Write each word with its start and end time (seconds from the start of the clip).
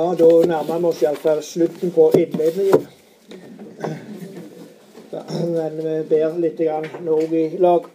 Ja, 0.00 0.14
da 0.18 0.46
nærmer 0.46 0.78
vi 0.78 0.86
oss 0.88 1.02
iallfall 1.02 1.42
slutten 1.44 1.90
på 1.92 2.06
innledningen. 2.16 2.86
Men 5.50 5.76
vi 5.76 5.96
ber 6.08 6.38
litt 6.40 6.62
nå 7.04 7.18
i 7.36 7.42
lag. 7.60 7.90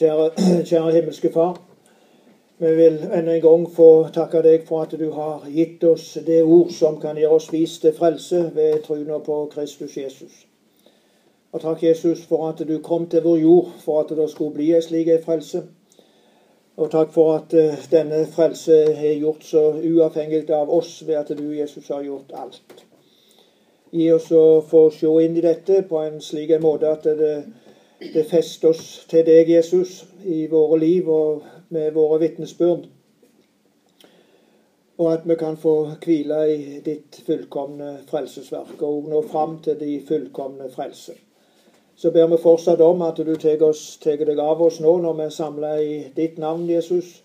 Kjære, 0.00 0.30
kjære 0.70 0.94
himmelske 0.96 1.32
Far. 1.34 1.60
Vi 2.58 2.72
vil 2.80 2.98
enda 3.12 3.36
en 3.36 3.44
gang 3.44 3.68
få 3.76 3.90
takke 4.16 4.40
deg 4.48 4.64
for 4.64 4.88
at 4.88 4.96
du 4.96 5.10
har 5.12 5.44
gitt 5.52 5.84
oss 5.84 6.14
det 6.24 6.40
ord 6.42 6.72
som 6.72 6.96
kan 7.00 7.20
gjøre 7.20 7.36
oss 7.36 7.52
vis 7.52 7.76
til 7.84 7.92
frelse 7.92 8.46
ved 8.56 8.80
troen 8.88 9.12
på 9.28 9.42
Kristus 9.52 10.00
Jesus. 10.00 10.46
Og 11.52 11.60
takk, 11.60 11.84
Jesus, 11.84 12.24
for 12.24 12.48
at 12.48 12.64
du 12.64 12.78
kom 12.80 13.10
til 13.12 13.28
vår 13.28 13.42
jord 13.44 13.74
for 13.84 14.00
at 14.00 14.16
det 14.16 14.30
skulle 14.32 14.56
bli 14.56 14.72
en 14.72 14.88
slik 14.88 15.12
frelse. 15.28 15.66
Og 16.76 16.90
takk 16.90 17.12
for 17.12 17.38
at 17.38 17.54
uh, 17.56 17.84
denne 17.90 18.26
frelse 18.28 18.74
er 18.92 19.14
gjort 19.16 19.44
så 19.48 19.62
uavhengig 19.80 20.50
av 20.52 20.68
oss 20.72 20.98
ved 21.06 21.16
at 21.16 21.32
du, 21.38 21.46
Jesus, 21.56 21.88
har 21.88 22.02
gjort 22.04 22.34
alt. 22.36 22.82
Gi 23.96 24.10
oss 24.12 24.28
å 24.36 24.60
få 24.60 24.82
se 24.92 25.08
inn 25.24 25.38
i 25.38 25.44
dette 25.44 25.80
på 25.88 26.02
en 26.04 26.20
slik 26.20 26.52
måte 26.60 26.90
at 26.92 27.08
det, 27.16 27.32
det 28.12 28.26
fester 28.28 28.74
oss 28.74 29.06
til 29.08 29.24
deg, 29.24 29.48
Jesus, 29.48 30.02
i 30.24 30.44
våre 30.52 30.76
liv 30.82 31.08
og 31.08 31.46
med 31.72 31.94
våre 31.96 32.20
vitnesbyrd. 32.26 32.84
Og 34.96 35.12
at 35.12 35.24
vi 35.28 35.36
kan 35.40 35.56
få 35.60 35.76
hvile 36.04 36.42
i 36.52 36.80
ditt 36.84 37.22
fullkomne 37.24 38.02
frelsesverk 38.10 38.82
og 38.84 39.08
nå 39.12 39.22
fram 39.30 39.62
til 39.64 39.80
de 39.80 39.96
fullkomne 40.08 40.68
frelse 40.72 41.16
så 41.96 42.10
ber 42.10 42.26
vi 42.26 42.36
fortsatt 42.36 42.80
om 42.80 43.02
at 43.02 43.16
du 43.16 43.36
tar 43.36 43.56
deg 44.26 44.38
av 44.38 44.62
oss 44.62 44.80
nå 44.84 44.98
når 45.00 45.14
vi 45.16 45.24
er 45.24 45.32
samla 45.32 45.70
i 45.80 45.94
ditt 46.16 46.36
navn, 46.38 46.68
Jesus. 46.68 47.22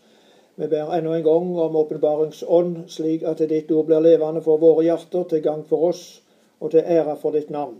Vi 0.55 0.67
ber 0.67 0.93
enda 0.95 1.15
en 1.15 1.23
gang 1.23 1.57
om 1.59 1.75
åpenbaringsånd, 1.75 2.77
slik 2.87 3.23
at 3.27 3.43
ditt 3.49 3.71
ord 3.71 3.89
blir 3.89 3.99
levende 3.99 4.41
for 4.41 4.61
våre 4.61 4.85
hjerter, 4.85 5.23
til 5.27 5.43
gang 5.43 5.65
for 5.67 5.89
oss 5.91 6.21
og 6.61 6.71
til 6.71 6.85
ære 6.85 7.17
for 7.21 7.35
ditt 7.35 7.49
navn. 7.49 7.79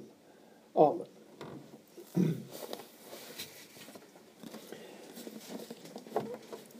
Amen. 0.75 1.08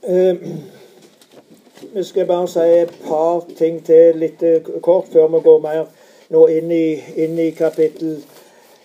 Eh, 0.02 0.36
vi 1.94 2.04
skal 2.04 2.26
bare 2.26 2.48
si 2.48 2.60
et 2.82 2.92
par 3.06 3.44
ting 3.56 3.80
til 3.86 4.18
litt 4.18 4.42
kort 4.82 5.08
før 5.12 5.28
vi 5.36 5.40
går 5.44 5.60
mer 5.62 5.84
nå 6.32 6.46
inn 6.50 6.72
i, 6.72 6.86
inn 7.16 7.38
i 7.38 7.50
kapittel 7.54 8.18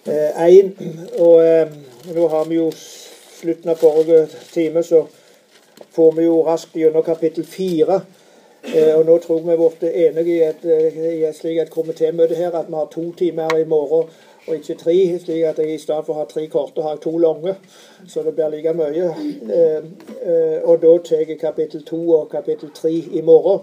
1. 0.08 0.72
Eh, 0.80 1.22
og 1.22 1.48
eh, 1.48 1.68
nå 2.16 2.28
har 2.28 2.46
vi 2.46 2.56
jo 2.56 2.70
slutten 2.72 3.72
av 3.72 3.76
forrige 3.76 4.28
time, 4.54 4.84
så 4.84 5.06
får 5.92 6.12
vi 6.16 6.28
jo 6.28 6.42
raskt 6.48 6.78
gjennom 6.78 7.04
kapittel 7.04 7.46
4. 7.46 8.00
Eh, 8.64 8.94
og 8.96 9.06
nå 9.06 9.18
tror 9.24 9.44
vi 9.44 9.58
vi 9.58 9.70
ble 9.80 9.92
enige 10.06 10.36
i 10.36 10.40
et, 10.48 10.66
i 11.20 11.26
et 11.28 11.36
slik 11.36 11.60
et 11.62 11.74
komitémøte 11.74 12.36
her 12.36 12.56
at 12.56 12.68
vi 12.68 12.76
har 12.76 12.90
to 12.92 13.12
timer 13.18 13.58
i 13.58 13.66
morgen 13.68 14.10
og 14.48 14.56
ikke 14.56 14.78
tre. 14.80 14.96
slik 15.20 15.44
at 15.44 15.60
jeg 15.60 15.74
i 15.74 15.78
stedet 15.78 16.06
for 16.06 16.16
å 16.16 16.22
ha 16.22 16.26
tre 16.26 16.46
korte, 16.48 16.82
har 16.82 16.96
jeg 16.96 17.02
to 17.04 17.18
lange. 17.18 17.56
Så 18.08 18.24
det 18.24 18.36
blir 18.36 18.50
like 18.50 18.74
mye. 18.74 19.10
og 20.64 20.82
da 20.82 20.94
tar 21.04 21.26
jeg 21.28 21.40
kapittel 21.40 21.84
2 21.84 22.00
og 22.16 22.30
kapittel 22.32 22.72
3 22.74 22.92
i 23.12 23.22
morgen. 23.22 23.60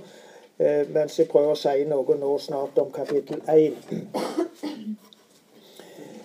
mens 0.93 1.19
jeg 1.19 1.29
prøver 1.29 1.51
å 1.51 1.57
si 1.59 1.85
noe 1.89 2.17
nå 2.21 2.39
snart 2.39 2.79
om 2.79 2.93
kapittel 2.93 3.41
1. 3.49 5.04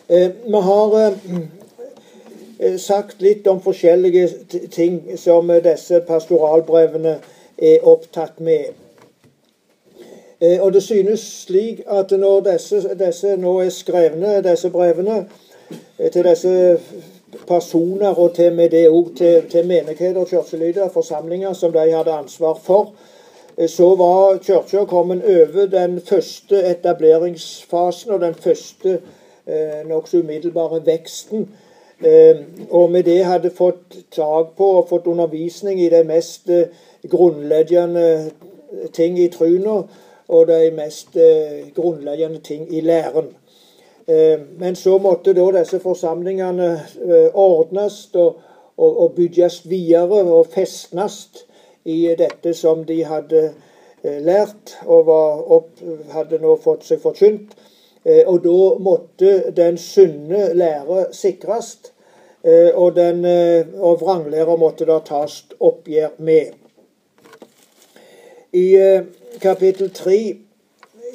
Eh, 0.10 0.30
vi 0.46 0.54
har 0.62 1.02
eh, 1.02 1.14
eh, 2.60 2.78
sagt 2.78 3.22
litt 3.22 3.48
om 3.48 3.60
forskjellige 3.62 4.30
ting 4.74 5.18
som 5.18 5.52
disse 5.64 6.00
pastoralbrevene 6.08 7.20
er 7.58 7.86
opptatt 7.86 8.40
med. 8.42 8.72
Og 10.40 10.72
det 10.74 10.82
synes 10.82 11.22
slik 11.44 11.84
at 11.86 12.14
når 12.16 12.42
disse, 12.48 12.80
disse 12.98 13.36
nå 13.38 13.58
er 13.60 13.70
skrevne, 13.76 14.38
disse 14.42 14.72
brevene, 14.72 15.26
til 16.00 16.24
disse 16.24 16.54
personer 17.48 18.16
og 18.16 18.34
til 18.38 18.56
med 18.56 18.72
det 18.72 18.86
òg 18.88 19.12
til, 19.20 19.44
til 19.52 19.68
menigheter, 19.68 20.26
kirkelyder, 20.26 20.90
forsamlinger 20.90 21.54
som 21.54 21.76
de 21.76 21.84
hadde 21.92 22.16
ansvar 22.16 22.56
for, 22.64 22.94
så 23.68 23.94
var 24.00 24.40
kirka 24.40 24.86
kommet 24.88 25.28
over 25.28 25.68
den 25.68 26.00
første 26.02 26.64
etableringsfasen 26.72 28.16
og 28.16 28.22
den 28.22 28.36
første 28.36 29.02
nokså 29.88 30.18
umiddelbare 30.24 30.82
veksten. 30.86 31.48
Eh, 32.06 32.36
og 32.70 32.92
med 32.92 33.04
det 33.04 33.26
hadde 33.26 33.50
fått 33.52 33.98
tak 34.12 34.54
på 34.58 34.68
og 34.78 34.88
fått 34.90 35.08
undervisning 35.08 35.82
i 35.82 35.90
de 35.90 36.04
mest 36.08 36.50
eh, 36.50 36.72
grunnleggende 37.12 38.32
ting 38.94 39.20
i 39.20 39.28
truna 39.28 39.82
og 40.28 40.48
de 40.48 40.72
mest 40.72 41.18
grunnleggende 41.76 42.40
ting 42.40 42.68
i 42.76 42.82
læren. 42.82 43.34
Men 44.58 44.76
så 44.76 44.98
måtte 44.98 45.34
da 45.34 45.48
disse 45.54 45.80
forsamlingene 45.80 46.68
ordnes 47.34 47.98
og 48.14 49.12
bygges 49.16 49.64
videre 49.70 50.22
og 50.22 50.48
festnes 50.54 51.46
i 51.86 52.14
dette 52.18 52.54
som 52.54 52.86
de 52.86 53.00
hadde 53.06 53.42
lært 54.04 54.76
og 54.86 55.10
opp, 55.10 55.82
hadde 56.14 56.42
nå 56.42 56.56
fått 56.62 56.86
seg 56.86 57.02
forkynt. 57.02 57.58
Eh, 58.06 58.24
og 58.26 58.44
da 58.44 58.80
måtte 58.80 59.52
den 59.56 59.78
sunne 59.78 60.54
lære 60.54 61.06
sikres, 61.12 61.78
eh, 62.44 62.72
og, 62.74 62.96
den, 62.96 63.26
eh, 63.26 63.66
og 63.76 64.02
vranglæra 64.02 64.56
måtte 64.56 64.86
da 64.86 65.00
tas 65.06 65.46
oppgjør 65.60 66.16
med. 66.18 66.56
I 68.54 68.78
kapittel 69.42 69.92
3 69.94 70.36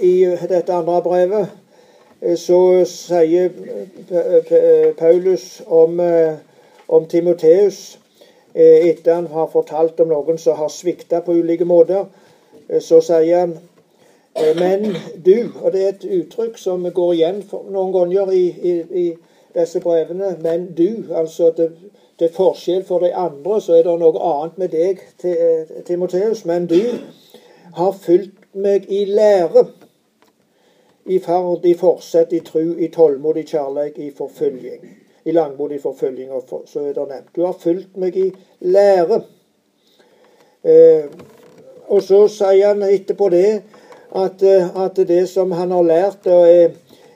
i 0.00 0.14
dette 0.48 0.72
andre 0.72 1.00
brevet 1.02 1.48
så 2.38 2.84
sier 2.86 3.50
Paulus 4.98 5.62
om, 5.66 5.98
om 6.88 7.08
Timoteus 7.10 7.98
etter 8.54 9.14
han 9.14 9.26
har 9.26 9.50
fortalt 9.50 9.98
om 10.00 10.12
noen 10.14 10.38
som 10.38 10.54
har 10.56 10.70
svikta 10.70 11.24
på 11.26 11.34
ulike 11.34 11.66
måter, 11.66 12.06
så 12.78 13.00
sier 13.02 13.40
han 13.40 13.58
men 14.34 14.96
du, 15.26 15.52
og 15.62 15.72
det 15.72 15.82
er 15.82 15.88
et 15.92 16.04
uttrykk 16.04 16.58
som 16.58 16.86
går 16.94 17.12
igjen 17.14 17.42
noen 17.70 17.92
ganger 17.94 18.32
i, 18.34 18.46
i, 18.50 18.72
i 18.90 19.04
disse 19.54 19.80
brevene, 19.80 20.34
men 20.42 20.66
du, 20.74 21.04
altså 21.14 21.52
til, 21.54 21.70
til, 22.18 22.32
forskjell 22.34 22.82
for 22.84 23.04
de 23.04 23.12
andre, 23.14 23.60
så 23.62 23.76
er 23.78 23.86
det 23.86 23.94
noe 24.00 24.24
annet 24.30 24.58
med 24.58 24.74
deg, 24.74 25.04
Timoteus. 25.86 26.44
Men 26.50 26.66
du 26.66 26.80
har 27.78 27.92
fulgt 27.92 28.56
meg 28.58 28.90
i 28.90 29.04
lære, 29.06 29.68
i 31.04 31.20
ferd, 31.22 31.66
i 31.68 31.76
forsett, 31.78 32.32
i 32.32 32.42
tru, 32.42 32.74
i 32.80 32.88
tålmod, 32.90 33.38
i 33.38 33.46
kjærleik, 33.46 33.98
i 33.98 34.10
forfølging. 34.16 34.90
I 35.24 35.32
langmodig 35.32 35.78
forfølging, 35.82 36.32
så 36.66 36.80
er 36.82 36.92
det 36.96 37.06
nevnt. 37.08 37.30
Du 37.36 37.44
har 37.44 37.54
fulgt 37.60 37.96
meg 37.96 38.16
i 38.16 38.28
lære. 38.60 39.22
Eh, 40.64 41.06
og 41.92 42.02
så 42.02 42.24
sier 42.32 42.72
han 42.72 42.82
etterpå 42.88 43.28
det 43.32 43.48
at, 44.14 44.42
eh, 44.42 44.84
at, 44.84 44.96
det 44.96 45.28
som 45.28 45.52
han 45.52 45.70
har 45.70 45.82
lært 45.82 46.26
og 46.26 46.48
er, 46.48 46.70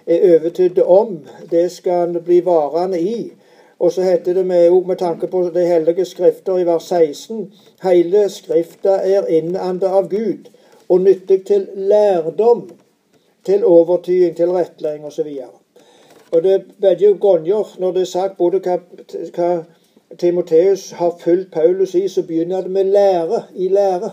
er 0.07 0.25
overtydd 0.35 0.79
om, 0.79 1.19
det 1.51 1.71
skal 1.73 1.93
han 1.93 2.23
bli 2.25 2.41
varende 2.45 3.01
i. 3.01 3.33
Og 3.79 3.93
så 3.93 4.03
heter 4.03 4.35
det 4.35 4.47
med, 4.47 4.71
med 4.87 4.97
tanke 4.97 5.27
på 5.27 5.43
de 5.55 5.67
hellige 5.67 6.05
skrifter 6.05 6.59
i 6.59 6.67
vers 6.67 6.83
16 6.83 7.53
Hele 7.83 8.29
Skrifta 8.29 8.97
er 9.07 9.29
innanda 9.31 9.93
av 10.01 10.09
Gud 10.11 10.51
og 10.89 11.01
nyttig 11.01 11.45
til 11.47 11.69
lærdom, 11.75 12.71
til 13.47 13.65
overtyding, 13.65 14.37
til 14.37 14.51
rettledning 14.51 15.05
osv. 15.07 15.29
Og 16.31 16.43
det 16.43 16.65
er 16.83 16.97
jo 17.01 17.17
ganger, 17.21 17.77
når 17.79 17.93
det 17.93 18.01
er 18.01 18.11
sagt 18.11 18.37
både 18.37 18.61
hva, 18.65 18.79
hva 19.37 19.51
Timoteus 20.19 20.91
har 20.91 21.15
fulgt 21.21 21.53
Paulus 21.53 21.95
i, 21.95 22.09
så 22.09 22.23
begynner 22.23 22.63
det 22.63 22.71
med 22.71 22.85
lære, 22.85 23.43
i 23.55 23.69
lære. 23.69 24.11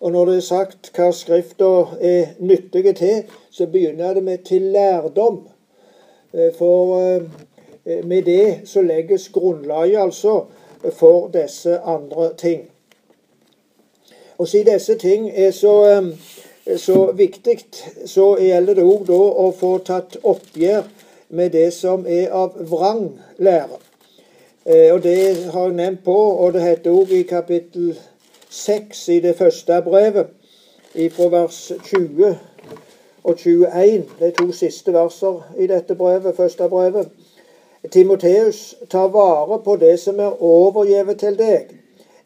Og 0.00 0.12
når 0.12 0.24
det 0.24 0.36
er 0.36 0.46
sagt 0.46 0.90
hva 0.94 1.10
Skrifta 1.12 1.68
er 2.00 2.34
nyttige 2.38 2.92
til, 2.92 3.22
så 3.50 3.66
begynner 3.66 4.14
det 4.14 4.22
med 4.22 4.38
til 4.46 4.62
lærdom. 4.62 5.40
Eh, 6.34 6.54
for 6.54 7.00
eh, 7.00 8.06
med 8.06 8.22
det 8.22 8.60
så 8.64 8.82
legges 8.82 9.28
grunnlaget 9.28 9.98
altså 9.98 10.44
for 10.92 11.28
disse 11.28 11.78
andre 11.78 12.34
ting. 12.38 12.70
Og 14.38 14.48
siden 14.48 14.74
disse 14.74 14.94
ting 14.94 15.30
er 15.34 15.50
så, 15.50 15.74
eh, 16.66 16.78
så 16.78 17.12
viktig, 17.12 17.58
så 18.06 18.36
gjelder 18.36 18.74
det 18.74 18.84
òg 18.84 19.06
da 19.08 19.18
å 19.18 19.50
få 19.50 19.78
tatt 19.78 20.16
oppgjør 20.22 20.86
med 21.28 21.50
det 21.50 21.72
som 21.72 22.06
er 22.06 22.30
av 22.30 22.54
vrang 22.70 23.18
lære. 23.38 23.82
Og 24.92 25.02
det 25.02 25.48
har 25.52 25.64
jeg 25.64 25.74
nevnt 25.74 26.04
på, 26.04 26.14
og 26.14 26.52
det 26.52 26.62
heter 26.62 26.92
òg 26.92 27.12
i 27.12 27.22
kapittel 27.22 27.94
6 28.50 29.08
i 29.08 29.20
det 29.20 29.36
første 29.36 29.82
brevet, 29.84 30.26
fra 31.12 31.28
vers 31.28 31.72
20 31.84 32.38
og 33.24 33.36
21, 33.36 34.04
de 34.20 34.30
to 34.30 34.52
siste 34.52 34.92
verser 34.92 35.42
i 35.58 35.66
dette 35.66 35.94
brevet, 35.94 36.36
første 36.36 36.68
brevet. 36.68 37.08
Timoteus, 37.90 38.74
ta 38.90 39.06
vare 39.06 39.60
på 39.64 39.76
det 39.76 39.98
som 40.00 40.20
er 40.20 40.42
overgjevet 40.42 41.18
til 41.18 41.36
deg. 41.38 41.74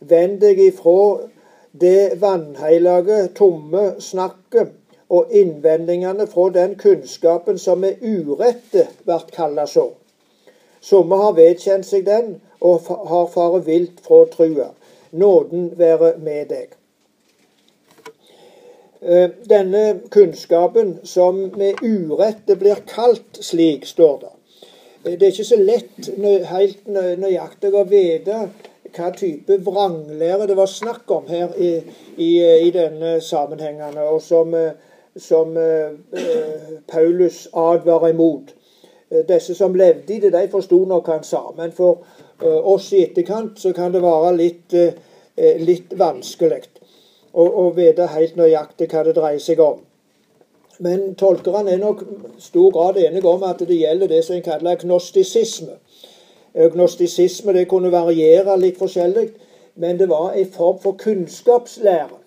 Vend 0.00 0.38
deg 0.40 0.60
ifra 0.62 1.18
det 1.80 2.20
vanhellige, 2.20 3.28
tomme 3.34 3.94
snakket 3.98 4.72
og 5.12 5.28
innvendingene 5.30 6.26
fra 6.26 6.48
den 6.54 6.76
kunnskapen 6.78 7.58
som 7.58 7.82
med 7.84 8.00
urette 8.00 8.86
blir 9.04 9.26
kalla 9.34 9.66
så. 9.66 9.90
Somme 10.80 11.18
har 11.20 11.36
vedkjent 11.36 11.86
seg 11.86 12.06
den 12.06 12.36
og 12.60 12.88
har 12.88 13.28
fare 13.34 13.60
vilt 13.66 14.00
fra 14.06 14.24
trua. 14.32 14.70
Nåden 15.12 15.72
være 15.78 16.14
med 16.18 16.46
deg. 16.48 16.76
Eh, 19.02 19.30
denne 19.50 20.00
kunnskapen 20.10 20.98
som 21.04 21.36
med 21.56 21.74
urette 21.82 22.56
blir 22.56 22.84
kalt 22.86 23.40
slik, 23.40 23.86
står 23.86 24.18
det. 24.20 24.30
Eh, 25.04 25.18
det 25.18 25.22
er 25.22 25.32
ikke 25.32 25.44
så 25.44 25.58
lett 25.58 26.10
helt 26.52 26.86
nøyaktig 26.86 27.72
å 27.74 27.82
vite 27.90 28.38
hva 28.92 29.10
type 29.16 29.58
vranglære 29.66 30.46
det 30.46 30.56
var 30.56 30.70
snakk 30.70 31.10
om 31.10 31.26
her 31.26 31.50
i, 31.58 31.72
i, 32.16 32.30
i 32.68 32.70
denne 32.70 33.16
sammenhengene, 33.20 34.06
og 34.06 34.22
som, 34.22 34.54
som 35.18 35.56
eh, 35.58 36.78
Paulus 36.86 37.48
advarer 37.52 38.14
imot. 38.14 38.54
Disse 39.28 39.54
som 39.58 39.74
levde 39.74 40.14
i 40.14 40.20
det, 40.22 40.30
de 40.32 40.46
forsto 40.48 40.84
nok 40.88 41.10
han 41.10 41.26
sa. 41.26 41.42
Men 41.56 41.74
for 41.74 42.06
oss 42.44 42.92
i 42.92 43.04
etterkant 43.06 43.58
så 43.60 43.72
kan 43.76 43.92
det 43.92 44.02
være 44.02 44.34
litt, 44.36 44.74
uh, 44.74 44.92
litt 45.62 45.94
vanskelig 45.98 46.64
å, 47.32 47.44
og 47.44 47.76
vite 47.76 48.10
helt 48.12 48.36
nøyaktig 48.36 48.90
hva 48.92 49.04
det 49.06 49.16
dreier 49.16 49.42
seg 49.42 49.60
om. 49.62 49.80
Men 50.82 51.12
tolkerne 51.14 51.74
er 51.74 51.78
nok 51.78 52.02
stor 52.42 52.72
grad 52.74 52.98
enige 52.98 53.28
om 53.28 53.44
at 53.46 53.60
det 53.62 53.76
gjelder 53.76 54.10
det 54.10 54.22
som 54.26 54.36
en 54.36 54.46
kaller 54.46 54.76
agnostisisme. 54.76 55.76
Agnostisisme 56.54 57.54
det 57.56 57.68
kunne 57.70 57.92
variere 57.92 58.56
litt 58.58 58.80
forskjellig, 58.80 59.28
men 59.74 60.00
det 60.00 60.08
var 60.10 60.34
en 60.36 60.50
form 60.52 60.80
for 60.82 60.98
kunnskapslære. 61.00 62.18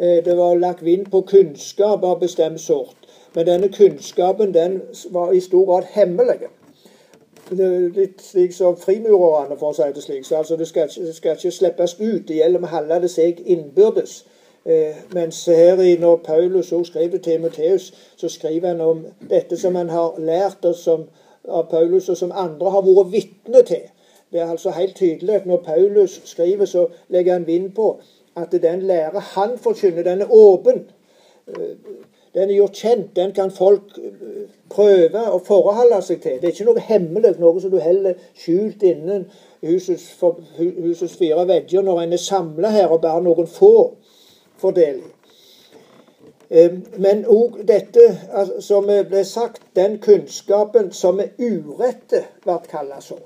Eh, 0.00 0.24
det 0.24 0.36
var 0.36 0.56
lagt 0.58 0.82
vind 0.82 1.10
på 1.10 1.20
kunnskap 1.20 2.04
av 2.04 2.20
bestemt 2.20 2.60
sort. 2.60 2.96
Men 3.34 3.46
denne 3.46 3.68
kunnskapen 3.68 4.54
den 4.54 4.80
var 5.10 5.32
i 5.32 5.40
stor 5.40 5.66
grad 5.66 5.92
hemmelig 5.92 6.48
litt 7.50 8.22
slik 8.22 8.52
som 8.54 8.76
frimurerne, 8.76 9.56
for 9.58 9.70
å 9.70 9.76
si 9.76 9.88
det 9.94 10.02
slik. 10.02 10.26
Så 10.26 10.36
altså, 10.40 10.56
det 10.56 10.68
skal, 10.68 10.90
skal 10.90 11.36
ikke 11.36 11.52
slippes 11.54 11.96
ut. 12.00 12.28
Det 12.28 12.40
gjelder 12.40 12.66
å 12.66 12.74
holde 12.74 13.00
det 13.04 13.10
seg 13.10 13.40
innbyrdes. 13.44 14.20
Eh, 14.64 14.96
mens 15.14 15.44
her 15.48 15.80
i, 15.80 15.96
når 15.96 16.16
Paulus 16.16 16.72
også 16.72 16.92
skriver 16.92 17.18
Timoteus, 17.18 17.94
så 18.16 18.28
skriver 18.28 18.68
han 18.68 18.80
om 18.80 19.06
dette 19.30 19.56
som 19.56 19.74
han 19.74 19.88
har 19.88 20.18
lært 20.20 20.64
oss 20.68 20.84
som, 20.84 21.06
av 21.48 21.70
Paulus, 21.70 22.08
og 22.08 22.16
som 22.20 22.32
andre 22.34 22.70
har 22.70 22.84
vært 22.84 23.12
vitne 23.12 23.62
til. 23.66 23.88
Det 24.32 24.40
er 24.40 24.50
altså 24.50 24.70
helt 24.70 24.96
tydelig 24.96 25.34
at 25.34 25.46
når 25.46 25.62
Paulus 25.64 26.20
skriver, 26.24 26.68
så 26.68 26.86
legger 27.08 27.32
han 27.32 27.46
vind 27.46 27.72
på 27.74 27.94
at 28.36 28.52
den 28.52 28.82
lære 28.82 29.20
han 29.32 29.56
forkynner, 29.58 30.02
den 30.02 30.20
er 30.22 30.32
åpen. 30.32 30.84
Eh, 31.48 31.74
den 32.34 32.50
er 32.50 32.54
gjort 32.54 32.78
kjent. 32.78 33.16
Den 33.16 33.32
kan 33.32 33.50
folk 33.50 33.96
eh, 33.98 34.48
prøve 34.70 35.22
å 35.34 35.38
forholde 35.44 36.00
seg 36.06 36.20
til. 36.22 36.38
Det 36.40 36.50
er 36.50 36.54
ikke 36.54 36.68
noe 36.68 36.88
hemmelig, 36.88 37.36
noe 37.42 37.62
som 37.62 37.72
du 37.72 37.78
heller 37.82 38.18
skjult 38.38 38.82
innen 38.86 39.26
husets, 39.66 40.10
for, 40.18 40.38
husets 40.58 41.16
fire 41.18 41.46
vegger 41.48 41.82
når 41.86 42.04
en 42.04 42.14
er 42.16 42.22
samla 42.22 42.70
her 42.74 42.92
og 42.92 43.02
bare 43.02 43.24
noen 43.24 43.50
få 43.50 43.72
får 44.60 44.76
del. 44.76 45.00
Men 46.98 47.22
òg 47.30 47.60
dette 47.66 48.02
altså, 48.32 48.58
som 48.60 48.88
ble 48.88 49.22
sagt, 49.24 49.62
den 49.78 49.98
kunnskapen 50.02 50.90
som 50.92 51.20
med 51.20 51.38
urette 51.38 52.24
ble 52.44 52.56
kalt 52.68 53.06
så. 53.06 53.18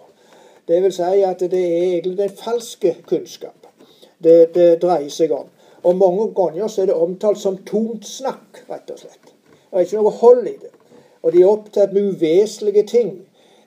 Det 0.69 0.81
vil 0.85 0.93
si 0.93 1.23
at 1.25 1.41
det 1.41 1.61
er 1.61 1.87
egentlig 1.89 2.19
den 2.19 2.37
falske 2.37 2.95
kunnskap 3.09 3.67
det, 4.25 4.55
det 4.55 4.69
dreier 4.83 5.11
seg 5.13 5.33
om. 5.35 5.49
Og 5.85 5.97
mange 5.97 6.31
ganger 6.35 6.69
så 6.69 6.83
er 6.83 6.87
det 6.91 6.97
omtalt 6.97 7.39
som 7.39 7.59
tomt 7.69 8.07
snakk, 8.09 8.65
rett 8.71 8.91
og 8.91 8.99
slett. 8.99 9.33
Det 9.71 9.81
er 9.81 9.87
ikke 9.87 10.01
noe 10.01 10.19
hold 10.21 10.47
i 10.49 10.57
det. 10.57 10.73
Og 11.23 11.33
de 11.33 11.43
er 11.43 11.51
opptatt 11.51 11.93
med 11.93 12.15
uvesentlige 12.15 12.87
ting. 12.89 13.11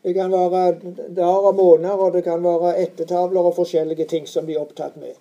Det 0.04 0.14
kan 0.16 0.32
være 0.32 0.72
dager 1.16 1.50
og 1.52 1.56
måneder, 1.56 1.94
og 1.94 2.14
det 2.14 2.24
kan 2.24 2.44
være 2.44 2.78
ettertavler 2.82 3.50
og 3.50 3.56
forskjellige 3.56 4.06
ting 4.06 4.28
som 4.30 4.46
de 4.46 4.56
er 4.56 4.62
opptatt 4.62 4.98
med. 4.98 5.14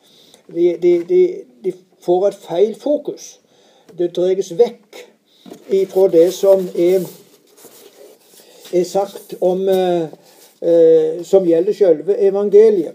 De, 0.55 0.77
de, 0.83 0.93
de, 1.09 1.21
de 1.65 1.73
får 2.05 2.27
et 2.29 2.41
feil 2.49 2.75
fokus. 2.81 3.41
Det 3.99 4.13
dreies 4.17 4.53
vekk 4.59 5.01
ifra 5.75 6.09
det 6.13 6.29
som 6.35 6.69
er, 6.79 7.05
er 8.73 8.85
sagt 8.85 9.35
om 9.41 9.69
eh, 9.69 10.07
eh, 10.61 11.23
Som 11.25 11.47
gjelder 11.47 11.73
selve 11.73 12.17
evangeliet. 12.19 12.95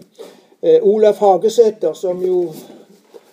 Eh, 0.62 0.80
Olaf 0.82 1.18
Hagesæter, 1.18 1.92
som 1.92 2.24
jo 2.24 2.52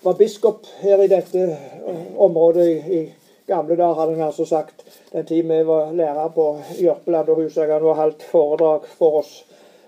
var 0.09 0.17
biskop 0.17 0.65
her 0.81 1.03
i 1.03 1.07
dette 1.07 1.39
eh, 1.39 1.97
området 2.17 2.67
i, 2.67 2.99
gamle 3.47 3.75
dager, 3.75 3.93
hadde 3.93 4.15
han 4.15 4.23
altså 4.25 4.45
sagt. 4.45 4.81
Den 5.11 5.25
tid 5.25 5.43
vi 5.45 5.59
var 5.65 5.91
lærer 5.93 6.31
på 6.33 6.45
Jørpeland 6.81 7.29
og 7.29 7.41
Husagan 7.43 7.85
og 7.85 7.97
holdt 7.97 8.25
foredrag 8.31 8.87
for 8.97 9.19
oss 9.21 9.31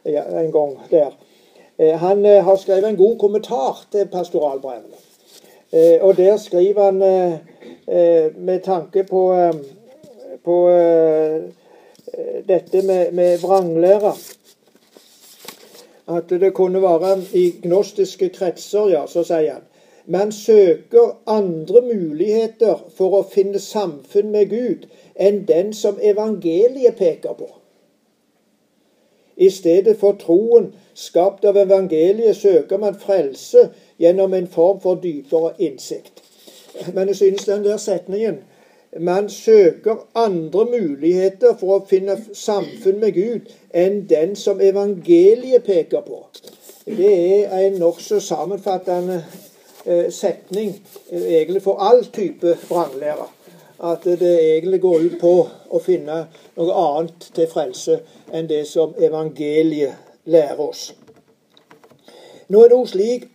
en 0.06 0.51
gang 0.53 0.75
der. 0.91 1.15
Eh, 1.77 1.97
han 1.97 2.25
eh, 2.25 2.44
har 2.45 2.59
skrevet 2.62 2.89
en 2.89 3.00
god 3.00 3.18
kommentar 3.18 3.81
til 3.91 4.12
pastoralbrevene. 4.13 5.07
Og 6.01 6.18
der 6.18 6.38
skriver 6.38 6.83
han 6.83 6.97
med 8.35 8.59
tanke 8.63 9.06
på, 9.07 9.21
på 10.44 10.56
dette 12.47 12.81
med, 12.81 13.12
med 13.12 13.38
vranglære 13.39 14.12
at 16.18 16.29
det 16.29 16.53
kunne 16.53 16.81
være 16.81 17.21
i 17.33 17.53
gnostiske 17.63 18.29
kretser, 18.35 18.89
ja, 18.91 19.06
så 19.07 19.23
sier 19.23 19.53
han 19.53 19.70
man 20.06 20.31
søker 20.31 21.18
andre 21.27 21.81
muligheter 21.81 22.92
for 22.98 23.18
å 23.19 23.24
finne 23.33 23.59
samfunn 23.59 24.31
med 24.31 24.50
Gud 24.50 24.88
enn 25.15 25.44
den 25.48 25.74
som 25.74 26.00
evangeliet 26.01 26.98
peker 26.98 27.33
på. 27.38 27.50
I 29.38 29.50
stedet 29.50 29.98
for 29.98 30.18
troen 30.21 30.71
skapt 30.94 31.45
av 31.45 31.57
evangeliet 31.57 32.36
søker 32.36 32.77
man 32.77 32.98
frelse 33.00 33.69
gjennom 34.00 34.33
en 34.33 34.48
form 34.48 34.81
for 34.81 35.00
dypere 35.01 35.54
innsikt. 35.59 36.23
Men 36.94 37.07
jeg 37.07 37.16
synes 37.16 37.45
den 37.45 37.64
der 37.64 37.78
setningen 37.78 38.42
man 38.99 39.30
søker 39.30 39.95
andre 40.16 40.66
muligheter 40.66 41.56
for 41.59 41.78
å 41.78 41.85
finne 41.87 42.18
samfunn 42.35 42.99
med 42.99 43.16
Gud 43.16 43.54
enn 43.73 44.02
den 44.09 44.35
som 44.35 44.59
evangeliet 44.61 45.64
peker 45.64 46.04
på. 46.04 46.26
Det 46.85 47.14
er 47.45 47.56
en 47.69 47.80
nokså 47.80 48.19
sammenfattende 48.19 49.21
setning 50.11 50.81
eh, 51.09 51.23
egentlig 51.23 51.64
for 51.64 51.80
all 51.80 52.06
type 52.06 52.57
vranglære. 52.69 53.28
At 53.83 54.04
det 54.04 54.56
egentlig 54.56 54.81
går 54.81 55.00
ut 55.00 55.19
på 55.21 55.35
å 55.69 55.80
finne 55.81 56.26
noe 56.57 56.73
annet 56.85 57.31
til 57.33 57.47
frelse 57.50 57.97
enn 58.30 58.50
det 58.50 58.68
som 58.69 58.94
evangeliet 59.02 59.97
lærer 60.30 60.61
oss. 60.61 60.92
Nå 62.47 62.61
er 62.61 62.69
det 62.69 62.78
også 62.78 62.94
slik 62.94 63.26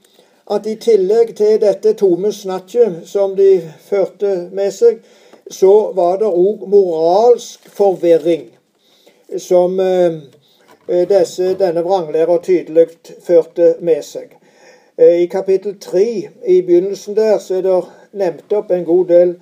at 0.51 0.67
i 0.71 0.77
tillegg 0.79 1.35
til 1.37 1.59
dette 1.61 1.97
tomme 1.99 2.31
snatchet 2.33 3.03
som 3.11 3.35
de 3.35 3.59
førte 3.89 4.37
med 4.55 4.71
seg, 4.71 5.01
så 5.51 5.91
var 5.99 6.21
det 6.23 6.31
òg 6.31 6.63
moralsk 6.71 7.67
forvirring 7.75 8.53
som 9.43 9.81
eh, 9.81 10.23
disse, 10.87 11.55
denne 11.59 11.83
vranglæra 11.83 12.39
tydelig 12.43 12.89
førte 13.27 13.75
med 13.81 14.05
seg. 14.07 14.37
Eh, 14.99 15.23
I 15.23 15.27
kapittel 15.27 15.79
tre, 15.81 16.29
i 16.47 16.63
begynnelsen 16.63 17.17
der, 17.17 17.39
så 17.39 17.55
er 17.55 17.63
det 17.63 17.81
nevnt 18.13 18.53
opp 18.53 18.71
en 18.71 18.85
god 18.85 19.07
del 19.07 19.35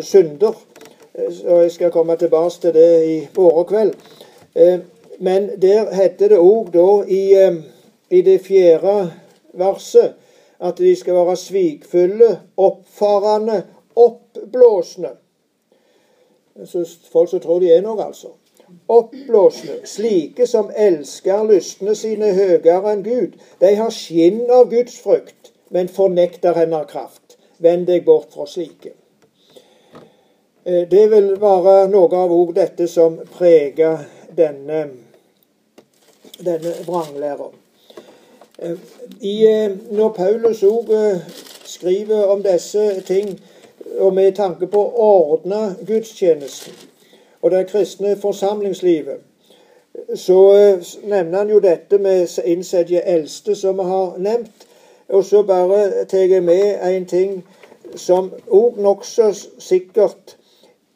synder. 0.00 0.56
Eh, 1.14 1.32
og 1.46 1.62
Jeg 1.62 1.70
skal 1.70 1.90
komme 1.90 2.16
tilbake 2.16 2.60
til 2.60 2.74
det 2.74 2.90
i 3.08 3.18
morgen 3.36 3.66
kveld. 3.66 3.94
Men 5.18 5.50
der 5.62 5.94
heter 5.94 6.28
det 6.28 6.38
òg 6.38 6.72
da 6.72 7.04
i, 7.08 7.22
i 8.10 8.20
det 8.22 8.40
fjerde 8.40 9.12
verset 9.52 10.14
at 10.60 10.78
de 10.78 10.96
skal 10.96 11.14
være 11.14 11.36
svikfulle, 11.36 12.40
oppfarende, 12.56 13.62
oppblåsende. 13.96 15.10
Så 16.64 16.84
folk 17.12 17.30
som 17.30 17.40
tror 17.40 17.60
de 17.62 17.72
er 17.72 17.82
noe, 17.82 18.02
altså 18.02 18.34
oppblåsne, 18.88 19.80
slike 19.84 20.46
som 20.46 20.70
elsker 20.76 21.44
lystne 21.48 21.94
sine 21.96 22.32
høyere 22.36 22.92
enn 22.92 23.04
Gud. 23.04 23.36
De 23.60 23.74
har 23.76 23.92
skinn 23.94 24.46
av 24.50 24.70
Guds 24.72 24.96
frykt, 25.02 25.52
men 25.70 25.90
fornekter 25.92 26.56
henne 26.56 26.84
kraft. 26.88 27.36
Vend 27.58 27.88
deg 27.88 28.04
bort 28.06 28.32
fra 28.34 28.46
slike. 28.46 28.94
Eh, 30.64 30.88
det 30.90 31.04
vil 31.10 31.34
være 31.40 31.88
noe 31.92 32.22
av 32.22 32.32
ord 32.32 32.54
dette 32.56 32.88
som 32.88 33.18
preger 33.36 34.04
denne, 34.36 34.84
denne 36.38 36.74
vranglæra. 36.86 37.50
Eh, 38.58 38.76
eh, 39.22 39.76
når 39.90 40.14
Paulus 40.16 40.62
òg 40.62 40.92
skriver 41.64 42.32
om 42.32 42.42
disse 42.42 43.00
ting, 43.06 43.38
og 43.98 44.14
med 44.14 44.36
tanke 44.36 44.66
på 44.66 44.80
å 44.80 45.08
ordne 45.32 45.76
gudstjenesten, 45.86 46.87
og 47.42 47.50
det 47.50 47.66
kristne 47.66 48.16
forsamlingslivet, 48.16 49.16
så 50.14 50.54
eh, 50.56 50.86
nevner 51.04 51.38
han 51.38 51.50
jo 51.50 51.58
dette 51.58 51.98
med 51.98 52.38
innsedje 52.44 53.00
eldste, 53.00 53.54
som 53.54 53.78
vi 53.78 53.82
har 53.82 54.18
nevnt. 54.18 54.66
Og 55.08 55.24
så 55.24 55.42
bare 55.42 56.04
tar 56.04 56.18
jeg 56.18 56.42
med 56.42 56.78
en 56.96 57.06
ting 57.06 57.44
som 57.96 58.32
òg 58.46 58.76
nokså 58.76 59.32
sikkert 59.58 60.36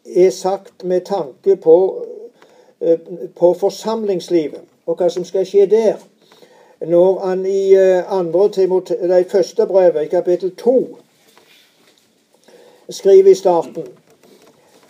er 0.04 0.30
sagt 0.30 0.84
med 0.84 1.00
tanke 1.00 1.56
på, 1.56 2.04
eh, 2.80 2.98
på 3.38 3.54
forsamlingslivet, 3.54 4.60
og 4.86 4.96
hva 4.96 5.08
som 5.08 5.24
skal 5.24 5.46
skje 5.46 5.66
der. 5.66 5.96
Når 6.86 7.18
han 7.26 7.46
i 7.46 7.74
andre 8.08 8.48
Timote, 8.52 8.96
det 9.08 9.30
første 9.30 9.66
brevet, 9.66 10.02
i 10.02 10.08
kapittel 10.10 10.50
to, 10.56 10.98
skriver 12.90 13.30
i 13.30 13.34
starten 13.34 13.86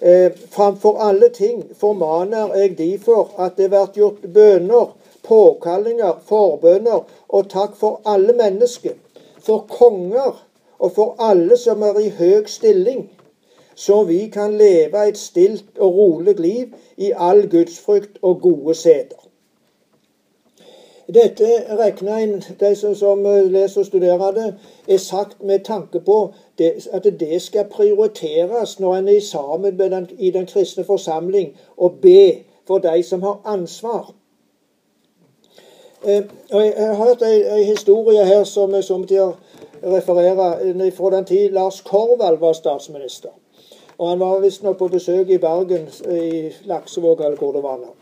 eh, 0.02 0.32
Framfor 0.50 0.98
alle 0.98 1.28
ting 1.28 1.62
formaner 1.76 2.54
jeg 2.54 2.78
derfor 2.78 3.34
at 3.38 3.56
det 3.56 3.70
blir 3.70 3.94
gjort 3.94 4.26
bønner, 4.34 4.92
påkallinger, 5.22 6.20
forbønner 6.28 7.06
og 7.28 7.50
takk 7.50 7.76
for 7.78 8.00
alle 8.04 8.32
mennesker, 8.32 8.94
for 9.40 9.66
konger 9.70 10.46
og 10.78 10.92
for 10.92 11.16
alle 11.18 11.56
som 11.56 11.82
er 11.82 11.98
i 12.00 12.08
høg 12.18 12.48
stilling, 12.48 13.10
så 13.74 14.02
vi 14.04 14.26
kan 14.28 14.56
leve 14.58 15.08
et 15.08 15.18
stilt 15.18 15.78
og 15.78 15.94
rolig 15.94 16.40
liv 16.40 16.74
i 16.96 17.12
all 17.16 17.46
gudsfrykt 17.50 18.18
og 18.22 18.40
gode 18.40 18.74
seder. 18.74 19.22
Dette 21.14 21.48
regner 21.78 22.16
en, 22.16 22.42
de 22.60 22.74
som, 22.76 22.94
som, 22.94 23.24
leser 23.24 23.80
og 23.80 23.86
studerer 23.86 24.34
det, 24.36 24.54
er 24.88 24.98
sagt 24.98 25.42
med 25.42 25.64
tanke 25.64 26.00
på 26.00 26.18
det, 26.58 26.88
at 26.92 27.04
det 27.20 27.42
skal 27.42 27.64
prioriteres 27.70 28.80
når 28.80 28.96
en 28.96 29.08
er 29.08 29.20
sammen 29.20 29.78
den, 29.78 30.10
i 30.18 30.30
den 30.30 30.46
kristne 30.46 30.84
forsamling 30.84 31.56
og 31.76 31.92
be 32.02 32.34
for 32.66 32.78
de 32.78 33.02
som 33.02 33.22
har 33.22 33.40
ansvar. 33.44 34.14
Eh, 36.04 36.22
og 36.52 36.64
Jeg 36.66 36.86
har 36.86 36.94
hørt 36.94 37.22
en 37.22 37.64
historie 37.64 38.24
her 38.24 38.44
som 38.44 38.74
jeg 38.74 38.84
somtider 38.84 39.32
refererer 39.82 40.90
fra 40.90 41.16
den 41.16 41.24
tid 41.24 41.50
Lars 41.50 41.80
Korvald 41.80 42.38
var 42.38 42.52
statsminister. 42.52 43.28
Og 43.98 44.08
Han 44.08 44.20
var 44.20 44.40
visstnok 44.40 44.78
på 44.78 44.88
besøk 44.88 45.28
i 45.28 45.38
Bergen, 45.38 45.88
i 46.10 46.50
Laksevåg 46.64 47.20
eller 47.20 47.36
hvor 47.36 47.52
det 47.52 47.62
var. 47.62 47.76
nå. 47.76 47.94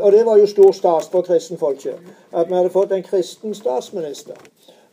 Og 0.00 0.12
det 0.12 0.26
var 0.26 0.36
jo 0.36 0.46
stor 0.46 0.72
stas 0.72 1.08
for 1.08 1.20
kristenfolket 1.20 1.94
at 2.32 2.48
vi 2.48 2.54
hadde 2.54 2.70
fått 2.70 2.92
en 2.92 3.02
kristen 3.02 3.54
statsminister. 3.54 4.34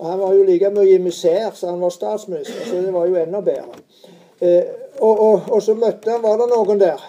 Og 0.02 0.10
Han 0.10 0.20
var 0.20 0.34
jo 0.34 0.44
like 0.44 0.70
mye 0.74 0.98
misær 1.00 1.52
som 1.54 1.76
han 1.76 1.82
var 1.82 1.94
statsminister, 1.94 2.66
så 2.66 2.82
det 2.82 2.94
var 2.94 3.06
jo 3.06 3.16
enda 3.22 3.42
bedre. 3.46 3.82
Eh, 4.42 4.64
og, 5.00 5.20
og, 5.20 5.42
og, 5.52 5.62
så 5.62 5.76
møtte 5.78 6.10
han, 6.10 6.24
var 6.24 6.42
det 6.42 6.48
noen 6.50 6.80
der 6.82 7.04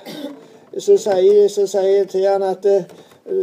så 0.79 0.97
sier, 0.97 1.49
så 1.49 1.81
jeg 1.81 2.09
til 2.09 2.27
han 2.29 2.43
at 2.43 2.67
eh, 2.69 2.85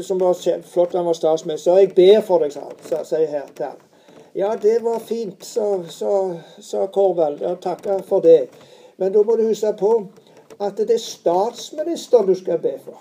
som 0.05 0.19
var 0.21 0.37
flott 0.65 0.93
han 0.93 1.05
var 1.05 1.13
statsminister. 1.13 1.77
'Jeg 1.77 1.95
ber 1.95 2.21
for 2.21 2.39
deg', 2.39 2.53
sa 2.89 3.03
sier 3.03 3.27
her 3.27 3.45
til 3.55 3.65
han. 3.65 3.77
Ja, 4.35 4.55
det 4.61 4.83
var 4.83 4.99
fint, 4.99 5.45
sa 5.45 6.85
Korvald. 6.93 7.41
Ja, 7.41 7.55
takker 7.55 8.01
for 8.01 8.19
det. 8.19 8.49
Men 8.97 9.13
da 9.13 9.23
må 9.23 9.35
du 9.35 9.47
huske 9.47 9.73
på 9.79 10.07
at 10.59 10.77
det 10.77 10.91
er 10.91 10.97
statsministeren 10.97 12.27
du 12.27 12.35
skal 12.35 12.59
be 12.59 12.73
for. 12.85 12.99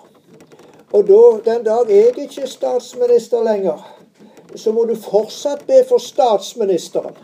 Og 0.91 1.07
da, 1.07 1.51
den 1.51 1.63
dag 1.65 1.89
jeg 1.89 2.17
ikke 2.17 2.41
er 2.41 2.47
statsminister 2.47 3.43
lenger, 3.43 3.98
så 4.55 4.71
må 4.71 4.85
du 4.85 4.95
fortsatt 4.95 5.65
be 5.67 5.83
for 5.87 6.01
statsministeren. 6.01 7.17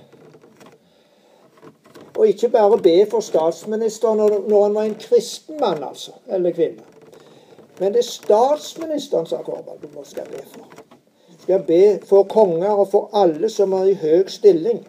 Og 2.15 2.27
ikke 2.27 2.49
bare 2.49 2.77
be 2.79 2.97
for 3.11 3.19
statsministeren 3.19 4.17
når 4.17 4.63
han 4.63 4.75
var 4.75 4.83
en 4.83 4.99
kristen 4.99 5.59
mann, 5.59 5.83
altså, 5.83 6.11
eller 6.27 6.51
kvinne. 6.51 6.83
Men 7.79 7.93
det 7.93 7.99
er 7.99 8.07
statsministeren, 8.07 9.25
sa 9.25 9.41
Korvald, 9.43 9.81
du 9.81 9.87
må 9.95 10.03
skal 10.07 10.29
be 10.31 10.43
for. 10.53 10.67
Du 11.27 11.41
skal 11.41 11.63
be 11.67 11.99
for 12.07 12.23
konger 12.23 12.71
og 12.71 12.87
for 12.91 13.09
alle 13.13 13.49
som 13.51 13.73
er 13.73 13.91
i 13.91 13.97
høy 13.99 14.29
stilling. 14.31 14.85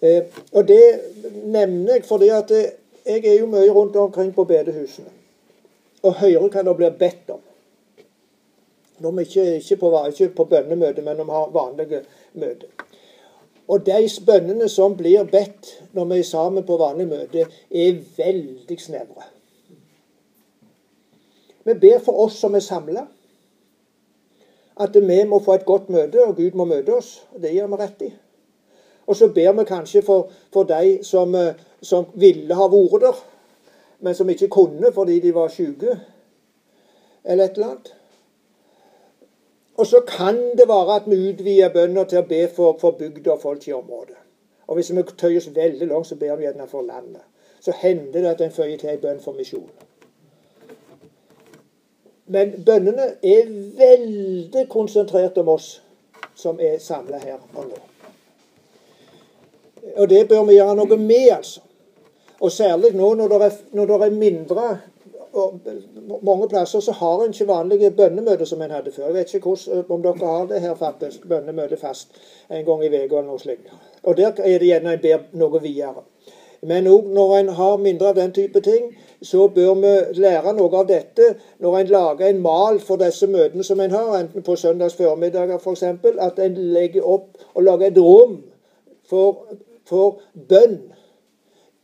Eh, 0.00 0.22
og 0.52 0.68
det 0.68 1.00
nevner 1.44 1.98
jeg 1.98 2.04
fordi 2.06 2.28
at 2.28 2.50
jeg 3.06 3.24
er 3.24 3.38
jo 3.40 3.46
mye 3.46 3.70
rundt 3.70 3.96
omkring 3.96 4.34
på 4.34 4.44
bedehusene 4.44 5.10
og 6.02 6.14
hører 6.20 6.48
hva 6.48 6.62
det 6.62 6.74
blir 6.78 6.98
bedt 6.98 7.30
om. 7.34 7.40
Når 8.98 9.10
vi 9.10 9.22
ikke, 9.22 9.56
ikke, 9.56 9.76
på, 9.76 9.90
ikke 10.06 10.28
på 10.34 10.44
bønnemøte, 10.44 11.02
men 11.02 11.16
vi 11.16 11.30
har 11.30 11.50
vanlige 11.54 12.02
møter. 12.34 12.86
Og 13.68 13.86
de 13.86 14.08
bønnene 14.26 14.68
som 14.72 14.96
blir 14.96 15.26
bedt 15.28 15.74
når 15.92 16.04
vi 16.04 16.18
er 16.18 16.28
sammen 16.28 16.64
på 16.66 16.78
vanlig 16.80 17.08
møte, 17.08 17.44
er 17.70 17.98
veldig 18.16 18.78
snevre. 18.80 19.28
Vi 21.68 21.74
ber 21.74 21.98
for 22.00 22.24
oss 22.24 22.38
som 22.40 22.54
er 22.56 22.64
samla. 22.64 23.04
At 24.80 24.94
vi 24.94 25.24
må 25.28 25.40
få 25.42 25.58
et 25.58 25.66
godt 25.66 25.90
møte, 25.90 26.22
og 26.24 26.36
Gud 26.36 26.56
må 26.56 26.64
møte 26.64 26.94
oss. 26.96 27.18
Det 27.36 27.52
gjør 27.52 27.68
vi 27.74 27.80
rett 27.82 28.06
i. 28.06 28.10
Og 29.08 29.16
så 29.16 29.28
ber 29.28 29.52
vi 29.52 29.64
kanskje 29.68 30.02
for, 30.02 30.30
for 30.52 30.68
de 30.68 30.98
som, 31.04 31.34
eh, 31.34 31.58
som 31.82 32.06
ville 32.14 32.54
ha 32.54 32.68
vært 32.72 33.02
der, 33.02 33.20
men 34.00 34.14
som 34.14 34.30
ikke 34.30 34.48
kunne 34.52 34.92
fordi 34.94 35.20
de 35.20 35.34
var 35.34 35.48
syke, 35.48 35.98
eller 37.24 37.44
et 37.44 37.56
eller 37.56 37.70
annet. 37.70 37.94
Og 39.78 39.86
så 39.86 40.00
kan 40.00 40.36
det 40.58 40.68
være 40.68 40.94
at 40.96 41.02
vi 41.06 41.18
utvider 41.30 41.72
bønner 41.72 42.04
til 42.04 42.18
å 42.18 42.26
be 42.26 42.40
for, 42.50 42.78
for 42.80 42.96
bygda 42.98 43.36
og 43.36 43.42
folk 43.42 43.68
i 43.68 43.72
området. 43.72 44.16
Og 44.66 44.74
hvis 44.74 44.90
vi 44.90 45.02
tøyer 45.02 45.38
oss 45.38 45.50
veldig 45.54 45.86
langt, 45.86 46.06
så 46.06 46.16
ber 46.18 46.36
vi 46.36 46.44
gjerne 46.48 46.66
for 46.68 46.82
landet. 46.82 47.22
Så 47.60 47.72
hender 47.78 48.20
det 48.20 48.32
at 48.32 48.40
en 48.40 48.52
føyer 48.52 48.76
til 48.78 48.90
en 48.90 49.00
bønn 49.00 49.20
for 49.22 49.38
misjon. 49.38 49.70
Men 52.26 52.58
bønnene 52.66 53.06
er 53.22 53.46
veldig 53.78 54.66
konsentrert 54.68 55.38
om 55.38 55.54
oss 55.54 55.70
som 56.36 56.58
er 56.60 56.76
samla 56.82 57.22
her 57.22 57.38
og 57.54 57.70
nå. 57.70 57.78
Og 59.96 60.10
det 60.10 60.26
bør 60.28 60.44
vi 60.44 60.58
gjøre 60.58 60.74
noe 60.76 60.98
med, 61.00 61.30
altså. 61.38 61.62
Og 62.40 62.52
særlig 62.52 62.92
nå 62.94 63.14
når 63.18 63.32
det 63.32 63.38
er, 63.46 63.54
når 63.72 63.86
det 63.86 63.96
er 64.06 64.10
mindre 64.14 64.66
og 65.38 66.22
Mange 66.22 66.48
plasser 66.48 66.80
så 66.80 66.92
har 66.92 67.24
en 67.24 67.32
ikke 67.32 67.48
vanlige 67.48 67.90
bønnemøter 67.90 68.44
som 68.44 68.62
en 68.62 68.70
hadde 68.70 68.90
før. 68.90 69.04
Jeg 69.04 69.14
vet 69.14 69.34
ikke 69.34 69.48
hvordan, 69.48 69.84
om 69.88 70.02
dere 70.02 70.26
har 70.26 70.46
det 70.46 70.60
her 70.60 70.74
faktisk, 70.74 71.28
bønnemøte 71.28 71.76
fast 71.76 72.08
en 72.50 72.64
gang 72.64 72.84
i 72.84 72.88
uka 72.88 73.02
eller 73.04 73.22
noe 73.22 73.38
slikt. 73.38 73.72
Og 74.02 74.16
der 74.16 74.32
er 74.38 74.58
det 74.58 74.70
gjerne 74.70 74.92
en 74.92 75.02
ber 75.02 75.26
noe 75.32 75.62
videre. 75.62 76.04
Men 76.62 76.86
òg 76.90 77.06
når 77.14 77.36
en 77.36 77.48
har 77.54 77.76
mindre 77.78 78.08
av 78.08 78.16
den 78.16 78.32
type 78.34 78.60
ting, 78.60 78.90
så 79.22 79.46
bør 79.54 79.74
vi 79.78 80.20
lære 80.22 80.52
noe 80.58 80.80
av 80.80 80.88
dette 80.88 81.34
når 81.62 81.78
en 81.78 81.92
lager 81.94 82.26
en 82.28 82.42
mal 82.42 82.80
for 82.82 82.98
disse 82.98 83.26
møtene 83.30 83.64
som 83.64 83.80
en 83.80 83.94
har, 83.94 84.12
enten 84.18 84.42
på 84.42 84.56
søndags 84.56 84.98
formiddager 84.98 85.58
f.eks., 85.58 85.82
at 86.18 86.38
en 86.42 86.58
legger 86.74 87.06
opp 87.06 87.38
og 87.54 87.62
lager 87.62 87.92
et 87.92 87.98
rom 88.02 88.40
for, 89.06 89.46
for 89.86 90.18
bønn 90.34 90.80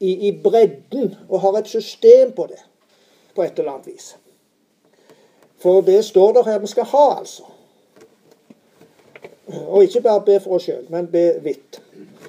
i, 0.00 0.28
i 0.28 0.32
bredden, 0.42 1.14
og 1.28 1.40
har 1.40 1.58
et 1.58 1.70
system 1.70 2.34
på 2.34 2.48
det 2.50 2.62
på 3.34 3.42
et 3.42 3.58
eller 3.58 3.72
annet 3.72 3.86
vis. 3.86 4.16
For 5.62 5.80
det 5.80 6.04
står 6.04 6.32
der 6.32 6.44
her 6.44 6.58
vi 6.58 6.66
skal 6.66 6.84
ha, 6.84 7.18
altså. 7.18 7.42
Og 9.66 9.82
ikke 9.82 10.00
bare 10.00 10.22
be 10.26 10.40
for 10.40 10.56
oss 10.56 10.66
sjøl, 10.68 10.86
men 10.88 11.06
be 11.06 11.40
vidt. 11.42 11.82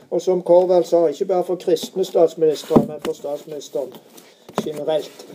Og 0.09 0.21
som 0.21 0.41
Korvald 0.41 0.83
sa, 0.83 1.05
ikke 1.07 1.25
bare 1.25 1.43
for 1.43 1.55
kristne 1.55 2.05
statsministre, 2.05 2.85
men 2.87 3.01
for 3.01 3.13
statsministeren 3.13 3.93
generelt. 4.63 5.27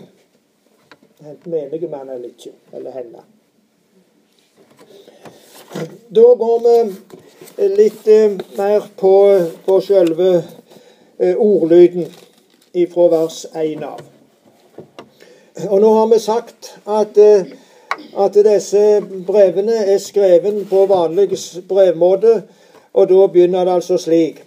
Enten 1.20 1.50
menige 1.52 1.88
mann 1.88 2.10
eller 2.10 2.28
ikke, 2.28 2.52
eller 2.72 2.90
henne. 2.90 3.24
Da 6.14 6.34
går 6.34 6.62
vi 6.64 7.68
litt 7.68 8.08
eh, 8.08 8.38
mer 8.56 8.88
på, 8.96 9.12
på 9.64 9.80
selve 9.80 10.30
eh, 11.18 11.36
ordlyden 11.36 12.08
ifra 12.72 13.08
vers 13.08 13.44
1 13.54 13.84
av. 13.84 14.00
Og 15.68 15.80
nå 15.80 15.92
har 15.94 16.06
vi 16.06 16.18
sagt 16.18 16.78
at, 16.86 17.18
eh, 17.18 17.46
at 18.18 18.34
disse 18.34 19.02
brevene 19.26 19.74
er 19.74 19.98
skrevet 19.98 20.66
på 20.70 20.86
vanlig 20.86 21.38
brevmåte, 21.68 22.42
og 22.94 23.08
da 23.08 23.26
begynner 23.26 23.64
det 23.64 23.74
altså 23.74 23.96
slik. 23.98 24.44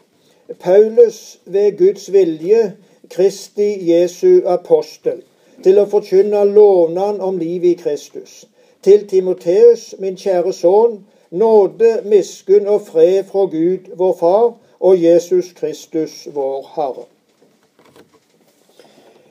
Paulus 0.60 1.40
ved 1.46 1.78
Guds 1.78 2.12
vilje, 2.14 2.74
Kristi 3.10 3.92
Jesu 3.92 4.42
apostel, 4.46 5.22
til 5.64 5.80
å 5.80 5.88
forkynne 5.92 6.44
lovnaden 6.46 7.22
om 7.22 7.38
livet 7.38 7.70
i 7.70 7.80
Kristus. 7.84 8.46
Til 8.84 9.08
Timoteus, 9.08 9.96
min 10.00 10.18
kjære 10.20 10.54
sønn, 10.54 11.04
nåde, 11.32 12.02
miskunn 12.06 12.68
og 12.68 12.82
fred 12.88 13.24
fra 13.32 13.46
Gud, 13.52 13.92
vår 13.96 14.16
Far, 14.20 14.54
og 14.80 15.04
Jesus 15.04 15.54
Kristus, 15.56 16.28
vår 16.34 16.72
Herre. 16.76 17.06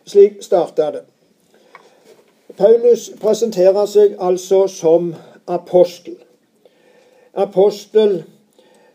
Slik 0.07 0.43
starta 0.43 0.91
det. 0.91 1.12
Paulus 2.57 3.11
presenterer 3.21 3.87
seg 3.87 4.17
altså 4.21 4.67
som 4.69 5.15
apostel. 5.49 6.17
Apostel 7.35 8.25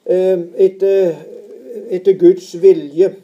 eh, 0.05 0.39
etter, 0.55 1.15
etter, 1.89 2.13
Guds 2.19 2.51
vilje, 2.61 3.15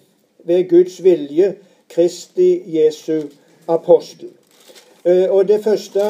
ved 0.44 0.70
Guds 0.70 1.04
vilje, 1.04 1.54
Kristi 1.90 2.64
Jesu 2.66 3.30
apostel. 3.68 4.32
Eh, 5.06 5.30
og 5.30 5.48
det 5.48 5.62
første 5.64 6.02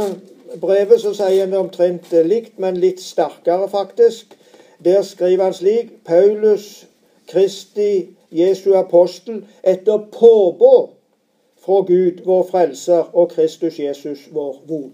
brevet 0.61 1.01
så 1.01 1.13
sier 1.17 1.43
han 1.43 1.59
omtrent 1.59 2.11
likt, 2.25 2.55
men 2.57 2.79
litt 2.79 3.03
sterkere, 3.03 3.67
faktisk. 3.69 4.37
Der 4.83 5.01
skriver 5.01 5.43
han 5.43 5.53
slik 5.53 5.91
Paulus 6.05 6.85
Kristi 7.27 8.15
Jesu 8.31 8.73
apostel 8.75 9.43
etter 9.63 10.07
påbud 10.11 11.02
fra 11.65 11.81
Gud, 11.87 12.23
vår 12.25 12.47
frelser, 12.51 13.15
og 13.15 13.31
Kristus 13.31 13.79
Jesus, 13.79 14.19
vår 14.31 14.61
von. 14.67 14.91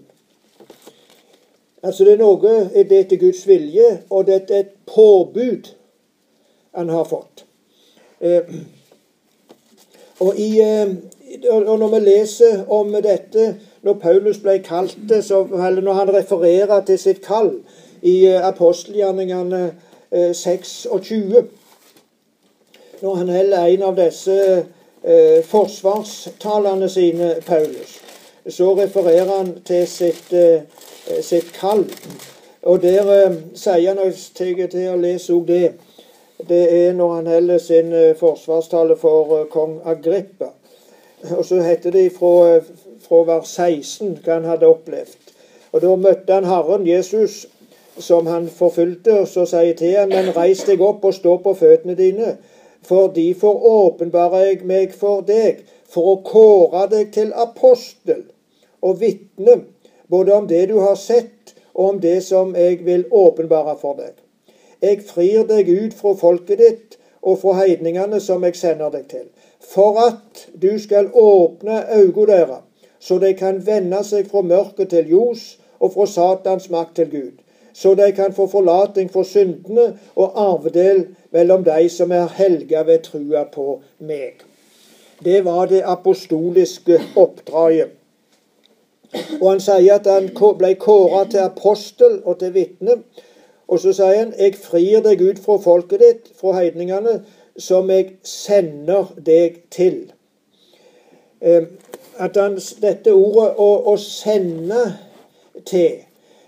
Altså 1.82 2.04
Det 2.04 2.12
er 2.12 2.20
noe 2.20 2.56
det 2.74 2.98
etter 3.04 3.16
Guds 3.16 3.46
vilje, 3.48 4.02
og 4.10 4.26
det 4.26 4.42
er 4.50 4.58
et 4.60 4.74
påbud 4.86 5.72
han 6.76 6.88
har 6.88 7.04
fått. 7.04 7.44
Eh, 8.20 8.54
og, 10.20 10.36
i, 10.36 10.60
eh, 10.60 10.92
og, 11.50 11.78
når 11.78 11.88
vi 11.94 12.00
leser 12.04 12.64
om 12.68 12.92
dette, 13.02 13.54
når 13.82 13.96
Paulus 14.02 14.38
ble 14.38 14.58
kalt 14.62 14.98
det, 15.08 15.24
eller 15.30 15.80
når 15.80 15.92
han 15.92 16.12
refererer 16.14 16.84
til 16.84 16.98
sitt 16.98 17.22
kall 17.24 17.54
i 18.02 18.26
eh, 18.28 18.46
apostelgjerningene 18.46 19.62
eh, 20.10 20.34
26 20.34 21.48
Når 23.00 23.14
han 23.14 23.28
heller 23.28 23.64
en 23.64 23.82
av 23.82 23.96
disse 23.96 24.36
eh, 24.36 24.64
forsvarstalene 25.48 26.88
sine, 26.92 27.34
Paulus, 27.46 27.94
så 28.48 28.74
refererer 28.76 29.36
han 29.36 29.54
til 29.64 29.86
sitt, 29.88 30.32
eh, 30.32 30.62
sitt 31.22 31.52
kall. 31.56 31.84
Og 32.62 32.82
der 32.82 33.08
eh, 33.24 33.36
sier 33.54 33.88
han, 33.88 33.98
og 33.98 34.06
jeg 34.06 34.56
tar 34.58 34.66
til 34.72 34.88
å 34.92 34.98
lese 35.00 35.32
òg 35.32 35.46
det, 35.48 35.72
det 36.48 36.60
er 36.72 36.92
når 36.96 37.14
han 37.14 37.30
holder 37.34 37.58
sin 37.58 37.92
eh, 37.92 38.16
forsvarstale 38.16 38.96
for 39.00 39.38
eh, 39.38 39.46
kong 39.52 39.78
Agrippa. 39.84 40.52
Og 41.36 41.44
så 41.44 41.60
heter 41.64 41.92
det 41.92 42.10
fra, 42.16 42.60
fra 43.04 43.22
vers 43.28 43.48
16 43.56 44.18
hva 44.24 44.38
han 44.38 44.48
hadde 44.48 44.68
opplevd. 44.68 45.32
Og 45.72 45.82
Da 45.82 45.96
møtte 45.96 46.36
han 46.36 46.48
Herren 46.48 46.86
Jesus, 46.86 47.46
som 47.98 48.26
han 48.26 48.48
forfulgte, 48.48 49.20
og 49.20 49.28
så 49.28 49.44
sier 49.46 49.76
til 49.76 49.96
han, 49.96 50.08
men 50.08 50.32
reis 50.36 50.64
deg 50.68 50.80
opp 50.82 51.04
og 51.04 51.14
stå 51.14 51.36
på 51.44 51.54
føttene 51.56 51.96
dine, 51.96 52.34
for 52.82 53.12
de 53.14 53.34
åpenbarer 53.42 54.46
jeg 54.46 54.64
meg 54.66 54.94
for 54.96 55.22
deg, 55.26 55.64
for 55.90 56.14
å 56.14 56.20
kåre 56.26 56.86
deg 56.90 57.12
til 57.14 57.32
apostel 57.32 58.24
og 58.80 59.00
vitne, 59.00 59.60
både 60.08 60.34
om 60.34 60.46
det 60.46 60.66
du 60.70 60.78
har 60.80 60.96
sett, 60.96 61.54
og 61.74 61.88
om 61.88 62.00
det 62.00 62.20
som 62.24 62.54
jeg 62.56 62.80
vil 62.84 63.04
åpenbare 63.10 63.76
for 63.80 63.98
deg. 63.98 64.14
Jeg 64.82 65.02
frir 65.06 65.44
deg 65.46 65.68
ut 65.68 65.94
fra 65.94 66.14
folket 66.16 66.58
ditt 66.58 66.96
og 67.22 67.38
fra 67.42 67.58
heidningene 67.60 68.20
som 68.20 68.44
jeg 68.44 68.56
sender 68.56 68.90
deg 68.94 69.06
til, 69.10 69.26
for 69.60 70.00
at 70.00 70.46
du 70.56 70.72
skal 70.80 71.10
åpne 71.12 71.84
øynene 71.92 72.26
deres, 72.26 72.64
så 73.00 73.18
de 73.18 73.32
kan 73.36 73.60
vende 73.66 74.02
seg 74.04 74.28
fra 74.28 74.42
mørket 74.44 74.90
til 74.92 75.08
ljos 75.08 75.44
og 75.80 75.94
fra 75.94 76.06
Satans 76.06 76.68
makt 76.72 76.96
til 76.96 77.10
Gud, 77.12 77.36
så 77.72 77.94
de 77.94 78.12
kan 78.12 78.32
få 78.32 78.46
forlating 78.46 79.10
for 79.12 79.22
syndene 79.22 79.98
og 80.14 80.32
arvedel 80.34 81.06
mellom 81.30 81.64
de 81.64 81.88
som 81.88 82.12
er 82.12 82.28
helga 82.36 82.82
ved 82.86 83.04
trua 83.06 83.44
på 83.52 83.80
meg. 83.98 84.42
Det 85.24 85.44
var 85.44 85.66
det 85.66 85.82
apostoliske 85.84 87.00
oppdraget. 87.16 87.96
Og 89.40 89.50
han 89.50 89.60
sier 89.60 89.98
at 89.98 90.06
han 90.06 90.30
ble 90.58 90.74
kåra 90.78 91.24
til 91.30 91.42
apostel 91.42 92.20
og 92.24 92.38
til 92.38 92.54
vitne. 92.54 93.02
Og 93.68 93.80
så 93.80 93.92
sier 93.92 94.18
han, 94.18 94.34
'Jeg 94.38 94.54
frir 94.54 95.00
deg 95.00 95.20
ut 95.20 95.38
fra 95.38 95.56
folket 95.56 96.00
ditt, 96.00 96.30
fra 96.40 96.52
heidningene, 96.52 97.22
som 97.58 97.90
jeg 97.90 98.10
sender 98.22 99.12
deg 99.26 99.62
til'. 99.70 100.12
Eh, 101.40 101.62
at 102.18 102.36
han, 102.36 102.58
Dette 102.82 103.12
ordet 103.12 103.54
å, 103.56 103.68
å, 103.92 103.96
sende 103.96 104.82
til, 105.66 106.02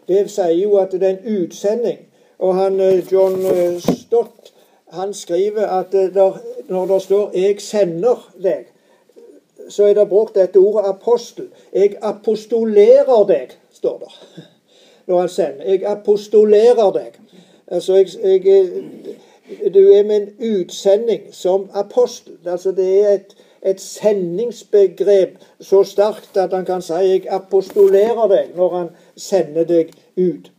det 0.08 0.30
sier 0.30 0.62
jo 0.62 0.76
at 0.76 0.92
det 0.92 1.02
er 1.02 1.16
en 1.16 1.42
utsending. 1.42 1.98
Og 2.38 2.54
han, 2.54 2.80
eh, 2.80 3.12
John 3.12 3.46
eh, 3.46 3.80
Stott 3.80 4.52
han 4.92 5.14
skriver 5.14 5.66
at 5.66 5.92
der, 5.92 6.40
når 6.68 6.86
det 6.86 7.02
står 7.02 7.30
'Jeg 7.34 7.60
sender 7.60 8.32
deg', 8.42 8.66
så 9.68 9.84
er 9.84 9.94
det 9.94 10.08
brukt 10.08 10.34
dette 10.34 10.56
ordet 10.56 10.88
apostel. 10.88 11.48
'Jeg 11.72 11.96
apostolerer 12.02 13.26
deg', 13.26 13.58
står 13.72 13.98
det 13.98 14.42
når 15.06 15.20
han 15.20 15.28
sender. 15.28 15.64
Jeg 15.64 15.84
apostolerer 15.84 16.92
deg. 16.92 17.12
Altså, 17.66 17.94
jeg, 17.94 18.06
jeg, 18.46 18.68
du 19.74 19.92
er 19.92 20.02
med 20.02 20.16
en 20.16 20.58
utsending 20.60 21.22
som 21.30 21.70
apostel. 21.74 22.32
Altså, 22.46 22.72
det 22.72 23.04
er 23.04 23.14
et, 23.14 23.36
et 23.62 23.80
sendingsbegrep 23.80 25.36
så 25.60 25.84
sterkt 25.86 26.36
at 26.36 26.52
han 26.52 26.64
kan 26.64 26.82
si 26.82 26.92
'jeg 26.92 27.26
apostolerer 27.30 28.28
deg' 28.28 28.56
når 28.56 28.76
han 28.76 28.88
sender 29.16 29.64
deg 29.64 29.92
ut. 30.16 30.50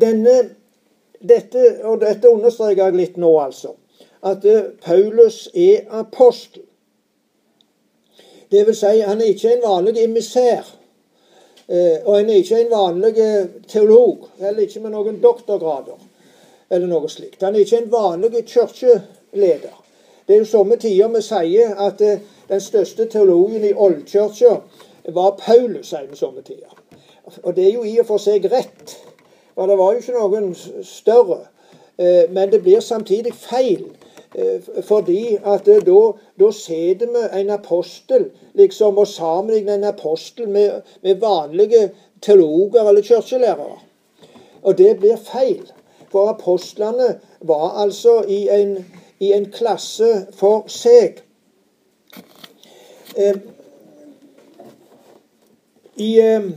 Denne, 0.00 0.50
dette, 1.28 1.84
og 1.84 2.00
dette 2.00 2.28
understreker 2.28 2.84
jeg 2.84 2.94
litt 2.94 3.16
nå, 3.16 3.38
altså. 3.40 3.72
At 4.22 4.44
Paulus 4.84 5.48
er 5.54 5.80
apostel. 5.90 6.62
Det 8.50 8.66
vil 8.66 8.74
si, 8.74 9.00
han 9.00 9.20
er 9.20 9.24
ikke 9.24 9.52
en 9.52 9.62
vanlig 9.62 10.04
emissær. 10.04 10.76
Eh, 11.68 11.98
og 12.04 12.16
han 12.16 12.28
er 12.30 12.34
ikke 12.34 12.60
en 12.60 12.70
vanlig 12.70 13.18
eh, 13.18 13.48
teolog, 13.68 14.28
heller 14.38 14.62
ikke 14.62 14.80
med 14.80 14.90
noen 14.94 15.18
doktorgrader 15.22 15.98
eller 16.70 16.86
noe 16.86 17.08
slikt. 17.10 17.42
Han 17.42 17.54
er 17.54 17.64
ikke 17.64 17.80
en 17.80 17.90
vanlig 17.90 18.44
kirkeleder. 18.46 19.74
Det 20.26 20.34
er 20.34 20.38
jo 20.38 20.44
somme 20.44 20.76
tider 20.76 21.08
vi 21.14 21.22
sier 21.22 21.76
at 21.86 22.00
eh, 22.02 22.22
den 22.48 22.60
største 22.60 23.06
teologen 23.10 23.64
i 23.64 23.74
oldkirka 23.74 24.56
var 25.14 25.36
Paulus, 25.38 25.90
sier 25.90 26.08
vi 26.10 26.16
somme 26.18 26.42
tider. 26.42 26.72
Og 27.42 27.56
det 27.56 27.66
er 27.66 27.72
jo 27.74 27.84
i 27.84 27.98
og 28.00 28.06
for 28.06 28.22
seg 28.22 28.46
rett, 28.50 28.96
for 29.54 29.70
det 29.70 29.78
var 29.78 29.92
jo 29.92 30.02
ikke 30.02 30.18
noen 30.18 30.54
større. 30.86 31.46
Men 32.30 32.50
det 32.52 32.60
blir 32.62 32.80
samtidig 32.84 33.32
feil. 33.34 33.86
Fordi 34.84 35.38
at 35.40 35.66
da, 35.66 36.00
da 36.38 36.50
sitter 36.52 37.08
vi 37.14 37.40
en 37.40 37.50
apostel 37.50 38.26
liksom 38.54 38.98
og 38.98 39.08
sammenligner 39.08 39.74
en 39.74 39.88
apostel 39.88 40.48
med, 40.48 40.82
med 41.02 41.22
vanlige 41.22 41.90
teologer 42.22 42.88
eller 42.88 43.02
kirkelærere. 43.02 43.78
Og 44.62 44.78
det 44.78 44.98
blir 44.98 45.16
feil. 45.16 45.64
For 46.10 46.28
apostlene 46.28 47.16
var 47.40 47.78
altså 47.82 48.22
i 48.28 48.48
en, 48.52 48.76
i 49.18 49.32
en 49.32 49.50
klasse 49.52 50.26
for 50.36 50.66
seg. 50.72 51.22
Eh, 53.16 53.36
I, 55.96 56.10
eh, 56.20 56.48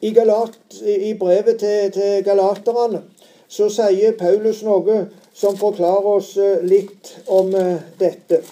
i, 0.00 0.12
Galat, 0.14 0.58
i 0.86 1.14
brevet 1.18 1.58
til, 1.58 1.92
til 1.92 2.24
galaterne 2.24 3.02
så 3.48 3.68
sier 3.70 4.14
Paulus 4.18 4.62
noe 4.66 5.00
som 5.34 5.58
forklarer 5.58 6.06
oss 6.18 6.36
eh, 6.38 6.62
litt 6.62 7.16
om 7.26 7.50
dette. 7.98 8.42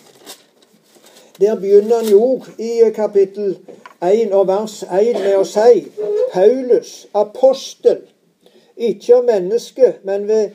Der 1.39 1.55
begynner 1.59 2.03
han 2.03 2.11
jo 2.11 2.43
i 2.59 2.91
kapittel 2.95 3.57
1 4.03 4.35
og 4.35 4.49
vers 4.51 4.83
1 4.83 5.21
med 5.23 5.39
å 5.39 5.47
si 5.47 5.87
Paulus, 6.35 7.07
apostel, 7.15 8.03
ikke 8.77 9.17
av 9.17 9.27
menneske, 9.27 9.95
men 10.07 10.29
ved, 10.29 10.55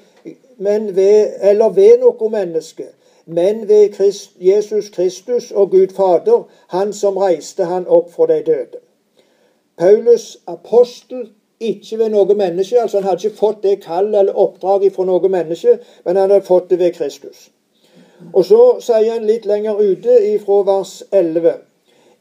men 0.60 0.96
ved, 0.96 1.34
eller 1.42 1.70
ved 1.70 1.98
noe 2.00 2.30
menneske, 2.30 2.86
men 3.26 3.68
ved 3.68 3.94
Christ, 3.94 4.32
Jesus 4.42 4.90
Kristus 4.90 5.52
og 5.52 5.72
Gud 5.72 5.94
Fader, 5.96 6.48
han 6.68 6.94
som 6.94 7.18
reiste 7.18 7.66
han 7.66 7.88
opp 7.88 8.12
fra 8.14 8.28
de 8.28 8.44
døde. 8.46 8.82
Paulus, 9.78 10.38
apostel, 10.48 11.30
ikke 11.60 11.98
ved 11.98 12.10
noe 12.10 12.36
menneske. 12.36 12.80
altså 12.80 12.98
Han 12.98 13.10
hadde 13.10 13.28
ikke 13.28 13.38
fått 13.38 13.64
det 13.64 13.84
kallet 13.84 14.20
eller 14.20 14.34
oppdraget 14.34 14.96
fra 14.96 15.06
noe 15.06 15.30
menneske, 15.30 15.80
men 16.06 16.16
han 16.16 16.30
hadde 16.30 16.46
fått 16.46 16.70
det 16.70 16.80
ved 16.80 16.92
Kristus. 16.94 17.50
Og 18.34 18.46
så 18.46 18.62
sier 18.84 19.14
han 19.14 19.28
litt 19.28 19.46
lenger 19.48 19.80
ute 19.80 20.20
fra 20.44 20.62
vers 20.68 21.04
11.: 21.12 21.54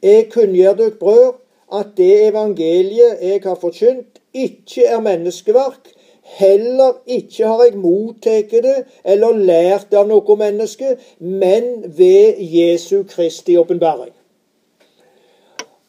Jeg 0.03 0.29
kunngjør 0.31 0.73
dere, 0.73 0.91
brød, 0.99 1.33
at 1.73 1.87
det 1.97 2.27
evangeliet 2.27 3.17
jeg 3.21 3.41
har 3.43 3.55
forkynt, 3.55 4.21
ikke 4.33 4.85
er 4.85 4.99
menneskeverk. 4.99 5.91
Heller 6.37 7.01
ikke 7.07 7.47
har 7.47 7.63
jeg 7.65 7.77
mottatt 7.81 8.51
det 8.51 8.75
eller 9.03 9.39
lært 9.49 9.93
av 9.97 10.07
noe 10.07 10.35
menneske, 10.37 10.95
men 11.19 11.71
ved 11.97 12.37
Jesu 12.39 13.03
Kristi 13.09 13.57
åpenbaring. 13.57 14.13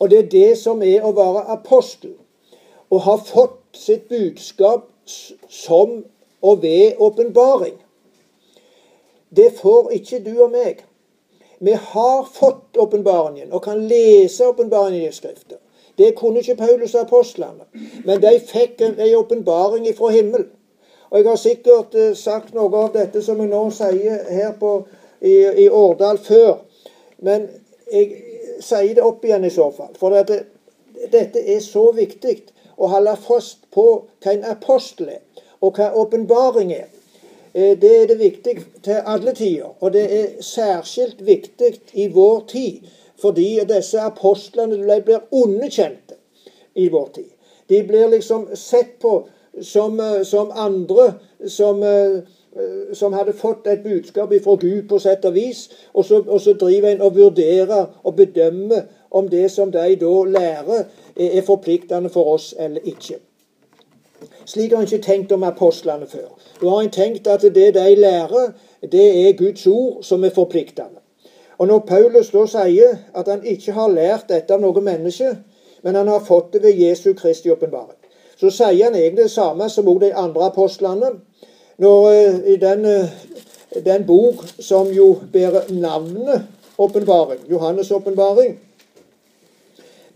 Og 0.01 0.11
det 0.11 0.19
er 0.19 0.31
det 0.33 0.59
som 0.59 0.83
er 0.83 1.05
å 1.05 1.13
være 1.13 1.45
apostel. 1.53 2.17
Å 2.91 2.99
ha 3.05 3.19
fått 3.21 3.77
sitt 3.77 4.09
budskap 4.09 4.89
som 5.07 6.01
og 6.41 6.63
ved 6.63 6.97
åpenbaring. 6.99 7.77
Det 9.37 9.53
får 9.61 9.93
ikke 10.01 10.23
du 10.25 10.33
og 10.41 10.55
meg. 10.55 10.81
Vi 11.61 11.73
har 11.73 12.25
fått 12.33 12.81
åpenbaringen 12.81 13.53
og 13.53 13.63
kan 13.63 13.83
lese 13.89 14.49
åpenbaringen 14.49 15.05
i 15.05 15.13
Skriften. 15.13 15.61
Det 16.01 16.15
kunne 16.17 16.41
ikke 16.41 16.57
Paulus 16.57 16.95
og 16.95 17.05
apostlene. 17.05 17.67
Men 18.09 18.23
de 18.23 18.33
fikk 18.41 18.81
en 18.87 19.01
åpenbaring 19.19 19.85
fra 19.99 20.09
himmel. 20.15 20.47
Og 21.11 21.19
jeg 21.19 21.29
har 21.29 21.37
sikkert 21.37 21.95
eh, 21.95 22.15
sagt 22.17 22.55
noe 22.55 22.71
av 22.79 22.93
dette 22.95 23.21
som 23.23 23.41
jeg 23.43 23.51
nå 23.51 23.63
sier 23.75 24.23
her 24.31 24.55
på, 24.61 24.85
i, 25.21 25.35
i 25.65 25.69
Årdal 25.69 26.21
før. 26.23 26.63
Men 27.27 27.49
jeg 27.93 28.63
sier 28.63 28.95
det 28.97 29.05
opp 29.05 29.25
igjen 29.27 29.45
i 29.45 29.53
så 29.53 29.67
fall. 29.75 29.91
For 29.99 30.15
dette, 30.15 30.45
dette 31.13 31.43
er 31.43 31.61
så 31.65 31.91
viktig 31.97 32.39
å 32.81 32.89
holde 32.95 33.17
fast 33.21 33.67
på 33.75 33.87
hva 34.23 34.33
en 34.33 34.47
apostel 34.55 35.11
er. 35.19 35.27
og 35.61 35.77
hva 35.77 35.91
åpenbaring 36.01 36.71
er. 36.73 36.87
Eh, 37.53 37.75
det 37.77 37.91
er 38.03 38.07
det 38.09 38.19
viktig 38.19 38.55
til 38.87 39.03
alle 39.05 39.35
tider, 39.37 39.75
og 39.81 39.93
det 39.93 40.07
er 40.21 40.29
særskilt 40.41 41.27
viktig 41.27 41.75
i 41.93 42.07
vår 42.09 42.45
tid. 42.49 42.87
Fordi 43.21 43.61
disse 43.69 44.01
apostlene 44.01 45.03
blir 45.05 45.27
underkjente 45.33 46.17
i 46.75 46.89
vår 46.89 47.09
tid. 47.15 47.31
De 47.69 47.83
blir 47.83 48.09
liksom 48.09 48.49
sett 48.55 48.99
på 48.99 49.29
som, 49.63 50.01
eh, 50.01 50.23
som 50.23 50.51
andre 50.55 51.13
som, 51.47 51.83
eh, 51.83 52.23
som, 52.93 53.13
hadde 53.13 53.33
fått 53.33 53.67
et 53.67 53.83
budskap 53.83 54.33
fra 54.45 54.57
Gud 54.57 54.89
på 54.89 54.99
sett 54.99 55.25
og 55.25 55.35
vis, 55.35 55.71
og 55.95 56.05
så, 56.05 56.23
og 56.27 56.41
så 56.41 56.53
driver 56.53 56.89
en 56.89 57.03
og 57.03 57.17
vurderer 57.17 57.87
og 58.05 58.17
bedømmer 58.17 58.83
om 59.11 59.29
det 59.29 59.51
som 59.51 59.73
de 59.73 59.97
da 59.97 60.15
lærer, 60.25 60.85
er 61.17 61.43
forpliktende 61.43 62.09
for 62.09 62.35
oss 62.35 62.55
eller 62.59 62.81
ikke. 62.85 63.19
Slik 64.45 64.73
har 64.73 64.79
en 64.83 64.89
ikke 64.89 65.05
tenkt 65.05 65.33
om 65.33 65.43
apostlene 65.43 66.07
før. 66.07 66.29
Da 66.61 66.69
har 66.69 66.83
en 66.83 66.91
tenkt 66.91 67.27
at 67.27 67.43
det 67.43 67.75
de 67.75 67.95
lærer, 67.97 68.53
det 68.93 69.29
er 69.29 69.37
Guds 69.39 69.67
ord 69.67 70.03
som 70.03 70.25
er 70.25 70.35
forpliktende. 70.35 71.00
Og 71.61 71.67
når 71.69 71.79
Paulus 71.79 72.31
da 72.33 72.47
sier 72.49 72.95
at 73.15 73.29
han 73.29 73.43
ikke 73.45 73.75
har 73.77 73.91
lært 73.93 74.31
dette 74.31 74.55
av 74.57 74.63
noe 74.63 74.81
menneske, 74.81 75.35
men 75.85 75.99
han 75.99 76.09
har 76.09 76.23
fått 76.25 76.55
det 76.55 76.63
ved 76.65 76.79
Jesu 76.81 77.13
Kristi 77.15 77.53
åpenbaring, 77.53 77.99
så 78.41 78.49
sier 78.49 78.87
han 78.87 78.97
egentlig 78.97 79.27
det 79.27 79.35
samme 79.35 79.69
som 79.69 79.89
også 79.89 80.07
de 80.07 80.15
andre 80.17 80.47
apostlene. 80.49 81.11
Når 81.81 82.07
uh, 82.09 82.41
I 82.49 82.57
den, 82.57 82.87
uh, 82.87 83.85
den, 83.85 84.07
bok 84.09 84.41
som 84.59 84.89
jo 84.93 85.19
bærer 85.33 85.69
navnet 85.69 86.47
åpenbaring, 86.79 87.45
Johannes' 87.53 87.93
åpenbaring, 87.93 88.59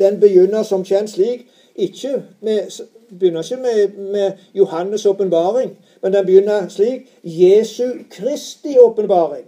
den 0.00 0.20
begynner 0.20 0.62
som 0.62 0.84
kjent 0.84 1.12
slik 1.12 1.44
ikke 1.76 2.22
med, 2.40 2.72
begynner 3.18 3.44
ikke 3.44 3.62
med, 3.62 3.98
med 4.12 4.32
Johannes' 4.56 5.08
åpenbaring, 5.08 5.76
men 6.02 6.12
den 6.12 6.26
begynner 6.26 6.68
slik 6.68 7.08
Jesu 7.22 7.90
Kristi 8.10 8.78
åpenbaring, 8.80 9.44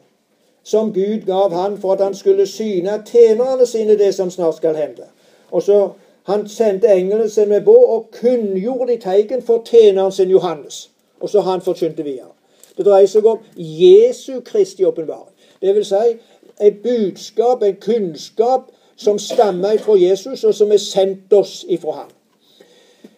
som 0.66 0.92
Gud 0.92 1.26
gav 1.26 1.52
han 1.54 1.78
for 1.78 1.92
at 1.92 2.00
han 2.04 2.14
skulle 2.14 2.46
syne 2.46 3.02
tjenerne 3.06 3.66
sine 3.66 3.98
det 3.98 4.14
som 4.14 4.30
snart 4.30 4.56
skal 4.56 4.76
hende. 4.76 5.06
Og 5.50 5.62
så 5.62 5.88
Han 6.26 6.48
sendte 6.48 6.88
engelen 6.88 7.30
sin 7.30 7.48
med 7.48 7.60
båt 7.60 7.88
og 7.88 8.08
kunngjorde 8.20 8.92
de 8.92 9.00
tegn 9.00 9.42
for 9.42 9.62
tjeneren 9.70 10.12
sin 10.12 10.30
Johannes. 10.30 10.90
Og 11.20 11.28
så 11.28 11.40
han 11.40 11.60
forkynte 11.60 12.02
videre. 12.02 12.32
Det 12.76 12.86
dreier 12.86 13.06
seg 13.06 13.26
om 13.26 13.38
Jesu 13.56 14.40
Kristi 14.40 14.84
åpenbaring. 14.84 15.30
Det 15.62 15.74
vil 15.74 15.84
si 15.84 16.16
et 16.60 16.82
budskap, 16.82 17.62
en 17.62 17.76
kunnskap, 17.80 18.60
som 18.96 19.18
stammer 19.18 19.78
fra 19.78 19.94
Jesus, 19.94 20.44
og 20.44 20.54
som 20.54 20.72
er 20.72 20.82
sendt 20.82 21.32
oss 21.32 21.64
ifra 21.68 21.92
ham. 21.92 22.10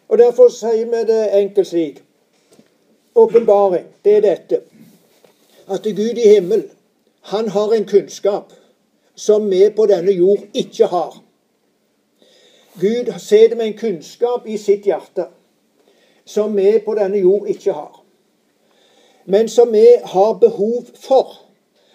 Og 0.09 0.19
Derfor 0.19 0.49
sier 0.53 0.85
vi 0.85 1.05
det 1.07 1.23
enkelt 1.33 1.67
slik 1.67 2.03
Åpenbaring, 3.15 3.87
det 4.05 4.17
er 4.17 4.21
dette. 4.21 4.61
At 5.71 5.83
Gud 5.83 6.19
i 6.19 6.29
himmel, 6.29 6.63
han 7.29 7.49
har 7.49 7.73
en 7.73 7.85
kunnskap 7.85 8.53
som 9.15 9.51
vi 9.51 9.71
på 9.77 9.87
denne 9.87 10.13
jord 10.13 10.39
ikke 10.55 10.87
har. 10.87 11.17
Gud 12.81 13.13
sitter 13.19 13.57
med 13.57 13.67
en 13.67 13.79
kunnskap 13.79 14.47
i 14.47 14.57
sitt 14.57 14.87
hjerte 14.89 15.27
som 16.25 16.57
vi 16.57 16.79
på 16.85 16.95
denne 16.95 17.21
jord 17.21 17.49
ikke 17.49 17.73
har. 17.73 18.01
Men 19.27 19.49
som 19.49 19.73
vi 19.73 19.87
har 20.05 20.33
behov 20.41 20.87
for. 20.95 21.37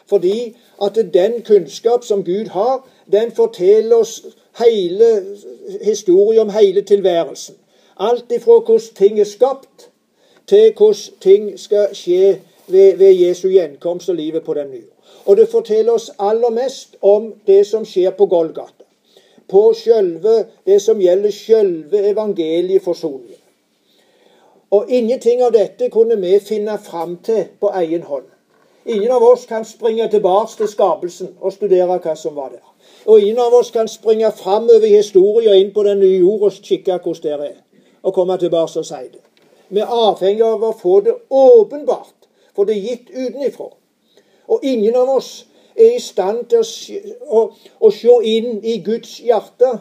Fordi 0.06 0.56
at 0.82 0.98
den 1.14 1.42
kunnskap 1.42 2.06
som 2.06 2.24
Gud 2.24 2.48
har, 2.48 2.88
den 3.12 3.32
forteller 3.32 3.96
oss 3.96 4.22
hele 4.60 5.38
historien 5.82 6.40
om 6.40 6.50
hele 6.50 6.82
tilværelsen. 6.82 7.56
Alt 8.00 8.32
ifra 8.32 8.60
hvordan 8.60 8.96
ting 8.96 9.20
er 9.20 9.30
skapt, 9.30 9.90
til 10.48 10.74
hvordan 10.78 11.22
ting 11.22 11.60
skal 11.60 11.96
skje 11.96 12.42
ved, 12.68 12.98
ved 12.98 13.14
Jesu 13.14 13.48
gjenkomst 13.50 14.10
og 14.10 14.16
livet 14.16 14.44
på 14.44 14.54
den 14.54 14.72
nye. 14.72 14.93
Og 15.26 15.38
det 15.38 15.50
forteller 15.50 15.94
oss 15.94 16.12
aller 16.20 16.52
mest 16.52 16.98
om 17.02 17.34
det 17.48 17.64
som 17.68 17.86
skjer 17.86 18.12
på 18.18 18.26
Golgata. 18.26 18.84
På 19.48 19.74
sjølve 19.76 20.44
det 20.66 20.82
som 20.82 21.02
gjelder 21.02 21.32
sjølve 21.32 22.04
evangelieforsoningen. 22.10 23.40
Og 24.74 24.90
ingenting 24.90 25.44
av 25.46 25.52
dette 25.54 25.90
kunne 25.94 26.18
vi 26.18 26.40
finne 26.42 26.80
fram 26.82 27.18
til 27.26 27.44
på 27.62 27.70
egen 27.84 28.08
hånd. 28.10 28.26
Ingen 28.86 29.12
av 29.12 29.24
oss 29.24 29.46
kan 29.46 29.66
springe 29.66 30.08
tilbake 30.12 30.58
til 30.58 30.68
skapelsen 30.68 31.36
og 31.40 31.54
studere 31.54 32.00
hva 32.02 32.16
som 32.20 32.36
var 32.36 32.50
der. 32.56 32.64
Og 33.06 33.22
ingen 33.22 33.40
av 33.40 33.54
oss 33.54 33.70
kan 33.72 33.88
springe 33.88 34.32
fram 34.36 34.66
over 34.68 34.88
historien 34.88 35.62
inn 35.62 35.72
på 35.76 35.86
den 35.88 36.02
nye 36.04 36.18
jord 36.24 36.48
og 36.50 36.58
kikke 36.58 36.98
hvordan 37.04 37.40
det 37.40 37.52
er, 37.52 37.62
og 38.04 38.14
komme 38.14 38.38
tilbake 38.38 38.82
og 38.82 38.86
si 38.86 39.06
det. 39.12 39.22
Vi 39.70 39.80
er 39.80 39.94
avhengig 39.94 40.44
av 40.44 40.64
å 40.64 40.74
få 40.76 41.00
det 41.06 41.16
åpenbart, 41.30 42.28
for 42.56 42.68
det 42.68 42.76
er 42.76 42.90
gitt 42.90 43.14
utenifra. 43.14 43.70
Og 44.48 44.60
ingen 44.64 44.96
av 44.96 45.10
oss 45.10 45.46
er 45.76 45.96
i 45.96 46.00
stand 46.00 46.46
til 46.52 46.62
å, 46.62 46.66
å, 47.40 47.44
å 47.80 47.92
se 47.92 48.16
inn 48.30 48.60
i 48.64 48.78
Guds 48.86 49.18
hjerte 49.24 49.72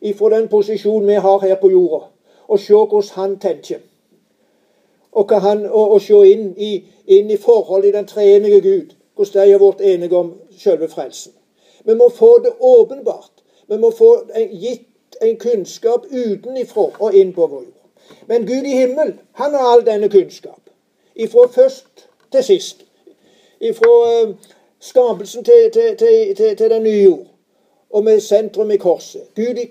ifra 0.00 0.34
den 0.36 0.48
posisjonen 0.48 1.08
vi 1.08 1.18
har 1.20 1.40
her 1.42 1.56
på 1.60 1.70
jorda, 1.72 2.06
og 2.48 2.60
se 2.60 2.74
hvordan 2.74 3.14
han 3.16 3.38
tenker. 3.42 3.80
Og, 5.12 5.32
han, 5.42 5.64
og, 5.66 5.96
og 5.96 6.02
se 6.02 6.20
inn 6.30 6.52
i, 6.56 6.70
inn 7.10 7.30
i 7.30 7.38
forholdet 7.40 7.90
i 7.90 7.96
den 7.98 8.06
treenige 8.06 8.60
Gud, 8.60 8.94
hvordan 9.18 9.46
de 9.46 9.52
har 9.56 9.62
vært 9.62 9.82
enige 9.82 10.16
om 10.16 10.34
selve 10.58 10.88
frelsen. 10.88 11.34
Vi 11.84 11.96
må 11.96 12.08
få 12.14 12.38
det 12.44 12.52
åpenbart. 12.60 13.42
Vi 13.66 13.76
må 13.76 13.90
få 13.90 14.12
en, 14.34 14.48
gitt 14.60 15.16
en 15.22 15.36
kunnskap 15.40 16.06
utenifra 16.10 16.90
og 16.98 17.16
inn 17.16 17.32
på 17.34 17.46
vår 17.46 17.64
jord. 17.64 17.76
Men 18.26 18.46
Gud 18.46 18.66
i 18.66 18.76
himmel, 18.76 19.14
han 19.32 19.54
har 19.54 19.72
all 19.72 19.84
denne 19.86 20.08
kunnskap. 20.10 20.70
Ifra 21.14 21.46
først 21.48 22.06
til 22.32 22.44
sist. 22.44 22.84
Ifra 23.60 24.22
uh, 24.22 24.34
skapelsen 24.80 25.44
til, 25.44 25.70
til, 25.72 25.96
til, 26.36 26.56
til, 26.56 26.70
den 26.70 26.82
nye 26.82 27.02
jord. 27.02 27.26
Og 27.90 28.04
med 28.04 28.20
sentrum 28.20 28.70
i 28.70 28.76
korset. 28.76 29.20
Gud 29.36 29.58
i 29.58 29.68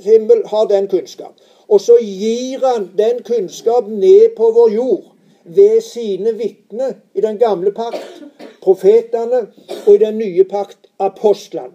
himmel 0.00 0.46
har 0.46 0.64
den 0.64 0.88
kunnskap. 0.88 1.32
Og 1.68 1.80
så 1.80 1.96
gir 2.00 2.66
han 2.66 2.90
den 2.98 3.22
kunnskap 3.22 3.88
ned 3.88 4.36
på 4.36 4.50
vår 4.50 4.70
jord 4.70 5.14
ved 5.44 5.80
sine 5.80 6.34
vitner 6.34 6.92
i 7.14 7.20
den 7.20 7.38
gamle 7.38 7.72
pakt, 7.72 8.22
profetene, 8.62 9.46
og 9.86 9.94
i 9.94 9.98
den 9.98 10.18
nye 10.18 10.44
pakt, 10.44 10.78
apostlene. 10.98 11.74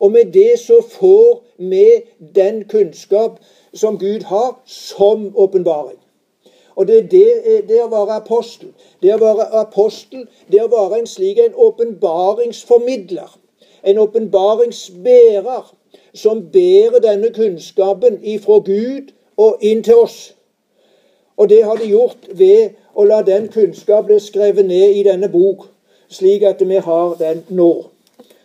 Og 0.00 0.12
med 0.12 0.32
det 0.32 0.58
så 0.58 0.80
får 0.90 1.44
vi 1.58 1.86
den 2.34 2.64
kunnskap 2.68 3.38
som 3.74 3.98
Gud 3.98 4.22
har, 4.22 4.62
som 4.66 5.32
åpenbaring. 5.36 6.03
Og 6.76 6.88
det 6.88 6.98
er 6.98 7.08
det, 7.08 7.68
det 7.68 7.80
å 7.82 7.88
være 7.90 8.18
apostel. 8.18 8.72
Det 9.02 9.14
å 9.14 9.20
være 9.22 9.46
apostel, 9.60 10.26
det 10.52 10.62
å 10.62 10.70
være 10.72 10.98
en 10.98 11.06
slik 11.06 11.38
en 11.38 11.54
åpenbaringsformidler. 11.54 13.30
En 13.84 13.98
åpenbaringsbærer 13.98 15.74
som 16.14 16.46
bærer 16.52 16.98
denne 17.02 17.30
kunnskapen 17.34 18.18
ifra 18.22 18.58
Gud 18.64 19.12
og 19.36 19.62
inn 19.62 19.82
til 19.82 19.94
oss. 20.06 20.34
Og 21.36 21.48
det 21.48 21.64
har 21.64 21.76
de 21.76 21.90
gjort 21.90 22.28
ved 22.30 22.74
å 22.94 23.04
la 23.04 23.22
den 23.26 23.48
kunnskap 23.48 24.06
bli 24.06 24.20
skrevet 24.22 24.66
ned 24.66 24.98
i 24.98 25.02
denne 25.06 25.28
bok, 25.28 25.66
slik 26.08 26.42
at 26.46 26.62
vi 26.62 26.78
har 26.78 27.16
den 27.18 27.42
nå. 27.48 27.72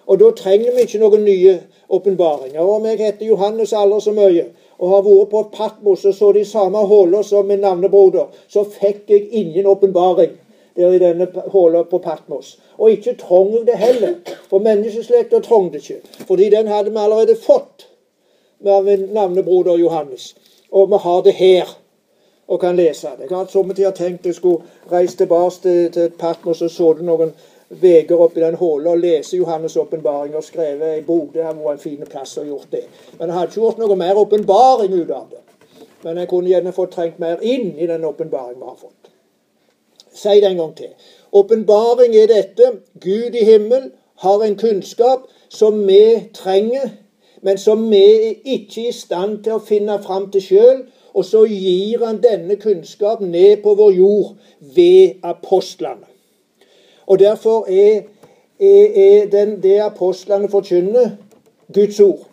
Og 0.10 0.20
da 0.20 0.32
trenger 0.34 0.74
vi 0.74 0.88
ikke 0.88 1.02
noen 1.02 1.22
nye 1.26 1.60
åpenbaringer. 1.90 2.62
Om 2.62 2.86
jeg 2.90 2.98
heter 2.98 3.30
Johannes 3.30 3.74
aldri 3.78 4.02
så 4.02 4.14
mye, 4.18 4.48
og 4.80 4.90
har 4.90 5.02
vært 5.04 5.32
på 5.32 5.44
Patmos 5.54 6.06
og 6.06 6.14
så 6.16 6.32
de 6.32 6.46
samme 6.46 6.86
hullene 6.88 7.24
som 7.24 7.48
min 7.48 7.60
navnebroder, 7.60 8.30
så 8.48 8.64
fikk 8.64 9.10
jeg 9.12 9.28
ingen 9.32 9.68
åpenbaring 9.68 10.38
der 10.80 10.94
i 10.96 11.00
denne 11.00 11.28
hulla 11.52 11.84
på 11.84 11.98
Patmos. 11.98 12.60
Og 12.78 12.92
ikke 12.92 13.18
trong 13.20 13.52
jeg 13.54 13.66
det 13.68 13.76
heller, 13.76 14.16
for 14.50 14.60
menneskeslekta 14.60 15.40
trong 15.40 15.72
det 15.74 15.84
ikke. 15.90 16.02
Fordi 16.28 16.50
den 16.50 16.68
hadde 16.68 16.92
vi 16.92 16.98
allerede 16.98 17.36
fått 17.36 17.88
med 18.60 18.84
min 18.84 19.10
navnebroder 19.14 19.78
Johannes. 19.78 20.36
Og 20.72 20.90
vi 20.90 20.96
har 20.98 21.22
det 21.22 21.34
her 21.34 21.78
og 22.48 22.60
kan 22.60 22.76
lese 22.76 23.08
det. 23.18 23.30
Jeg 23.30 23.38
har 23.38 23.46
somme 23.46 23.74
tider 23.74 23.92
tenkt 23.92 24.26
jeg 24.26 24.36
skulle 24.36 24.64
reise 24.92 25.18
tilbake 25.18 25.56
til, 25.62 25.92
til 25.92 26.10
Patmos 26.20 26.62
og 26.62 26.72
så 26.72 26.94
det 26.94 27.06
noen 27.06 27.34
veger 27.70 28.18
oppi 28.18 28.42
den 28.42 28.56
hullet 28.56 28.92
og 28.92 28.98
leser 28.98 29.38
Johannes' 29.38 29.78
åpenbaring 29.80 30.36
og 30.36 30.44
skrevet 30.44 30.98
i 30.98 31.06
bok. 31.06 31.34
Det 31.34 31.44
var 31.44 31.72
en 31.72 31.80
fin 31.80 32.02
plass 32.10 32.38
å 32.38 32.46
gjort 32.48 32.72
det. 32.72 32.86
Men 33.20 33.28
jeg 33.28 33.38
hadde 33.38 33.52
ikke 33.52 33.62
gjort 33.62 33.84
noe 33.84 34.00
mer 34.00 34.18
åpenbaring 34.18 34.94
ut 34.94 35.12
av 35.12 35.28
det. 35.30 35.44
Men 36.04 36.18
jeg 36.18 36.30
kunne 36.32 36.50
gjerne 36.50 36.74
fått 36.74 36.96
trengt 36.96 37.20
mer 37.20 37.42
inn 37.42 37.76
i 37.78 37.88
den 37.88 38.06
åpenbaringen 38.08 38.62
vi 38.62 38.72
har 38.72 38.80
fått. 38.80 39.12
Si 40.14 40.40
det 40.42 40.50
en 40.50 40.58
gang 40.58 40.76
til. 40.76 40.94
Åpenbaring 41.32 42.16
er 42.16 42.32
dette. 42.32 42.72
Gud 43.00 43.36
i 43.36 43.46
himmel 43.46 43.92
har 44.24 44.44
en 44.44 44.58
kunnskap 44.58 45.28
som 45.50 45.88
vi 45.88 46.30
trenger, 46.34 46.90
men 47.42 47.58
som 47.58 47.86
vi 47.92 48.04
er 48.04 48.56
ikke 48.58 48.88
i 48.90 48.96
stand 48.96 49.44
til 49.44 49.60
å 49.60 49.64
finne 49.64 50.00
fram 50.04 50.32
til 50.34 50.44
sjøl. 50.44 50.82
Og 51.14 51.26
så 51.26 51.46
gir 51.50 52.06
han 52.06 52.22
denne 52.24 52.56
kunnskap 52.62 53.22
ned 53.22 53.62
på 53.64 53.74
vår 53.76 53.94
jord 53.98 54.36
ved 54.76 55.22
apostlene. 55.26 56.09
Og 57.10 57.20
derfor 57.20 57.66
er, 57.70 58.02
er, 58.60 58.86
er 58.96 59.30
den, 59.30 59.64
det 59.64 59.80
apostlene 59.80 60.50
forkynner, 60.50 61.10
Guds 61.74 62.00
ord. 62.00 62.28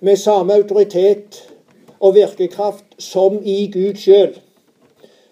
Med 0.00 0.16
samme 0.16 0.54
autoritet 0.54 1.48
og 2.00 2.14
virkekraft 2.14 2.84
som 2.98 3.40
i 3.44 3.70
Gud 3.72 3.94
sjøl. 3.94 4.40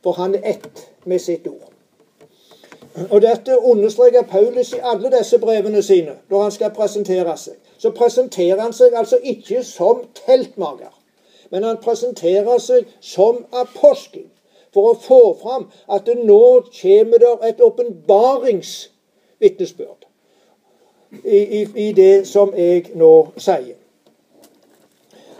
For 0.02 0.12
han 0.12 0.34
er 0.34 0.50
ett 0.50 0.90
med 1.04 1.18
sitt 1.18 1.46
ord. 1.46 1.72
Og 3.10 3.22
Dette 3.22 3.58
understreker 3.62 4.22
Paulus 4.22 4.72
i 4.72 4.80
alle 4.82 5.10
disse 5.18 5.38
brevene 5.38 5.82
sine 5.82 6.18
når 6.28 6.42
han 6.42 6.52
skal 6.52 6.74
presentere 6.74 7.36
seg. 7.36 7.54
Så 7.78 7.90
presenterer 7.96 8.60
han 8.60 8.72
seg 8.76 8.94
altså 8.96 9.16
ikke 9.22 9.62
som 9.64 10.02
teltmager, 10.26 10.92
men 11.50 11.64
han 11.64 11.80
presenterer 11.80 12.58
seg 12.58 12.88
som 13.00 13.44
apostel 13.52 14.26
for 14.74 14.90
å 14.90 14.98
få 15.02 15.36
fram 15.42 15.64
at 15.88 16.06
det 16.06 16.18
nå 16.18 16.60
kommer 16.80 17.18
der 17.18 17.36
et 17.48 17.60
åpenbaringsvitnesbyrd 17.60 20.04
i, 21.24 21.60
i, 21.60 21.68
i 21.88 21.92
det 21.92 22.26
som 22.28 22.54
jeg 22.56 22.84
nå 22.94 23.26
sier. 23.36 23.74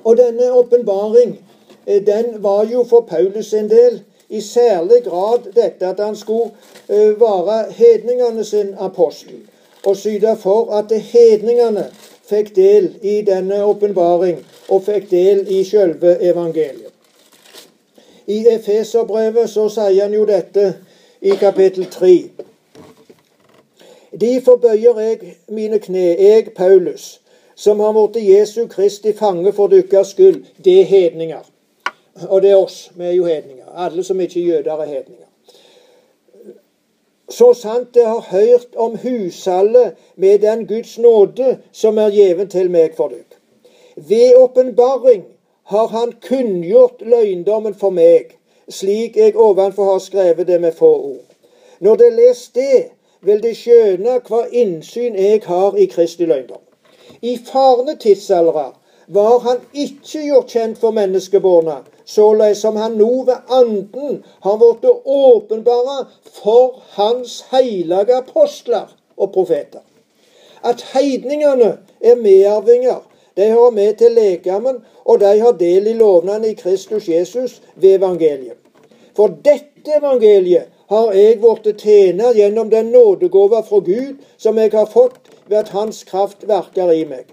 Og 0.04 0.16
denne 0.16 0.52
åpenbaring 0.56 1.40
eh, 1.86 2.06
den 2.06 2.42
var 2.42 2.64
jo 2.72 2.84
for 2.84 3.00
Paulus 3.08 3.54
en 3.54 3.70
del 3.70 4.00
i 4.30 4.40
særlig 4.40 5.02
grad 5.04 5.38
dette 5.54 5.86
at 5.86 6.00
han 6.00 6.16
skulle 6.16 6.50
uh, 6.88 7.20
være 7.20 7.72
hedningene 7.72 8.44
sin 8.44 8.74
apostel 8.78 9.40
og 9.84 9.96
syte 9.96 10.36
for 10.38 10.70
at 10.76 10.92
hedningene 10.92 11.88
fikk 12.30 12.54
del 12.56 12.92
i 13.02 13.20
denne 13.26 13.64
åpenbaring 13.64 14.38
og 14.68 14.84
fikk 14.86 15.10
del 15.10 15.42
i 15.50 15.64
selve 15.64 16.14
evangeliet. 16.22 16.89
I 18.30 18.46
Efeserbrevet 18.54 19.50
så 19.50 19.66
sier 19.72 20.04
han 20.04 20.14
jo 20.14 20.24
dette 20.28 20.66
i 21.20 21.34
kapittel 21.40 21.88
3. 21.90 22.12
Derfor 24.20 24.56
bøyer 24.62 25.00
jeg 25.00 25.32
mine 25.48 25.78
kne, 25.82 26.04
jeg 26.18 26.52
Paulus, 26.54 27.20
som 27.54 27.80
har 27.80 27.96
blitt 27.96 28.22
Jesu 28.22 28.66
Kristi 28.70 29.12
fange 29.18 29.52
for 29.52 29.66
deres 29.72 30.14
skyld. 30.14 30.44
Det 30.64 30.80
er 30.80 30.84
hedninger. 30.84 31.42
Og 32.28 32.42
det 32.42 32.50
er 32.50 32.60
oss. 32.60 32.90
Vi 32.94 33.04
er 33.04 33.16
jo 33.18 33.26
hedninger. 33.26 33.66
Alle 33.76 34.04
som 34.04 34.20
ikke 34.20 34.40
er 34.40 34.46
jøder, 34.46 34.72
er 34.76 34.86
hedninger. 34.86 35.26
Så 37.30 37.52
sant 37.54 37.94
det 37.94 38.06
har 38.06 38.26
hørt 38.30 38.74
om 38.76 38.96
hushallet 38.98 39.92
med 40.16 40.38
den 40.38 40.66
Guds 40.66 40.98
nåde 40.98 41.58
som 41.72 41.98
er 41.98 42.10
gjeven 42.10 42.48
til 42.50 42.70
meg 42.70 42.96
for 42.96 43.10
dere. 43.10 43.38
Ved 43.96 44.34
åpenbaring 44.36 45.24
har 45.70 45.88
Han 45.88 46.12
kunngjort 46.28 47.02
løgndommen 47.02 47.74
for 47.78 47.94
meg, 47.94 48.32
slik 48.68 49.16
jeg 49.16 49.36
ovenfor 49.38 49.92
har 49.92 50.00
skrevet 50.02 50.46
det 50.46 50.60
med 50.60 50.74
få 50.74 50.90
ord. 50.90 51.36
Når 51.80 51.96
det 51.96 52.08
leser 52.12 52.50
det, 52.54 52.80
vil 53.22 53.42
de 53.42 53.52
skjønne 53.54 54.16
hva 54.26 54.40
innsyn 54.50 55.14
jeg 55.14 55.42
har 55.46 55.76
i 55.78 55.86
Kristi 55.86 56.26
løgndom. 56.26 56.62
I 57.22 57.36
farne 57.36 57.94
tidsaldre 58.00 58.72
var 59.06 59.38
han 59.44 59.60
ikke 59.72 60.24
gjort 60.26 60.50
kjent 60.54 60.80
for 60.82 60.96
menneskeborna, 60.96 61.80
såleis 62.04 62.62
som 62.64 62.76
han 62.80 62.96
nå 62.98 63.10
ved 63.28 63.54
anden 63.60 64.22
har 64.42 64.58
blitt 64.58 64.86
åpenbare 65.04 65.98
for 66.42 66.82
hans 66.96 67.44
hellige 67.52 68.16
apostler 68.16 68.90
og 69.16 69.32
profeter. 69.34 69.84
At 70.64 70.82
heidningene 70.94 71.76
er 72.00 72.16
medarvinger, 72.18 73.02
de 73.36 73.50
hører 73.52 73.70
med 73.70 73.94
til 73.94 74.12
legamen, 74.12 74.82
og 75.10 75.18
de 75.20 75.40
har 75.42 75.56
del 75.58 75.88
i 75.90 75.96
lovnadene 75.98 76.52
i 76.52 76.58
Kristus 76.58 77.08
Jesus 77.08 77.56
ved 77.74 77.96
evangeliet. 77.98 78.58
For 79.16 79.32
dette 79.44 79.96
evangeliet 79.98 80.70
har 80.90 81.10
jeg 81.14 81.40
blitt 81.42 81.82
tjener 81.82 82.36
gjennom 82.38 82.70
den 82.70 82.92
nådegåva 82.94 83.64
fra 83.66 83.80
Gud 83.86 84.22
som 84.38 84.58
jeg 84.58 84.70
har 84.74 84.86
fått 84.90 85.32
ved 85.48 85.58
at 85.64 85.74
Hans 85.74 86.04
kraft 86.06 86.46
verker 86.46 86.92
i 86.94 87.02
meg. 87.10 87.26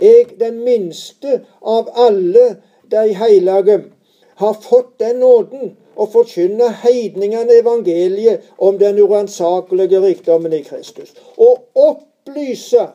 Jeg, 0.00 0.26
den 0.40 0.62
minste 0.64 1.40
av 1.62 1.90
alle 1.94 2.46
de 2.90 3.06
hellige, 3.14 3.78
har 4.40 4.56
fått 4.64 4.96
den 4.98 5.20
nåden 5.22 5.74
å 5.94 6.06
forkynne 6.10 6.70
heidningene 6.82 7.60
evangeliet 7.60 8.46
om 8.58 8.78
den 8.80 8.98
uransakelige 8.98 10.00
rikdommen 10.02 10.54
i 10.56 10.62
Kristus. 10.66 11.12
Og 11.36 11.66
opplyse 11.76 12.88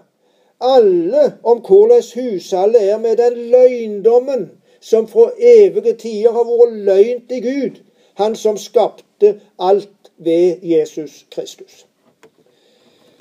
alle 0.62 1.34
om 1.44 1.60
hvordan 1.60 2.04
husholdet 2.16 2.90
er 2.90 2.98
med 2.98 3.18
den 3.18 3.34
løgndommen 3.34 4.52
som 4.82 5.08
fra 5.08 5.32
evige 5.40 5.94
tider 5.94 6.32
har 6.32 6.46
vært 6.46 6.78
løgn 6.90 7.28
til 7.30 7.42
Gud, 7.44 7.82
Han 8.16 8.36
som 8.36 8.58
skapte 8.58 9.42
alt 9.60 10.12
ved 10.18 10.56
Jesus 10.64 11.26
Kristus. 11.32 11.86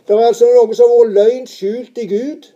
Det 0.09 0.16
er 0.16 0.27
altså 0.27 0.47
noe 0.47 0.75
som 0.75 0.90
har 0.90 1.01
vært 1.01 1.14
løgn 1.16 1.47
skjult 1.51 1.99
i 1.99 2.07
Gud, 2.07 2.47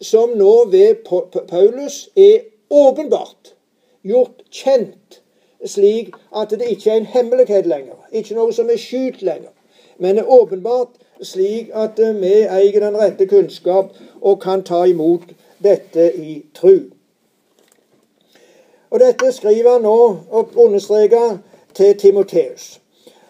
som 0.00 0.34
nå 0.38 0.64
ved 0.72 1.04
Paulus 1.48 2.08
er 2.16 2.48
åpenbart 2.70 3.54
gjort 4.02 4.42
kjent, 4.50 5.20
slik 5.64 6.16
at 6.36 6.50
det 6.50 6.70
ikke 6.70 6.90
er 6.90 6.96
en 6.96 7.12
hemmelighet 7.12 7.66
lenger. 7.66 7.94
Ikke 8.12 8.34
noe 8.34 8.52
som 8.52 8.70
er 8.70 8.80
skjult 8.80 9.22
lenger, 9.22 9.54
men 9.98 10.18
er 10.18 10.30
åpenbart 10.30 10.98
slik 11.22 11.70
at 11.74 11.98
vi 11.98 12.34
eier 12.46 12.80
den 12.80 12.98
rette 12.98 13.26
kunnskap 13.26 13.94
og 14.20 14.40
kan 14.40 14.62
ta 14.62 14.84
imot 14.84 15.22
dette 15.62 16.12
i 16.16 16.42
tru. 16.54 16.78
Og 18.90 19.00
Dette 19.00 19.32
skriver 19.32 19.72
han 19.72 19.82
nå 19.82 20.16
og 20.30 20.50
understreker 20.56 21.38
til 21.74 21.98
Timoteus. 21.98 22.80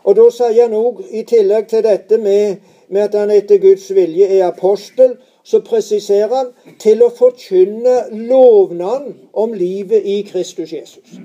Og 0.05 0.17
Da 0.17 0.31
sier 0.31 0.63
han 0.63 0.75
òg, 0.75 1.03
i 1.11 1.23
tillegg 1.23 1.67
til 1.69 1.83
dette 1.85 2.19
med, 2.19 2.57
med 2.89 3.03
at 3.03 3.15
han 3.15 3.31
etter 3.31 3.59
Guds 3.59 3.91
vilje 3.95 4.29
er 4.39 4.47
apostel, 4.47 5.17
så 5.45 5.61
presiserer 5.61 6.35
han 6.35 6.77
til 6.81 7.03
å 7.03 7.11
forkynne 7.11 7.97
lovnaden 8.13 9.15
om 9.33 9.53
livet 9.53 10.05
i 10.05 10.23
Kristus 10.23 10.73
Jesus. 10.73 11.19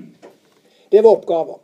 Det 0.92 1.04
var 1.04 1.10
oppgaven. 1.10 1.60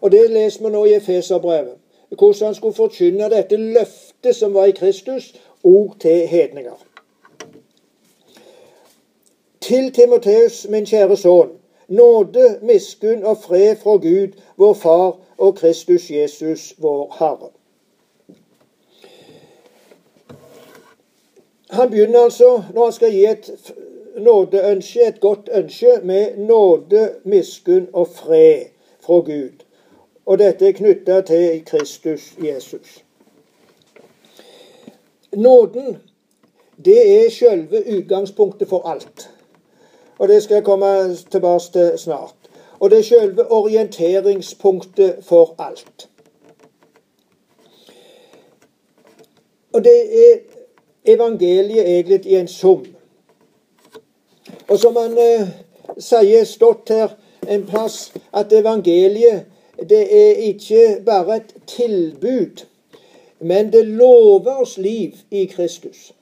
Og 0.00 0.12
det 0.12 0.30
leser 0.30 0.64
vi 0.64 0.72
nå 0.72 0.84
i 0.84 0.94
Efeserbrevet. 0.94 1.76
Hvordan 2.08 2.46
han 2.46 2.54
skulle 2.54 2.76
forkynne 2.76 3.30
dette 3.30 3.56
løftet 3.56 4.36
som 4.36 4.54
var 4.54 4.68
i 4.70 4.76
Kristus, 4.76 5.32
òg 5.64 5.96
til 6.00 6.26
hedninger. 6.28 6.76
Til 9.64 9.92
Timoteus, 9.92 10.66
min 10.68 10.84
kjære 10.84 11.16
sønn, 11.16 11.52
nåde, 11.88 12.58
miskunn 12.62 13.22
og 13.24 13.38
fred 13.40 13.76
fra 13.80 13.90
Gud, 13.96 14.34
vår 14.60 14.74
Far, 14.74 15.14
og 15.38 15.54
Kristus 15.56 16.10
Jesus, 16.10 16.74
vår 16.78 17.16
Herre. 17.18 17.48
Han 21.70 21.90
begynner 21.90 22.20
altså, 22.20 22.62
når 22.74 22.84
han 22.84 22.92
skal 22.92 23.12
gi 23.12 23.24
et 23.24 23.72
nådeønske, 24.18 25.08
et 25.08 25.20
godt 25.20 25.48
ønske, 25.52 26.00
med 26.02 26.36
nåde, 26.36 27.10
miskunn 27.24 27.88
og 27.92 28.08
fred 28.08 28.68
fra 29.00 29.14
Gud. 29.14 29.64
Og 30.26 30.38
dette 30.38 30.68
er 30.68 30.72
knytta 30.72 31.20
til 31.20 31.64
Kristus 31.64 32.34
Jesus. 32.44 33.04
Nåden, 35.32 35.96
det 36.84 37.24
er 37.24 37.30
selve 37.30 37.82
utgangspunktet 37.98 38.68
for 38.68 38.88
alt. 38.88 39.30
Og 40.18 40.28
det 40.28 40.42
skal 40.42 40.54
jeg 40.54 40.64
komme 40.64 41.16
tilbake 41.30 41.72
til 41.72 41.92
snart. 41.96 42.34
Og 42.80 42.90
det 42.90 42.98
er 42.98 43.02
selve 43.02 43.52
orienteringspunktet 43.52 45.16
for 45.22 45.54
alt. 45.58 46.08
Og 49.72 49.84
det 49.84 50.30
er 50.30 50.38
evangeliet 51.04 51.88
egentlig 51.88 52.26
i 52.26 52.34
en 52.34 52.48
sum. 52.48 52.86
Og 54.68 54.78
som 54.78 54.96
han 54.96 55.18
eh, 55.18 55.48
sier 55.98 56.44
stått 56.44 56.88
her 56.94 57.16
en 57.48 57.66
plass, 57.66 58.12
at 58.32 58.52
evangeliet 58.52 59.44
det 59.88 60.04
er 60.16 60.44
ikke 60.48 61.02
bare 61.06 61.36
et 61.36 61.54
tilbud, 61.66 62.64
men 63.40 63.72
det 63.72 63.84
lover 63.86 64.62
oss 64.62 64.78
liv 64.78 65.12
i 65.30 65.44
Kristus. 65.44 66.12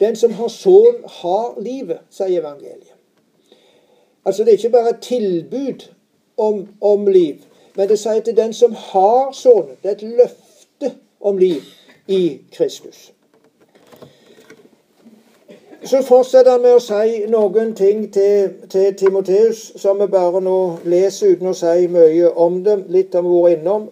Den 0.00 0.16
som 0.16 0.32
har 0.32 0.48
sønn, 0.48 1.02
har 1.22 1.60
livet, 1.60 1.98
sier 2.10 2.40
evangeliet. 2.40 2.94
Altså 4.24 4.44
Det 4.44 4.52
er 4.52 4.56
ikke 4.56 4.70
bare 4.70 4.90
et 4.90 5.00
tilbud 5.00 5.88
om, 6.36 6.68
om 6.80 7.06
liv, 7.06 7.34
men 7.76 7.88
det 7.88 7.98
sier 7.98 8.20
til 8.20 8.36
den 8.36 8.52
som 8.52 8.74
har 8.74 9.32
sønnen. 9.32 9.76
Det 9.82 9.90
er 9.90 9.94
et 9.94 10.02
løfte 10.02 10.94
om 11.20 11.38
liv 11.38 11.62
i 12.08 12.40
Kristus. 12.52 13.12
Så 15.84 16.02
fortsetter 16.02 16.50
han 16.50 16.62
med 16.62 16.74
å 16.74 16.80
si 16.82 17.20
noen 17.30 17.70
ting 17.78 18.08
til, 18.12 18.50
til 18.70 18.94
Timoteus 18.98 19.60
som 19.78 20.00
vi 20.02 20.08
bare 20.10 20.40
nå 20.42 20.56
leser 20.84 21.36
uten 21.36 21.52
å 21.52 21.54
si 21.56 21.86
mye 21.88 22.32
om 22.34 22.58
dem. 22.64 22.82
Litt 22.90 23.14
har 23.14 23.22
vi 23.22 23.34
vært 23.34 23.60
innom. 23.60 23.86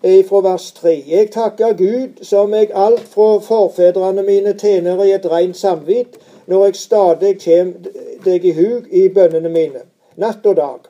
Fra 0.00 0.40
vers 0.40 0.72
3. 0.72 1.04
Jeg 1.08 1.30
takker 1.30 1.72
Gud, 1.76 2.24
som 2.24 2.54
jeg 2.54 2.70
alt 2.74 3.02
fra 3.04 3.34
forfedrene 3.44 4.22
mine 4.24 4.54
tjener 4.56 5.02
i 5.04 5.10
et 5.12 5.26
rent 5.28 5.56
samvitt, 5.56 6.16
når 6.48 6.64
jeg 6.64 6.76
stadig 6.76 7.32
kommer 7.42 7.90
deg 8.24 8.46
i 8.48 8.52
hug 8.56 8.86
i 8.88 9.02
bønnene 9.12 9.52
mine, 9.52 9.82
natt 10.16 10.46
og 10.48 10.56
dag. 10.56 10.86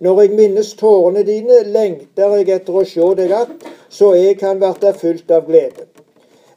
Når 0.00 0.22
jeg 0.22 0.34
minnes 0.40 0.72
tårene 0.74 1.22
dine, 1.22 1.60
lengter 1.70 2.34
jeg 2.40 2.48
etter 2.56 2.80
å 2.80 2.82
se 2.82 3.12
deg 3.20 3.36
att, 3.38 3.54
så 3.88 4.10
jeg 4.18 4.40
kan 4.42 4.58
verte 4.58 4.90
fylt 4.92 5.30
av 5.30 5.46
glede. 5.46 5.86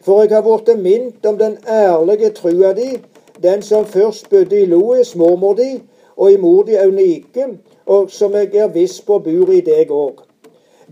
For 0.01 0.23
jeg 0.23 0.33
har 0.33 0.41
blitt 0.41 0.73
minnet 0.81 1.29
om 1.29 1.37
den 1.37 1.59
ærlige 1.69 2.33
trua 2.41 2.73
di, 2.73 2.97
den 3.45 3.61
som 3.61 3.85
først 3.85 4.29
bodde 4.33 4.57
i 4.57 4.65
Lois, 4.65 5.13
mormor 5.15 5.53
di, 5.53 5.69
og 6.17 6.33
i 6.33 6.41
mor 6.41 6.65
di 6.65 6.81
Eunike, 6.81 7.47
og 7.85 8.09
som 8.09 8.33
jeg 8.33 8.55
er 8.57 8.73
viss 8.73 9.01
på 9.05 9.21
bor 9.21 9.53
i 9.53 9.61
deg 9.61 9.93
òg. 9.93 10.30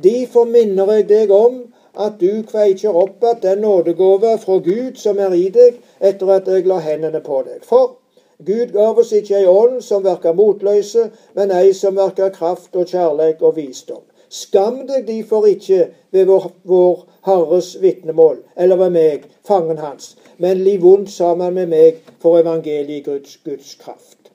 Derfor 0.04 0.46
minner 0.46 0.94
jeg 0.94 1.08
deg 1.10 1.32
om 1.32 1.64
at 2.00 2.20
du 2.22 2.44
kveikjer 2.48 2.96
opp 2.96 3.24
at 3.26 3.42
den 3.44 3.64
nådegave 3.66 4.38
fra 4.40 4.60
Gud 4.64 5.00
som 5.02 5.20
er 5.20 5.34
i 5.36 5.50
deg, 5.50 5.80
etter 6.00 6.30
at 6.36 6.48
jeg 6.48 6.68
la 6.70 6.78
hendene 6.84 7.20
på 7.26 7.42
deg. 7.48 7.66
For 7.68 7.98
Gud 8.46 8.72
gav 8.72 9.00
oss 9.02 9.12
ikke 9.12 9.42
ei 9.42 9.50
ånd 9.50 9.82
som 9.84 10.06
verker 10.06 10.38
motløse, 10.38 11.10
men 11.36 11.52
ei 11.52 11.74
som 11.76 11.98
verker 12.00 12.32
kraft 12.32 12.76
og 12.80 12.88
kjærleik 12.88 13.42
og 13.44 13.58
visdom. 13.58 14.06
Skam 14.30 14.86
deg 14.88 15.08
derfor 15.08 15.48
ikke 15.50 15.90
ved 16.16 16.30
vår, 16.30 16.52
vår 16.64 17.06
Herres 17.26 17.74
vitnemål, 17.82 18.38
eller 18.56 18.80
ved 18.80 18.94
meg, 18.96 19.26
fangen 19.44 19.82
hans, 19.82 20.14
men 20.38 20.64
liv 20.64 20.86
vondt 20.86 21.12
sammen 21.12 21.58
med 21.58 21.74
meg 21.74 22.00
for 22.22 22.40
evangeliet 22.40 23.10
Guds, 23.10 23.40
Guds 23.44 23.74
kraft. 23.82 24.32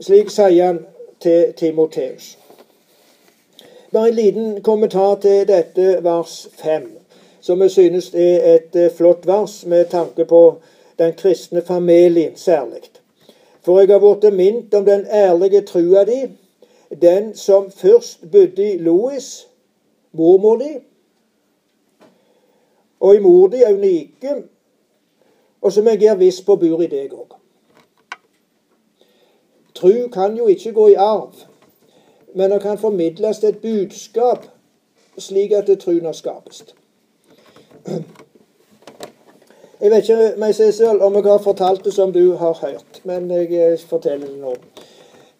Slik 0.00 0.28
sier 0.34 0.66
han 0.66 0.82
til 1.22 1.54
Timoteus. 1.56 2.34
Bare 3.92 4.08
en 4.08 4.14
liten 4.14 4.62
kommentar 4.62 5.14
til 5.14 5.48
dette 5.48 6.04
vers 6.04 6.48
5, 6.52 6.98
som 7.40 7.62
jeg 7.62 7.70
synes 7.70 8.14
er 8.14 8.54
et 8.54 8.76
eh, 8.76 8.90
flott 8.90 9.26
vers 9.26 9.66
med 9.66 9.84
tanke 9.84 10.24
på 10.24 10.58
den 10.98 11.12
kristne 11.12 11.62
familien 11.62 12.36
særlig. 12.36 12.82
For 13.62 13.80
jeg 13.80 13.88
har 13.88 13.98
blitt 14.02 14.34
minnet 14.34 14.74
om 14.74 14.84
den 14.84 15.06
ærlige 15.06 15.60
trua 15.60 16.04
di, 16.04 16.20
den 17.02 17.34
som 17.34 17.70
først 17.70 18.30
bodde 18.32 18.72
i 18.72 18.78
Louis, 18.78 19.46
mormor 20.12 20.56
di, 20.56 20.72
og 23.00 23.14
i 23.14 23.18
mor 23.18 23.48
di 23.48 23.62
Eunike, 23.62 24.34
og 25.62 25.72
som 25.72 25.86
jeg 25.86 26.02
er 26.04 26.14
viss 26.14 26.40
på 26.42 26.56
bor 26.56 26.82
i 26.82 26.90
deg 26.90 27.12
òg. 27.14 27.36
Tru 29.74 30.08
kan 30.12 30.36
jo 30.36 30.46
ikke 30.46 30.72
gå 30.72 30.88
i 30.88 30.94
arv, 30.94 31.34
men 32.36 32.52
det 32.52 32.60
kan 32.62 32.78
formidles 32.78 33.38
til 33.40 33.48
et 33.48 33.62
budskap 33.62 34.44
slik 35.18 35.52
at 35.56 35.66
det 35.66 35.78
truna 35.80 36.12
skapes. 36.12 36.64
Jeg 39.80 39.90
vet 39.92 40.08
ikke 40.08 40.34
meg 40.40 40.54
selv 40.54 41.02
om 41.04 41.16
jeg 41.16 41.24
har 41.24 41.40
fortalt 41.44 41.84
det 41.84 41.94
som 41.96 42.12
du 42.12 42.36
har 42.36 42.58
hørt, 42.60 43.00
men 43.04 43.30
jeg 43.30 43.52
eh, 43.56 43.78
forteller 43.88 44.26
det 44.26 44.40
nå. 44.40 44.54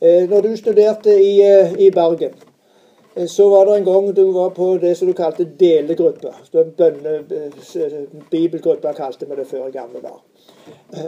Eh, 0.00 0.24
når 0.28 0.40
du 0.40 0.56
studerte 0.56 1.12
i, 1.20 1.40
eh, 1.44 1.72
i 1.86 1.90
Bergen, 1.90 2.32
så 3.26 3.48
var 3.48 3.64
det 3.66 3.76
en 3.76 3.84
gang 3.84 4.16
du 4.16 4.32
var 4.32 4.50
på 4.56 4.78
det 4.80 4.96
som 4.96 5.08
du 5.08 5.14
kalte 5.16 5.44
delegruppe. 5.44 6.28
Eh, 6.28 6.64
kalte 8.96 9.26
vi 9.28 9.36
det 9.36 9.46
før 9.46 9.66
i 9.68 9.70
gamle 9.70 10.00
dager. 10.02 10.22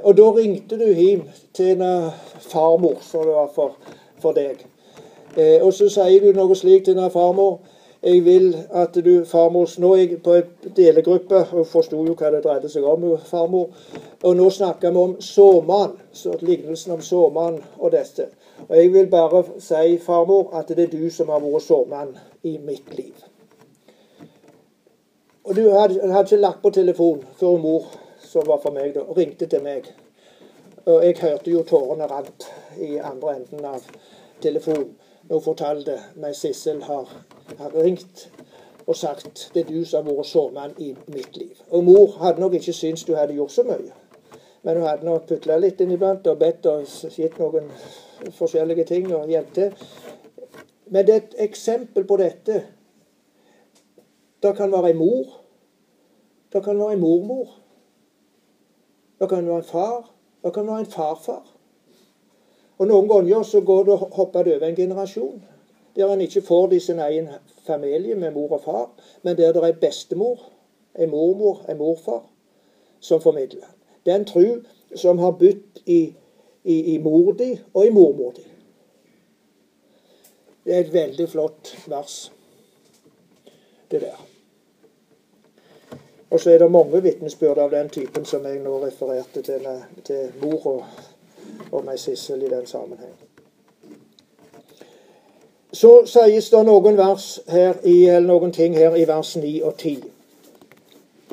Og 0.03 0.17
da 0.17 0.31
ringte 0.33 0.79
du 0.79 0.93
hjem 0.93 1.23
til 1.55 1.83
en 1.83 2.11
farmor, 2.41 2.97
som 3.03 3.25
det 3.25 3.35
var 3.35 3.51
for, 3.55 3.77
for 4.21 4.33
deg. 4.33 4.65
Og 5.39 5.73
så 5.75 5.87
sier 5.93 6.25
du 6.25 6.33
noe 6.35 6.57
slikt 6.59 6.89
til 6.89 6.97
denne 6.97 7.13
farmor. 7.15 7.61
Jeg 8.03 8.25
vil 8.25 8.57
at 8.71 8.95
du, 9.05 9.25
farmor 9.25 9.71
Nå 9.79 9.93
er 9.95 10.01
jeg 10.01 10.19
på 10.23 10.35
en 10.39 10.75
delegruppe, 10.77 11.41
og 11.53 11.67
forsto 11.67 11.99
jo 12.07 12.15
hva 12.15 12.31
det 12.31 12.45
dreide 12.45 12.71
seg 12.71 12.85
om, 12.87 13.07
farmor. 13.27 13.73
Og 14.23 14.37
nå 14.39 14.51
snakker 14.55 14.95
vi 14.95 15.03
om 15.03 15.17
såmann, 15.23 15.97
så 16.13 16.37
lignelsen 16.41 16.95
om 16.95 17.03
såmann 17.03 17.59
og 17.79 17.91
dette. 17.93 18.29
Og 18.69 18.77
jeg 18.77 18.93
vil 18.93 19.11
bare 19.11 19.43
si, 19.59 19.99
farmor, 20.03 20.53
at 20.59 20.71
det 20.71 20.87
er 20.87 20.95
du 20.95 21.11
som 21.11 21.31
har 21.35 21.43
vært 21.43 21.67
såmann 21.67 22.15
i 22.43 22.59
mitt 22.59 22.95
liv. 22.95 23.27
Og 25.45 25.57
du 25.57 25.65
hadde, 25.71 26.13
hadde 26.13 26.27
ikke 26.29 26.43
lagt 26.43 26.63
på 26.63 26.71
telefon 26.71 27.23
før 27.41 27.59
mor, 27.59 27.91
som 28.23 28.47
var 28.47 28.63
for 28.63 28.75
meg, 28.75 28.95
da, 28.95 29.07
ringte 29.17 29.47
til 29.51 29.63
meg. 29.65 29.91
Og 30.87 31.03
jeg 31.03 31.19
hørte 31.19 31.51
jo 31.51 31.67
tårene 31.67 32.07
rant 32.07 32.47
i 32.79 32.95
andre 33.03 33.39
enden 33.41 33.65
av 33.65 33.87
telefonen. 34.43 34.95
Hun 35.29 35.43
fortalte 35.45 35.99
meg 36.17 36.37
Sissel 36.37 36.83
har, 36.83 37.09
har 37.59 37.75
ringt 37.75 38.29
og 38.89 38.97
sagt 38.97 39.51
det 39.55 39.67
er 39.67 39.69
du 39.69 39.85
som 39.85 40.07
har 40.07 40.17
vært 40.17 40.31
sårmann 40.31 40.77
i 40.81 40.95
mitt 41.13 41.37
liv. 41.37 41.57
Og 41.71 41.85
mor 41.85 42.15
hadde 42.23 42.41
nok 42.41 42.55
ikke 42.57 42.73
syntes 42.73 43.05
du 43.05 43.15
hadde 43.17 43.37
gjort 43.37 43.53
så 43.53 43.65
mye. 43.69 43.93
Men 44.63 44.77
hun 44.77 44.87
hadde 44.89 45.05
nok 45.05 45.27
putla 45.29 45.59
litt 45.61 45.81
inniblant 45.85 46.27
og 46.27 46.39
bedt 46.41 46.67
og 46.67 46.89
gitt 47.13 47.37
noen 47.39 47.69
forskjellige 48.39 48.89
ting 48.89 49.11
og 49.13 49.29
hjelp 49.29 49.53
til. 49.55 49.77
Men 50.89 51.07
det 51.07 51.15
er 51.15 51.21
et 51.21 51.37
eksempel 51.51 52.07
på 52.09 52.17
dette. 52.17 52.63
Det 54.43 54.55
kan 54.57 54.73
være 54.73 54.95
en 54.95 55.03
mor. 55.03 55.37
Det 56.53 56.65
kan 56.65 56.79
være 56.81 56.97
en 56.97 57.05
mormor. 57.05 57.53
Det 59.21 59.29
kan 59.29 59.47
være 59.47 59.57
en 59.57 59.71
far. 59.75 60.11
Det 60.45 60.55
kan 60.55 60.67
være 60.67 60.87
en 60.87 60.93
farfar. 60.97 61.58
Og 62.79 62.87
Noen 62.87 63.09
ganger 63.09 63.43
så 63.43 63.61
går 63.61 63.85
det 63.85 63.99
hopper 64.17 64.45
det 64.47 64.57
over 64.57 64.67
en 64.69 64.77
generasjon. 64.77 65.43
Der 65.97 66.13
en 66.13 66.21
ikke 66.21 66.43
får 66.47 66.67
det 66.71 66.77
i 66.77 66.87
sin 66.87 66.99
egen 67.03 67.29
familie 67.67 68.15
med 68.15 68.31
mor 68.31 68.53
og 68.55 68.63
far, 68.63 68.91
men 69.23 69.37
der 69.37 69.53
det 69.53 69.65
er 69.65 69.81
bestemor, 69.81 70.39
en 70.99 71.11
mormor, 71.11 71.65
en 71.69 71.79
morfar, 71.79 72.23
som 73.01 73.21
formidler. 73.21 73.67
Den 74.07 74.25
tru 74.25 74.63
som 74.95 75.19
har 75.19 75.31
bytt 75.31 75.83
i 75.87 76.15
i, 76.69 76.95
i 76.95 76.99
mor 76.99 77.33
di 77.33 77.59
og 77.75 77.87
i 77.87 77.91
mormor 77.91 78.33
di. 78.37 78.45
Det 80.65 80.75
er 80.75 80.81
et 80.85 80.93
veldig 80.93 81.29
flott 81.29 81.71
vers, 81.89 82.17
det 83.91 84.03
der. 84.05 84.19
Og 86.31 86.41
så 86.41 86.51
er 86.51 86.59
det 86.61 86.69
mange 86.71 87.01
vitnesbyrd 87.03 87.59
av 87.63 87.73
den 87.73 87.89
typen 87.89 88.27
som 88.29 88.45
jeg 88.45 88.61
nå 88.61 88.75
refererte 88.83 89.43
til, 89.43 89.65
til 90.05 90.35
mor 90.43 90.67
og, 90.69 90.83
og 91.73 91.85
meg 91.85 91.99
Sissel 91.99 92.43
i 92.43 92.51
den 92.51 92.67
sammenheng. 92.67 93.15
Så 95.73 96.07
sies 96.09 96.51
det 96.51 96.63
noen, 96.65 96.97
vers 96.97 97.41
her 97.49 97.75
i, 97.85 98.07
eller 98.09 98.29
noen 98.29 98.53
ting 98.53 98.77
her 98.77 98.97
i 98.97 99.05
vers 99.09 99.37
9 99.37 99.61
og 99.63 99.75
10 99.77 99.99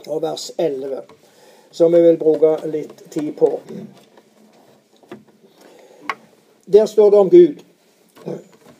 og 0.07 0.21
vers 0.21 0.51
11 0.57 1.05
som 1.75 1.91
vi 1.91 2.01
vil 2.01 2.17
bruke 2.17 2.57
litt 2.71 3.11
tid 3.11 3.33
på. 3.35 3.59
Der 6.65 6.85
står 6.85 7.11
det 7.11 7.19
om 7.19 7.29
Gud. 7.29 7.55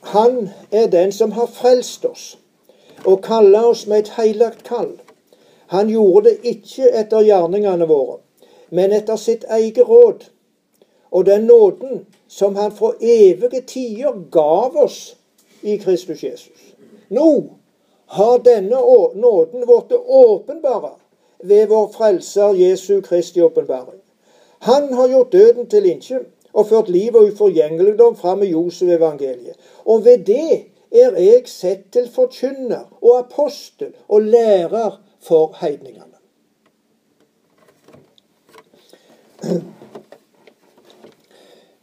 Han 0.01 0.49
er 0.71 0.87
den 0.87 1.11
som 1.11 1.31
har 1.31 1.47
frelst 1.51 2.05
oss 2.05 2.37
og 3.03 3.23
kaller 3.23 3.67
oss 3.67 3.83
med 3.87 3.99
et 3.99 4.13
heilagt 4.15 4.63
kall. 4.63 4.93
Han 5.67 5.89
gjorde 5.91 6.29
det 6.29 6.53
ikke 6.55 6.87
etter 7.01 7.25
gjerningene 7.27 7.87
våre, 7.89 8.21
men 8.69 8.95
etter 8.95 9.19
sitt 9.19 9.43
eget 9.51 9.83
råd. 9.89 10.23
Og 11.15 11.25
den 11.25 11.45
nåden 11.47 12.05
som 12.27 12.55
han 12.55 12.73
fra 12.75 12.91
evige 12.99 13.61
tider 13.61 14.17
gav 14.31 14.75
oss 14.77 15.15
i 15.61 15.77
Kristus 15.77 16.23
Jesus. 16.23 16.73
Nå 17.09 17.29
har 18.05 18.41
denne 18.43 18.81
nåden 19.15 19.63
blitt 19.65 19.93
åpenbare 19.95 20.91
ved 21.39 21.67
vår 21.71 21.87
Frelser 21.93 22.53
Jesu 22.59 23.01
Kristi 23.01 23.41
åpenbaring. 23.41 24.01
Han 24.59 24.93
har 24.93 25.07
gjort 25.07 25.31
døden 25.31 25.69
til 25.69 25.85
innkjøp 25.85 26.27
og 26.53 26.67
ført 26.67 26.89
liv 26.89 27.15
og 27.15 27.31
uforgjengeligdom 27.31 28.15
fram 28.15 28.43
i 28.43 28.51
Josef 28.51 28.89
evangeliet. 28.97 29.55
Og 29.85 30.05
ved 30.05 30.25
det 30.27 30.65
er 30.91 31.15
jeg 31.19 31.47
sett 31.51 31.91
til 31.91 32.09
forkynner 32.11 32.85
og 33.01 33.17
apostel 33.19 33.93
og 34.07 34.21
lærer 34.21 34.99
for 35.19 35.55
heidningene. 35.61 36.15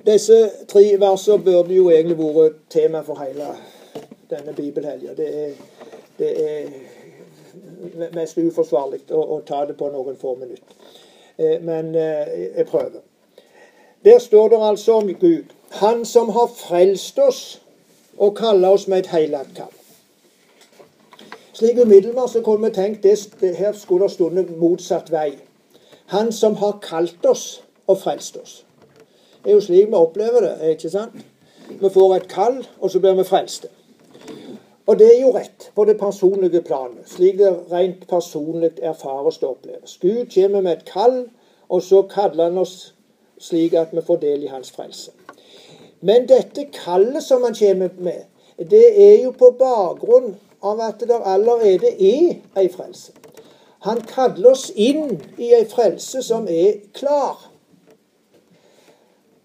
Disse 0.06 0.50
tre 0.68 0.96
versene 0.98 1.44
burde 1.44 1.74
jo 1.74 1.90
egentlig 1.90 2.18
vært 2.34 2.58
tema 2.70 3.02
for 3.06 3.20
hele 3.22 3.52
denne 4.30 4.54
bibelhelga. 4.56 5.14
Det, 5.14 5.54
det, 6.18 6.30
er 6.42 8.10
mest 8.14 8.38
uforsvarlig 8.38 9.04
å, 9.10 9.20
å, 9.36 9.40
ta 9.46 9.62
det 9.68 9.76
på 9.78 9.90
noen 9.92 10.16
få 10.18 10.34
minutter. 10.40 10.74
Eh, 11.36 11.60
men 11.62 11.94
eh, 11.94 12.48
jeg 12.56 12.66
prøver. 12.66 13.04
Der 14.04 14.18
står 14.18 14.48
det 14.48 14.58
altså 14.70 14.98
om 14.98 15.12
Gud. 15.20 15.54
Han 15.78 16.04
som 16.04 16.32
har 16.34 16.50
frelst 16.50 17.18
oss 17.22 17.62
og 18.18 18.34
kaller 18.36 18.74
oss 18.74 18.88
med 18.88 19.04
et 19.04 19.12
hellig 19.14 19.44
kall. 19.56 19.70
Slik 21.52 21.78
umiddelbart 21.78 22.32
så 22.32 22.42
kunne 22.42 22.66
vi 22.66 22.74
tenkt 22.74 23.02
det, 23.06 23.14
det 23.40 23.54
her 23.56 23.72
skulle 23.78 24.08
det 24.08 24.16
stått 24.16 24.50
motsatt 24.58 25.12
vei. 25.12 25.36
Han 26.10 26.32
som 26.32 26.58
har 26.58 26.80
kalt 26.82 27.26
oss 27.26 27.62
og 27.86 28.00
frelst 28.02 28.36
oss. 28.36 28.64
Det 29.42 29.50
er 29.50 29.54
jo 29.54 29.60
slik 29.60 29.88
vi 29.90 29.98
opplever 29.98 30.40
det, 30.40 30.56
ikke 30.70 30.90
sant? 30.90 31.14
Vi 31.68 31.90
får 31.90 32.16
et 32.16 32.28
kall, 32.28 32.60
og 32.80 32.90
så 32.90 33.00
blir 33.00 33.16
vi 33.18 33.24
frelste. 33.26 33.68
Og 34.86 34.98
det 34.98 35.08
er 35.08 35.20
jo 35.20 35.30
rett 35.34 35.70
på 35.74 35.84
det 35.84 35.98
personlige 35.98 36.62
planet, 36.62 37.06
slik 37.06 37.38
det 37.38 37.52
rent 37.72 38.06
personlig 38.10 38.72
erfares 38.82 39.38
og 39.42 39.50
oppleves. 39.50 39.98
Gud 40.02 40.26
kommer 40.34 40.60
med 40.60 40.72
et 40.72 40.84
kall, 40.84 41.24
og 41.68 41.82
så 41.82 42.02
kaller 42.02 42.50
han 42.50 42.58
oss 42.58 42.94
slik 43.42 43.74
at 43.74 43.90
vi 43.92 44.02
får 44.06 44.16
del 44.22 44.44
i 44.44 44.50
hans 44.52 44.70
frelse. 44.70 45.10
Men 46.00 46.26
dette 46.28 46.66
kallet 46.74 47.22
som 47.22 47.42
han 47.42 47.54
kommer 47.54 47.88
med, 47.98 48.26
det 48.58 48.86
er 49.10 49.22
jo 49.24 49.30
på 49.30 49.54
bakgrunn 49.58 50.34
av 50.62 50.80
at 50.80 51.00
det 51.00 51.18
allerede 51.24 51.90
er 51.98 52.34
ei 52.58 52.68
frelse. 52.70 53.12
Han 53.82 54.02
kaller 54.06 54.52
oss 54.52 54.68
inn 54.76 55.16
i 55.38 55.50
ei 55.54 55.64
frelse 55.66 56.22
som 56.22 56.46
er 56.50 56.78
klar. 56.94 57.51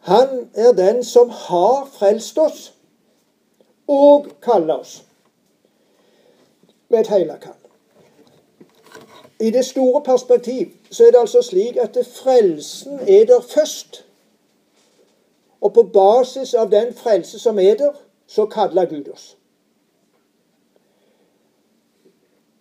Han 0.08 0.50
er 0.54 0.72
den 0.72 1.04
som 1.04 1.30
har 1.30 1.90
frelst 1.92 2.38
oss 2.38 2.74
og 3.88 4.28
kaller 4.42 4.74
oss. 4.74 5.04
med 6.90 7.00
et 7.00 7.08
heilakall. 7.08 7.56
I 9.40 9.50
det 9.52 9.66
store 9.66 10.04
perspektiv 10.04 10.72
så 10.92 11.04
er 11.04 11.12
det 11.12 11.20
altså 11.20 11.42
slik 11.42 11.78
at 11.78 11.98
frelsen 12.14 13.00
er 13.00 13.26
der 13.26 13.42
først. 13.42 14.06
Og 15.62 15.74
på 15.74 15.84
basis 15.84 16.54
av 16.54 16.72
den 16.72 16.94
frelse 16.94 17.40
som 17.40 17.60
er 17.60 17.76
der, 17.76 17.92
så 18.28 18.46
kaller 18.46 18.86
Gud 18.86 19.12
oss. 19.14 19.38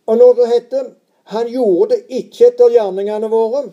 Og 0.06 0.16
når 0.16 0.32
det 0.32 0.48
heter 0.48 0.84
'Han 1.24 1.46
gjorde 1.48 1.94
det 1.94 2.04
ikke 2.08 2.46
etter 2.46 2.68
gjerningene 2.68 3.26
våre', 3.26 3.70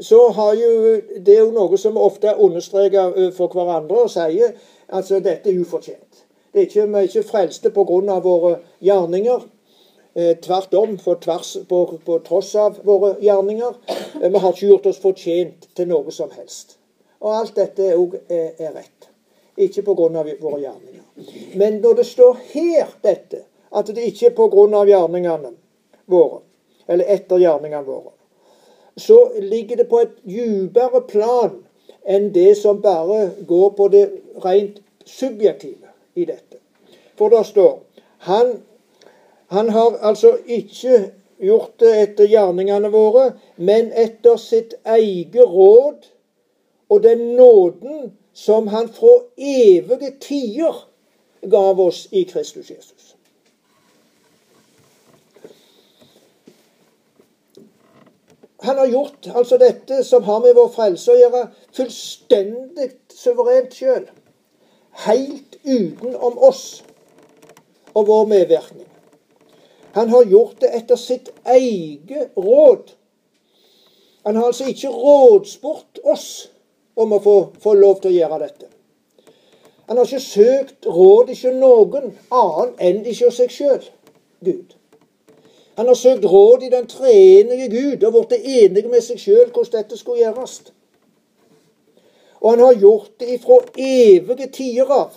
så 0.00 0.28
har 0.32 0.54
jo 0.54 0.72
det 1.16 1.34
er 1.34 1.44
jo 1.44 1.52
noe 1.54 1.78
som 1.80 1.96
ofte 1.98 2.34
understreker 2.34 3.30
for 3.36 3.52
hverandre 3.54 4.04
og 4.06 4.12
sier 4.12 4.54
altså 4.88 5.20
dette 5.20 5.50
er 5.50 5.60
ufortjent. 5.60 6.24
Det 6.52 6.60
er 6.60 6.66
ikke, 6.66 6.86
vi 6.86 6.98
er 6.98 7.08
ikke 7.08 7.28
frelste 7.28 7.70
pga. 7.70 8.18
våre 8.24 8.58
gjerninger. 8.80 9.46
Eh, 10.14 10.36
tvert 10.36 10.74
om, 10.74 10.98
for 10.98 11.14
tvers, 11.14 11.56
på, 11.68 11.98
på, 12.04 12.18
tross 12.26 12.54
av 12.54 12.80
våre 12.82 13.16
gjerninger. 13.20 13.74
Eh, 14.22 14.30
vi 14.30 14.38
har 14.38 14.52
ikke 14.52 14.66
gjort 14.66 14.88
oss 14.90 14.98
fortjent 14.98 15.68
til 15.76 15.86
noe 15.86 16.10
som 16.10 16.32
helst. 16.34 16.78
Og 17.20 17.36
alt 17.36 17.54
dette 17.54 17.92
òg 17.94 18.16
er, 18.26 18.56
er, 18.58 18.72
rett. 18.74 19.10
Ikke 19.54 19.84
pga. 19.86 20.08
våre 20.40 20.60
gjerninger. 20.64 21.04
Men 21.54 21.80
når 21.84 22.00
det 22.00 22.06
står 22.06 22.40
her 22.54 22.90
dette, 23.02 23.44
at 23.70 23.86
det 23.94 24.10
ikke 24.10 24.32
er 24.32 24.34
pga. 24.34 24.84
gjerningene 24.88 25.52
våre, 26.06 26.40
eller 26.88 27.04
etter 27.14 27.38
gjerningene 27.38 27.86
våre, 27.86 28.17
så 28.98 29.32
ligger 29.40 29.76
det 29.76 29.88
på 29.88 30.00
et 30.04 30.14
dypere 30.26 31.02
plan 31.08 31.58
enn 32.08 32.30
det 32.34 32.54
som 32.58 32.80
bare 32.82 33.30
går 33.46 33.70
på 33.76 33.88
det 33.92 34.04
rent 34.44 34.80
subjektive 35.04 35.92
i 36.14 36.24
dette. 36.24 36.58
For 37.18 37.28
det 37.32 37.44
står 37.46 37.78
han, 38.28 38.62
han 39.48 39.68
har 39.68 39.98
altså 40.02 40.36
ikke 40.46 41.10
gjort 41.38 41.74
det 41.80 41.92
etter 42.02 42.30
gjerningene 42.30 42.90
våre, 42.90 43.32
men 43.56 43.92
etter 43.92 44.36
sitt 44.40 44.74
eget 44.84 45.36
råd 45.38 46.08
og 46.88 47.02
den 47.04 47.36
nåden 47.36 48.12
som 48.32 48.68
han 48.72 48.88
fra 48.88 49.14
evige 49.36 50.14
tider 50.20 50.84
gav 51.50 51.80
oss 51.80 52.06
i 52.10 52.24
Kristus 52.24 52.70
Jesus. 52.70 53.14
Han 58.66 58.78
har 58.78 58.86
gjort 58.86 59.26
altså 59.34 59.58
dette 59.58 60.02
som 60.04 60.24
har 60.26 60.40
med 60.42 60.56
vår 60.58 60.70
frelse 60.74 61.12
å 61.14 61.18
gjøre, 61.18 61.44
fullstendig 61.76 62.90
suverent 63.14 63.74
sjøl. 63.74 64.08
Helt 65.04 65.58
utenom 65.62 66.38
oss 66.42 66.82
og 67.94 68.08
vår 68.08 68.26
medvirkning. 68.32 68.88
Han 69.94 70.10
har 70.10 70.26
gjort 70.30 70.58
det 70.62 70.72
etter 70.74 70.98
sitt 70.98 71.30
eget 71.46 72.34
råd. 72.36 72.90
Han 74.26 74.36
har 74.36 74.50
altså 74.50 74.66
ikke 74.68 74.90
rådspurt 74.90 76.02
oss 76.04 76.48
om 76.98 77.14
å 77.14 77.20
få, 77.22 77.36
få 77.62 77.76
lov 77.78 78.02
til 78.02 78.10
å 78.10 78.16
gjøre 78.18 78.40
dette. 78.42 78.72
Han 79.88 79.96
har 79.96 80.04
ikke 80.04 80.20
søkt 80.20 80.86
råd 80.86 81.30
ikke 81.32 81.54
noen 81.56 82.10
annen 82.34 82.74
enn 82.82 83.06
ikke 83.08 83.30
seg 83.32 83.54
sjøl, 83.54 83.86
Gud. 84.44 84.74
Han 85.78 85.86
har 85.86 85.94
søkt 85.94 86.24
råd 86.24 86.62
i 86.62 86.68
den 86.68 86.86
treenige 86.90 87.68
Gud 87.70 88.02
og 88.02 88.14
blitt 88.26 88.46
enig 88.50 88.88
med 88.90 89.02
seg 89.04 89.20
sjøl 89.22 89.44
hvordan 89.46 89.76
dette 89.76 89.96
skulle 89.96 90.24
gjøres. 90.24 90.54
Og 92.40 92.50
han 92.50 92.62
har 92.64 92.80
gjort 92.80 93.12
det 93.20 93.28
ifra 93.36 93.58
evige 93.78 94.48
tider 94.56 94.88
av, 94.90 95.12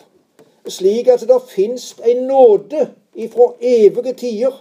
slik 0.70 1.08
at 1.10 1.24
det 1.26 1.40
fins 1.50 1.96
en 2.06 2.22
nåde 2.30 2.84
ifra 3.18 3.48
evige 3.58 4.14
tider. 4.14 4.60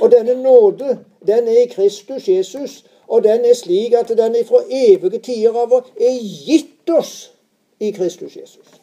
Og 0.00 0.08
denne 0.12 0.38
nåde, 0.40 0.96
den 1.26 1.50
er 1.52 1.58
i 1.66 1.68
Kristus 1.74 2.28
Jesus, 2.28 2.78
og 3.04 3.26
den 3.26 3.44
er 3.44 3.54
slik 3.58 3.92
at 3.92 4.08
den 4.08 4.38
ifra 4.40 4.62
evige 4.70 5.20
tider 5.26 5.58
av 5.66 5.74
er 5.82 6.16
gitt 6.46 6.88
oss 6.96 7.12
i 7.76 7.90
Kristus 7.92 8.38
Jesus. 8.40 8.80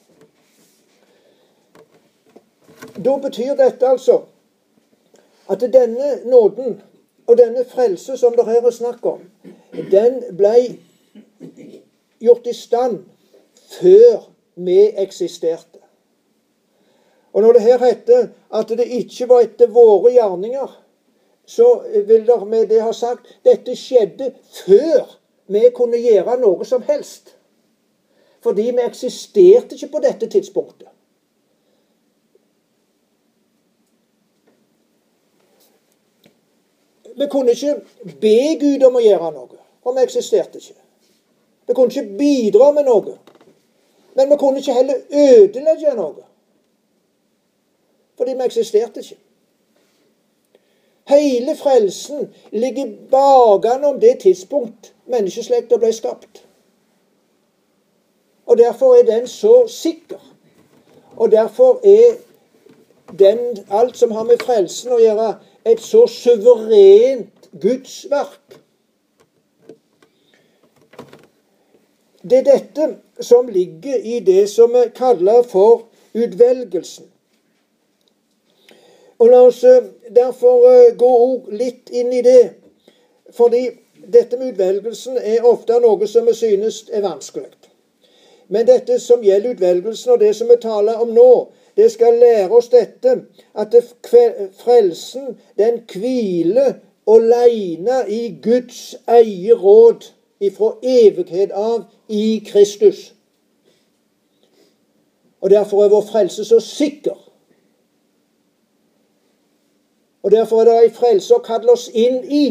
Da 2.94 3.18
betyr 3.18 3.58
dette 3.58 3.90
altså 3.90 4.20
at 5.50 5.62
denne 5.74 6.30
nåden 6.30 6.82
og 7.28 7.38
denne 7.38 7.66
frelse 7.66 8.18
som 8.18 8.36
det 8.36 8.46
her 8.46 8.66
er 8.66 8.76
snakk 8.76 9.06
om, 9.06 9.24
den 9.92 10.22
ble 10.38 10.56
gjort 12.22 12.48
i 12.48 12.54
stand 12.54 13.00
før 13.80 14.28
vi 14.56 14.80
eksisterte. 15.00 15.80
Og 17.34 17.42
når 17.42 17.54
det 17.54 17.62
her 17.62 17.86
heter 17.86 18.28
at 18.54 18.70
det 18.70 18.88
ikke 18.88 19.30
var 19.30 19.46
etter 19.46 19.72
våre 19.72 20.12
gjerninger, 20.12 20.72
så 21.46 21.82
vil 22.08 22.26
det 22.28 22.48
med 22.48 22.68
det 22.68 22.82
ha 22.84 22.92
sagt 22.96 23.28
dette 23.44 23.76
skjedde 23.76 24.32
før 24.66 25.18
vi 25.52 25.68
kunne 25.76 26.00
gjøre 26.00 26.38
noe 26.40 26.68
som 26.68 26.84
helst. 26.88 27.36
Fordi 28.44 28.72
vi 28.72 28.84
eksisterte 28.84 29.76
ikke 29.76 29.92
på 29.96 30.04
dette 30.04 30.30
tidspunktet. 30.32 30.91
Vi 37.22 37.28
kunne 37.30 37.52
ikke 37.52 37.76
be 38.22 38.38
Gud 38.60 38.84
om 38.88 38.96
å 38.98 39.02
gjøre 39.04 39.28
noe, 39.36 39.60
for 39.86 39.94
vi 39.94 40.02
eksisterte 40.02 40.58
ikke. 40.58 40.74
Vi 41.70 41.76
kunne 41.78 41.94
ikke 41.94 42.18
bidra 42.18 42.72
med 42.74 42.88
noe. 42.90 43.14
Men 44.18 44.32
vi 44.32 44.38
kunne 44.42 44.58
ikke 44.58 44.74
heller 44.74 45.04
ødelegge 45.14 45.94
noe. 46.00 46.24
Fordi 48.18 48.34
vi 48.40 48.48
eksisterte 48.48 49.04
ikke. 49.06 49.20
Hele 51.14 51.56
frelsen 51.60 52.34
ligger 52.52 52.90
bakenom 53.14 54.02
det 54.02 54.18
tidspunkt 54.26 54.94
menneskeslekta 55.06 55.78
ble 55.78 55.94
skapt. 55.94 56.42
Og 58.50 58.58
Derfor 58.58 58.96
er 58.96 59.06
den 59.06 59.28
så 59.28 59.68
sikker. 59.68 60.20
Og 61.18 61.32
derfor 61.32 61.80
er 61.84 62.18
den, 63.20 63.66
alt 63.70 63.98
som 63.98 64.12
har 64.12 64.24
med 64.24 64.42
frelsen 64.42 64.94
å 64.96 65.00
gjøre, 65.02 65.34
et 65.66 65.82
så 65.82 66.08
suverent 66.08 67.50
gudsverk. 67.62 68.58
Det 72.22 72.38
er 72.38 72.44
dette 72.44 72.88
som 73.22 73.48
ligger 73.50 73.98
i 73.98 74.20
det 74.20 74.50
som 74.50 74.74
vi 74.74 74.84
kaller 74.96 75.42
for 75.44 75.88
utvelgelsen. 76.14 77.06
Og 79.22 79.30
La 79.30 79.42
oss 79.46 79.64
eh, 79.64 79.84
derfor 80.10 80.66
eh, 80.70 80.94
gå 80.98 81.14
litt 81.54 81.90
inn 81.94 82.14
i 82.14 82.22
det. 82.26 82.54
Fordi 83.34 83.68
dette 84.02 84.38
med 84.38 84.54
utvelgelsen 84.54 85.18
er 85.18 85.46
ofte 85.46 85.78
noe 85.80 86.08
som 86.10 86.26
vi 86.26 86.34
synes 86.34 86.84
er 86.90 87.06
vanskelig. 87.06 87.52
Men 88.52 88.66
dette 88.68 88.98
som 89.00 89.22
gjelder 89.24 89.54
utvelgelsen, 89.54 90.12
og 90.12 90.20
det 90.20 90.34
som 90.36 90.50
vi 90.50 90.58
taler 90.62 91.00
om 91.02 91.14
nå, 91.16 91.30
det 91.82 91.92
skal 91.92 92.14
lære 92.14 92.50
oss 92.50 92.70
dette, 92.70 93.16
at 93.58 93.76
frelsen 94.64 95.38
den 95.58 95.82
hviler 95.94 96.74
aleine 97.08 98.04
i 98.08 98.40
Guds 98.44 98.96
eie 99.08 99.54
råd 99.54 100.12
ifra 100.40 100.76
evighet 100.84 101.52
av 101.52 101.84
i 102.10 102.44
Kristus. 102.48 103.14
Og 105.42 105.50
Derfor 105.50 105.84
er 105.84 105.90
vår 105.90 106.06
frelse 106.12 106.46
så 106.46 106.60
sikker. 106.60 107.32
Og 110.24 110.32
Derfor 110.32 110.62
er 110.62 110.66
det 110.66 110.84
ei 110.84 110.92
frelse 110.94 111.34
å 111.36 111.42
kalle 111.46 111.74
oss 111.74 111.88
inn 111.94 112.22
i. 112.30 112.46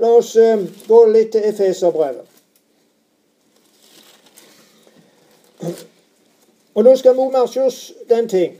La 0.00 0.12
oss 0.16 0.34
uh, 0.36 0.60
gå 0.88 1.00
litt 1.08 1.32
til 1.32 1.48
Efeserbrevet. 1.48 2.28
Og 6.80 6.84
nå 6.84 6.94
skal 6.96 7.12
vi 7.12 7.60
oss 7.60 7.78
den 8.08 8.28
ting 8.28 8.54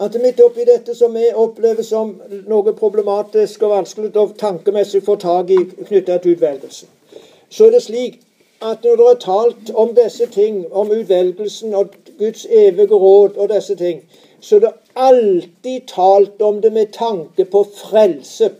at 0.00 0.14
midt 0.22 0.38
oppi 0.40 0.62
dette 0.64 0.94
som 0.94 1.14
vi 1.18 1.24
opplever 1.34 1.82
som 1.82 2.12
noe 2.46 2.72
problematisk 2.78 3.64
og 3.66 3.72
vanskelig 3.72 4.12
å 4.14 4.28
tankemessig 4.38 5.00
få 5.02 5.16
tak 5.18 5.50
i 5.50 5.56
knyttet 5.88 6.22
til 6.22 6.36
utvelgelsen, 6.36 6.86
så 7.50 7.66
er 7.66 7.74
det 7.74 7.80
slik 7.82 8.20
at 8.62 8.86
når 8.86 9.00
det 9.00 9.08
er 9.10 9.18
talt 9.24 9.72
om 9.74 9.90
disse 9.96 10.28
ting, 10.30 10.60
om 10.70 10.92
utvelgelsen 10.94 11.74
og 11.74 11.96
Guds 12.20 12.46
evige 12.46 12.94
råd 12.94 13.34
og 13.34 13.50
disse 13.50 13.74
ting, 13.80 14.04
så 14.40 14.60
er 14.60 14.64
det 14.68 14.72
alltid 14.94 15.88
talt 15.90 16.46
om 16.46 16.62
det 16.62 16.70
med 16.72 16.92
tanke 16.94 17.44
på 17.44 17.64
frelse. 17.74 18.52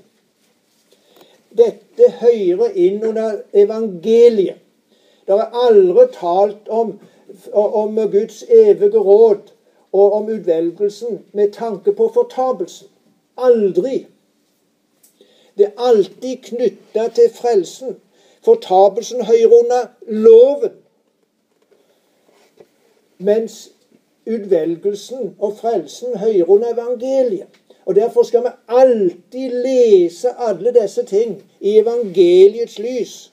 Dette 1.54 2.10
hører 2.18 2.74
inn 2.74 2.98
under 3.12 3.38
evangeliet. 3.54 4.58
Det 5.22 5.38
er 5.38 5.54
aldri 5.68 6.08
talt 6.18 6.66
om 6.66 6.96
om 7.52 7.96
Guds 8.10 8.44
evige 8.48 8.98
råd 8.98 9.52
og 9.92 10.12
om 10.12 10.28
utvelgelsen 10.28 11.24
med 11.32 11.52
tanke 11.52 11.92
på 11.92 12.10
fortapelsen. 12.14 12.88
Aldri. 13.38 14.06
Det 15.58 15.66
er 15.66 15.70
alltid 15.76 16.36
knytta 16.42 17.08
til 17.08 17.30
frelsen. 17.34 17.96
Fortapelsen 18.44 19.24
hører 19.24 19.46
under 19.46 19.86
loven. 20.06 20.70
Mens 23.18 23.72
utvelgelsen 24.26 25.34
og 25.38 25.56
frelsen 25.56 26.16
hører 26.16 26.50
under 26.50 26.72
evangeliet. 26.72 27.46
Og 27.84 27.94
Derfor 27.94 28.22
skal 28.22 28.42
vi 28.42 28.48
alltid 28.68 29.50
lese 29.50 30.28
alle 30.38 30.74
disse 30.82 31.04
ting 31.04 31.42
i 31.60 31.78
evangeliets 31.78 32.78
lys. 32.78 33.32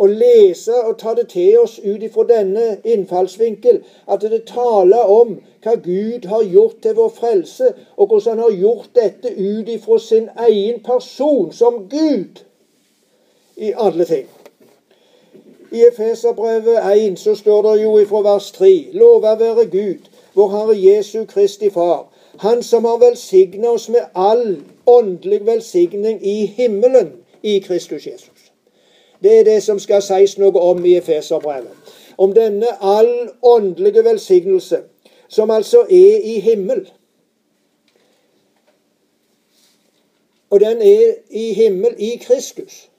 Og 0.00 0.08
lese 0.08 0.74
og 0.74 0.94
ta 0.98 1.12
det 1.14 1.26
til 1.28 1.58
oss 1.60 1.74
ut 1.84 2.02
ifra 2.02 2.24
denne 2.24 2.78
innfallsvinkel, 2.88 3.82
at 4.08 4.22
det 4.24 4.46
taler 4.48 5.10
om 5.12 5.34
hva 5.60 5.74
Gud 5.84 6.28
har 6.30 6.46
gjort 6.48 6.78
til 6.82 6.96
vår 6.96 7.10
frelse, 7.18 7.72
og 7.96 8.06
hvordan 8.06 8.38
han 8.38 8.46
har 8.46 8.56
gjort 8.62 8.88
dette 8.96 9.34
ut 9.36 9.68
ifra 9.68 9.98
sin 10.00 10.30
egen 10.48 10.80
person 10.86 11.52
som 11.52 11.82
Gud 11.92 12.40
i 13.56 13.74
alle 13.76 14.04
ting. 14.08 14.26
I 15.72 15.84
Efeserbrevet 15.92 16.80
1 16.96 17.18
så 17.18 17.34
står 17.34 17.62
det 17.62 17.82
jo 17.82 17.98
ifra 17.98 18.22
vers 18.32 18.50
3.: 18.56 18.86
Lova 18.92 19.34
være 19.34 19.66
Gud, 19.66 20.08
vår 20.34 20.48
Herre 20.48 20.80
Jesu 20.82 21.24
Kristi 21.24 21.70
Far, 21.70 22.06
Han 22.38 22.62
som 22.62 22.84
har 22.84 22.98
velsigna 22.98 23.68
oss 23.68 23.88
med 23.88 24.00
all 24.14 24.62
åndelig 24.86 25.46
velsigning 25.46 26.26
i 26.26 26.46
himmelen 26.46 27.12
i 27.42 27.58
Kristus 27.58 28.06
Jesus. 28.06 28.29
Det 29.22 29.38
er 29.38 29.44
det 29.44 29.62
som 29.62 29.78
skal 29.78 30.02
sies 30.02 30.38
noe 30.38 30.60
om 30.60 30.84
i 30.84 30.96
Efeserbrevet. 30.96 31.96
Om 32.18 32.32
denne 32.36 32.72
all 32.80 33.30
åndelige 33.42 34.04
velsignelse, 34.04 34.82
som 35.28 35.50
altså 35.50 35.80
er 35.90 36.20
i 36.24 36.38
himmel. 36.40 36.90
Og 40.50 40.60
den 40.60 40.82
er 40.82 41.14
i 41.30 41.52
himmel 41.52 41.94
i 41.98 42.16
Kristus. 42.16 42.90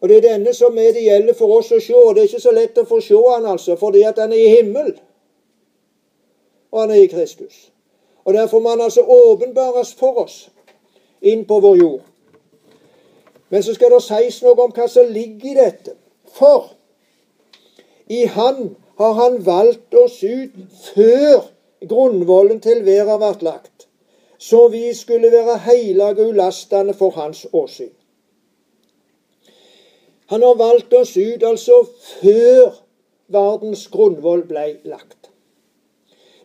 Og 0.00 0.08
det 0.08 0.16
er 0.16 0.28
denne 0.28 0.54
som 0.54 0.78
er 0.78 0.92
det 0.92 1.02
gjelder 1.02 1.34
for 1.34 1.58
oss 1.58 1.72
å 1.72 1.80
se. 1.80 1.94
Og 1.94 2.14
det 2.14 2.22
er 2.22 2.30
ikke 2.30 2.40
så 2.40 2.52
lett 2.54 2.78
å 2.78 2.86
få 2.88 3.00
se 3.04 3.20
han 3.28 3.46
altså, 3.46 3.76
fordi 3.76 4.02
at 4.06 4.18
han 4.22 4.32
er 4.32 4.42
i 4.42 4.56
himmel. 4.56 4.92
Og 6.72 6.80
han 6.80 6.92
er 6.94 7.02
i 7.02 7.08
Kristus. 7.10 7.70
Og 8.24 8.34
derfor 8.34 8.60
må 8.60 8.74
han 8.74 8.80
altså 8.80 9.02
åpenbares 9.02 9.94
for 9.94 10.22
oss 10.24 10.48
inn 11.22 11.44
på 11.46 11.60
vår 11.60 11.76
jord. 11.80 12.04
Men 13.48 13.62
så 13.62 13.74
skal 13.74 13.92
det 13.94 14.02
sies 14.02 14.40
noe 14.42 14.58
om 14.66 14.72
hva 14.74 14.88
som 14.90 15.12
ligger 15.12 15.52
i 15.52 15.58
dette. 15.58 15.94
For 16.36 16.72
i 18.06 18.24
Han 18.26 18.76
har 18.98 19.12
Han 19.12 19.44
valgt 19.46 19.94
oss 19.94 20.22
ut 20.24 20.54
før 20.94 21.46
grunnvollen 21.88 22.60
til 22.60 22.84
verden 22.86 23.20
ble 23.20 23.50
lagt, 23.50 23.86
så 24.38 24.68
vi 24.68 24.94
skulle 24.94 25.30
være 25.30 25.58
hellige 25.58 26.06
og 26.06 26.28
ulastende 26.28 26.94
for 26.94 27.10
Hans 27.10 27.46
åsyn. 27.52 27.92
Han 30.26 30.42
har 30.42 30.54
valgt 30.58 30.94
oss 30.94 31.16
ut 31.16 31.42
altså 31.42 31.84
før 32.20 32.80
verdens 33.28 33.86
grunnvoll 33.92 34.42
ble 34.48 34.66
lagt. 34.84 35.30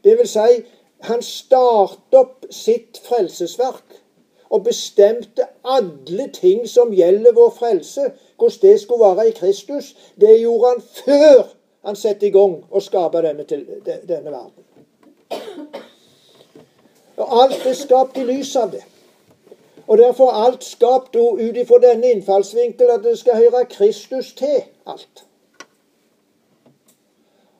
Det 0.03 0.17
vil 0.17 0.27
si, 0.29 0.61
han 1.01 1.21
startet 1.25 2.17
opp 2.17 2.45
sitt 2.53 2.99
frelsesverk 3.05 4.00
og 4.51 4.63
bestemte 4.63 5.45
alle 5.63 6.27
ting 6.33 6.65
som 6.69 6.91
gjelder 6.91 7.31
vår 7.33 7.49
frelse, 7.55 8.11
hvordan 8.37 8.57
det 8.61 8.81
skulle 8.81 9.05
være 9.05 9.27
i 9.27 9.31
Kristus. 9.31 9.95
Det 10.21 10.39
gjorde 10.41 10.67
han 10.69 10.81
før 11.05 11.43
han 11.85 11.95
satte 11.95 12.27
i 12.27 12.33
gang 12.35 12.57
å 12.71 12.79
skape 12.83 13.21
denne, 13.23 13.45
denne 14.07 14.31
verden. 14.31 14.67
Og 17.17 17.41
alt 17.43 17.65
er 17.65 17.77
skapt 17.77 18.17
i 18.17 18.25
lys 18.27 18.55
av 18.59 18.71
det. 18.75 18.83
Og 19.87 19.97
derfor 19.97 20.29
er 20.29 20.45
alt 20.45 20.63
skapt 20.63 21.15
ut 21.15 21.57
ifra 21.57 21.79
denne 21.83 22.11
innfallsvinkel 22.11 22.91
at 22.91 23.03
det 23.03 23.17
skal 23.19 23.39
høre 23.39 23.65
Kristus 23.71 24.33
til 24.33 24.61
alt. 24.85 25.25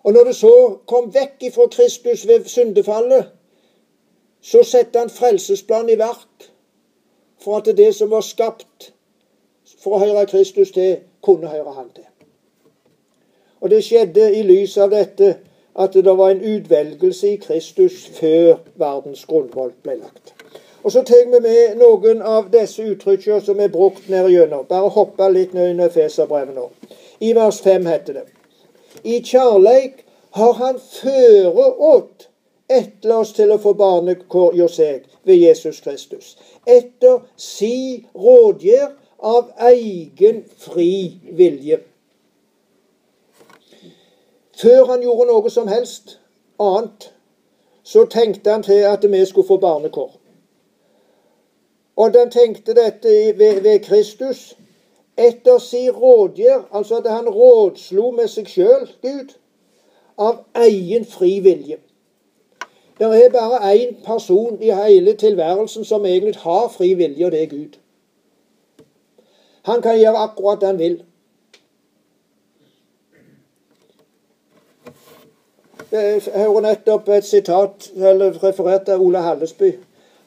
Og 0.03 0.13
når 0.13 0.23
det 0.31 0.35
så 0.35 0.53
kom 0.87 1.11
vekk 1.13 1.43
ifra 1.51 1.67
Kristus 1.71 2.27
ved 2.27 2.45
syndefallet, 2.45 3.29
så 4.41 4.63
satte 4.63 4.99
han 4.99 5.09
frelsesplanen 5.09 5.93
i 5.93 5.99
verk 5.99 6.51
for 7.43 7.57
at 7.57 7.77
det 7.77 7.95
som 7.95 8.11
var 8.11 8.21
skapt 8.21 8.91
for 9.81 9.97
å 9.97 10.01
høre 10.03 10.25
Kristus 10.29 10.71
til, 10.71 10.97
kunne 11.23 11.49
høre 11.49 11.73
Han 11.75 11.89
til. 11.95 12.05
Og 13.61 13.69
det 13.69 13.83
skjedde 13.85 14.31
i 14.35 14.43
lys 14.43 14.77
av 14.77 14.89
dette 14.93 15.35
at 15.79 15.93
det 15.93 16.17
var 16.17 16.31
en 16.31 16.43
utvelgelse 16.43 17.33
i 17.33 17.39
Kristus 17.41 18.05
før 18.17 18.57
verdens 18.75 19.25
grunnvoll 19.25 19.71
ble 19.83 19.99
lagt. 20.01 20.33
Og 20.83 20.91
så 20.91 21.03
tar 21.05 21.27
vi 21.29 21.39
med 21.39 21.77
noen 21.77 22.23
av 22.25 22.49
disse 22.53 22.83
uttrykkene 22.83 23.41
som 23.45 23.59
er 23.61 23.69
brukt 23.69 24.09
ned 24.09 24.31
gjennom. 24.33 24.65
Bare 24.65 24.89
hoppe 24.89 25.29
litt 25.29 25.53
ned 25.53 25.77
i 25.77 25.89
Feserbrevet 25.93 26.57
nå. 26.57 26.71
I 27.21 27.35
vers 27.37 27.61
5 27.61 27.85
heter 27.85 28.17
det 28.17 28.25
I 29.03 29.21
kjærleik 29.21 30.01
har 30.37 30.53
han 30.53 30.79
føreåt 30.79 32.30
etter 32.72 33.13
oss 33.17 33.34
til 33.36 33.51
å 33.51 33.59
få 33.61 33.74
barnekår 33.78 34.55
hos 34.61 34.78
seg 34.80 35.05
ved 35.28 35.41
Jesus 35.41 35.82
Kristus. 35.84 36.36
Etter 36.65 37.22
si 37.36 38.05
rådgjør 38.15 38.91
av 39.22 39.51
egen 39.72 40.43
fri 40.57 41.19
vilje. 41.38 41.82
Før 44.61 44.86
han 44.93 45.03
gjorde 45.03 45.28
noe 45.32 45.49
som 45.49 45.67
helst 45.67 46.17
annet, 46.61 47.11
så 47.84 48.05
tenkte 48.05 48.51
han 48.51 48.63
til 48.63 48.86
at 48.86 49.05
vi 49.11 49.26
skulle 49.26 49.47
få 49.47 49.57
barnekår. 49.57 50.11
Og 51.97 52.13
den 52.13 52.32
tenkte 52.32 52.74
dette 52.78 53.38
ved, 53.38 53.61
ved 53.61 53.80
Kristus. 53.86 54.55
Etter 55.17 55.57
si 55.59 55.89
rådgjør, 55.89 56.69
altså 56.72 57.01
at 57.01 57.11
han 57.11 57.30
rådslo 57.30 58.11
med 58.15 58.30
seg 58.32 58.47
sjøl, 58.49 58.88
Gud, 59.03 59.34
av 60.17 60.45
egen 60.55 61.05
fri 61.05 61.39
vilje. 61.43 61.78
Det 63.01 63.25
er 63.25 63.29
bare 63.29 63.73
én 63.75 63.95
person 64.05 64.61
i 64.61 64.71
hele 64.71 65.13
tilværelsen 65.13 65.85
som 65.85 66.05
egentlig 66.05 66.35
har 66.35 66.67
fri 66.77 66.93
vilje, 66.93 67.25
og 67.25 67.31
det 67.31 67.43
er 67.43 67.47
Gud. 67.47 67.77
Han 69.65 69.81
kan 69.81 69.97
gjøre 69.97 70.17
akkurat 70.17 70.61
det 70.61 70.67
han 70.67 70.79
vil. 70.79 71.03
Jeg 75.91 76.21
hører 76.35 76.61
nettopp 76.61 77.09
et 77.09 77.25
sitat 77.25 77.89
eller 77.95 78.37
referert 78.43 78.89
av 78.89 79.01
Ola 79.01 79.21
Hallesby. 79.21 79.71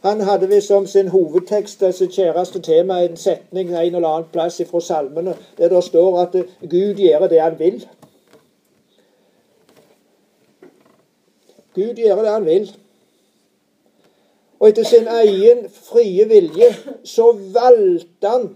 Han 0.02 0.20
hadde 0.20 0.48
visst 0.48 0.66
som 0.66 0.86
sin 0.86 1.08
hovedtekst, 1.08 1.84
sitt 1.96 2.12
kjæreste 2.12 2.60
tema, 2.60 2.98
en 3.04 3.16
setning 3.16 3.70
en 3.70 3.94
eller 3.94 4.08
annen 4.08 4.28
plass 4.32 4.60
fra 4.70 4.80
salmene, 4.80 5.36
der 5.58 5.68
det 5.68 5.84
står 5.84 6.18
at 6.20 6.36
Gud 6.70 7.00
gjør 7.00 7.28
det 7.28 7.40
han 7.40 7.58
vil. 7.58 7.86
Gud 11.74 12.00
gjør 12.00 12.22
det 12.22 12.32
han 12.32 12.46
vil. 12.46 12.68
Og 14.60 14.68
etter 14.68 14.86
sin 14.88 15.08
egen 15.10 15.66
frie 15.70 16.28
vilje 16.30 16.70
så 17.04 17.32
valgte 17.54 18.30
han 18.30 18.46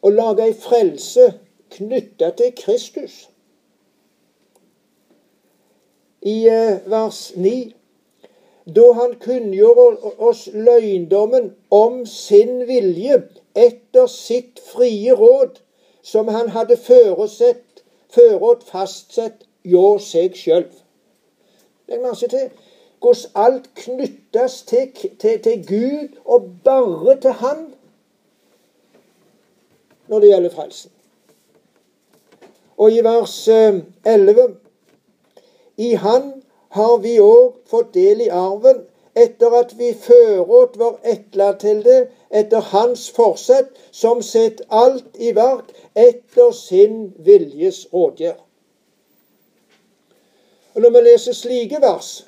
å 0.00 0.12
lage 0.14 0.46
ei 0.46 0.54
frelse 0.56 1.26
knytta 1.76 2.30
til 2.38 2.54
Kristus. 2.56 3.26
I 6.20 6.36
eh, 6.52 6.80
vers 6.88 7.20
9 7.36 7.80
da 8.74 8.92
han 8.92 9.14
kunngjorde 9.20 10.12
oss 10.18 10.48
løgndommen 10.52 11.54
om 11.70 12.04
sin 12.06 12.66
vilje 12.68 13.22
etter 13.56 14.06
sitt 14.06 14.60
frie 14.72 15.14
råd, 15.16 15.58
som 16.02 16.28
han 16.28 16.52
hadde 16.54 16.76
føresett, 16.76 17.82
føråt 18.14 18.62
fastsett 18.68 19.46
hjå 19.66 19.98
seg 20.02 20.36
sjøl. 20.38 20.68
Legg 21.90 22.02
merke 22.02 22.28
til 22.30 22.50
hvordan 23.00 23.30
alt 23.34 23.68
knyttes 23.74 24.62
til, 24.62 24.92
til, 25.18 25.42
til, 25.42 25.66
Gud 25.66 26.16
og 26.24 26.50
bare 26.64 27.20
til 27.20 27.30
Han 27.30 27.74
når 30.08 30.20
det 30.20 30.28
gjelder 30.28 30.50
frelsen. 30.50 30.90
Og 32.76 32.92
i 32.92 33.00
vers 33.04 33.48
11 33.48 34.42
eh, 34.42 34.50
I 35.76 35.94
Han 35.94 36.42
har 36.68 36.96
vi 37.02 37.18
òg 37.18 37.56
fått 37.70 37.94
del 37.94 38.22
i 38.26 38.28
arven 38.28 38.84
etter 39.14 39.54
at 39.58 39.74
vi 39.78 39.90
føråt 39.94 40.78
var 40.78 40.98
etla 41.04 41.52
til 41.58 41.82
det 41.84 42.00
etter 42.30 42.60
hans 42.72 43.08
forsett, 43.10 43.72
som 43.90 44.22
sett 44.22 44.62
alt 44.70 45.18
i 45.18 45.34
verk 45.34 45.72
etter 45.98 46.52
sin 46.54 47.10
viljes 47.18 47.86
rådgjør. 47.92 48.38
Og 50.74 50.82
Når 50.82 50.90
vi 50.90 51.04
leser 51.04 51.32
slike 51.32 51.80
vers, 51.82 52.26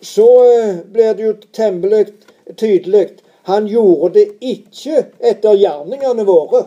så 0.00 0.28
eh, 0.44 0.80
blir 0.92 1.12
det 1.12 1.24
jo 1.24 1.36
temmelig 1.52 2.06
tydelig 2.56 3.08
han 3.44 3.66
gjorde 3.68 4.14
det 4.14 4.28
ikke 4.40 5.02
etter 5.20 5.56
gjerningene 5.60 6.24
våre. 6.24 6.62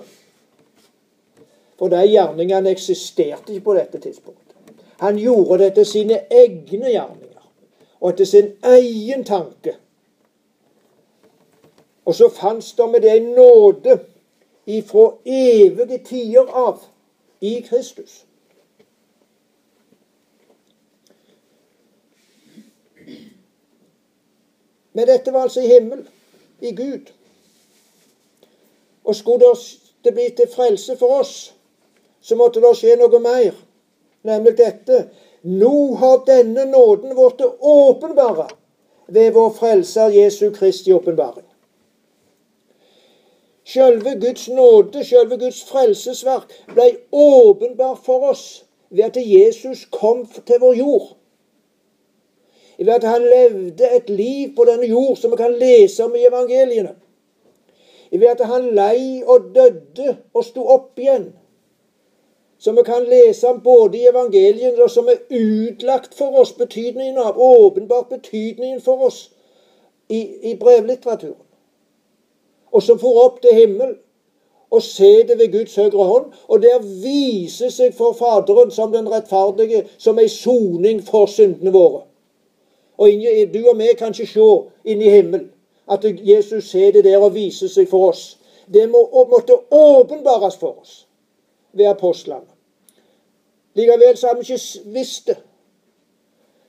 For 1.77 1.89
de 1.89 2.03
gjerningene 2.05 2.69
eksisterte 2.69 3.55
ikke 3.55 3.65
på 3.65 3.73
dette 3.77 4.01
tidspunktet. 4.01 4.53
Han 5.01 5.17
gjorde 5.17 5.57
det 5.63 5.71
etter 5.71 5.87
sine 5.89 6.19
egne 6.29 6.91
gjerninger 6.91 7.47
og 7.97 8.11
etter 8.11 8.29
sin 8.29 8.51
egen 8.61 9.25
tanke. 9.25 9.73
Og 12.05 12.15
så 12.15 12.29
fantes 12.29 12.71
det 12.77 12.89
med 12.91 13.01
det 13.01 13.15
en 13.15 13.33
nåde 13.33 13.97
ifra 14.69 15.07
evige 15.25 15.97
tider 16.05 16.53
av 16.53 16.85
i 17.41 17.57
Kristus. 17.65 18.26
Men 24.97 25.05
dette 25.05 25.31
var 25.31 25.45
altså 25.45 25.61
i 25.61 25.69
himmel, 25.69 25.99
i 26.59 26.71
Gud. 26.73 27.11
Og 29.05 29.15
skulle 29.15 29.51
det 30.03 30.13
bli 30.13 30.23
til 30.33 30.49
frelse 30.49 30.95
for 30.97 31.19
oss, 31.19 31.33
så 32.21 32.35
måtte 32.35 32.63
det 32.63 32.71
skje 32.79 32.95
noe 32.97 33.19
mer, 33.21 33.53
nemlig 34.25 34.55
dette. 34.57 35.03
Nå 35.45 35.73
har 36.01 36.23
denne 36.25 36.65
nåden 36.71 37.13
blitt 37.13 37.43
åpenbare 37.45 38.47
ved 39.13 39.35
vår 39.37 39.53
Frelser 39.59 40.17
Jesu 40.17 40.49
Kristi 40.55 40.95
åpenbaring. 40.97 41.45
Selve 43.67 44.15
Guds 44.17 44.47
nåde, 44.49 45.05
selve 45.05 45.37
Guds 45.37 45.61
frelsesverk, 45.69 46.57
ble 46.73 46.89
åpenbar 47.11 48.01
for 48.01 48.31
oss 48.33 48.47
ved 48.89 49.11
at 49.11 49.21
Jesus 49.21 49.85
kom 49.93 50.25
til 50.25 50.65
vår 50.65 50.81
jord. 50.81 51.07
Ved 52.77 52.93
at 52.93 53.03
han 53.03 53.21
levde 53.21 53.89
et 53.95 54.09
liv 54.09 54.55
på 54.55 54.65
denne 54.65 54.85
jord 54.85 55.17
som 55.17 55.31
vi 55.31 55.37
kan 55.37 55.55
lese 55.57 56.03
om 56.03 56.15
i 56.15 56.25
evangeliene. 56.25 56.93
Ved 58.11 58.27
at 58.27 58.45
han 58.45 58.69
lei 58.75 59.23
og 59.25 59.49
døde 59.55 60.17
og 60.33 60.45
sto 60.45 60.65
opp 60.67 60.99
igjen. 60.99 61.31
Som 62.57 62.77
vi 62.77 62.83
kan 62.85 63.03
lese 63.03 63.47
om 63.47 63.61
både 63.63 63.97
i 63.97 64.07
evangeliene 64.07 64.83
og 64.83 64.91
som 64.91 65.09
er 65.09 65.25
utlagt 65.29 66.13
for 66.17 66.39
oss 66.41 66.53
betydningen 66.57 67.17
av, 67.17 67.37
åpenbart 67.37 68.09
betydningen 68.09 68.81
for 68.81 69.09
oss 69.09 69.31
i, 70.09 70.21
i 70.51 70.55
brevlitteraturen. 70.55 71.43
Og 72.71 72.83
som 72.83 72.99
for 72.99 73.23
opp 73.25 73.41
til 73.41 73.55
himmel 73.55 73.95
og 74.71 74.81
sitter 74.83 75.37
ved 75.37 75.51
Guds 75.51 75.75
høyre 75.75 76.03
hånd, 76.03 76.25
og 76.47 76.61
der 76.61 76.81
viser 76.83 77.71
seg 77.71 77.93
for 77.95 78.13
Faderen 78.17 78.71
som 78.71 78.91
den 78.91 79.07
rettferdige, 79.11 79.85
som 79.97 80.19
ei 80.19 80.27
soning 80.31 80.99
for 81.07 81.29
syndene 81.31 81.71
våre. 81.71 82.06
Og 82.97 83.09
du 83.53 83.69
og 83.69 83.77
vi 83.77 83.87
kan 83.97 84.13
ikke 84.13 84.27
se 84.27 84.47
inn 84.85 85.01
i 85.01 85.09
himmelen 85.09 85.51
at 85.91 86.05
Jesus 86.05 86.69
sitter 86.69 87.01
der 87.01 87.17
og 87.17 87.35
viser 87.35 87.67
seg 87.67 87.87
for 87.89 88.09
oss. 88.09 88.37
Det 88.73 88.89
må, 88.89 89.03
måtte 89.31 89.55
åpenbares 89.71 90.57
for 90.57 90.81
oss 90.81 91.07
ved 91.73 91.85
apostlene. 91.85 92.49
Likevel 93.77 94.17
så 94.17 94.27
har 94.27 94.35
vi 94.35 94.41
ikke 94.41 94.91
visst 94.93 95.27
det. 95.27 95.37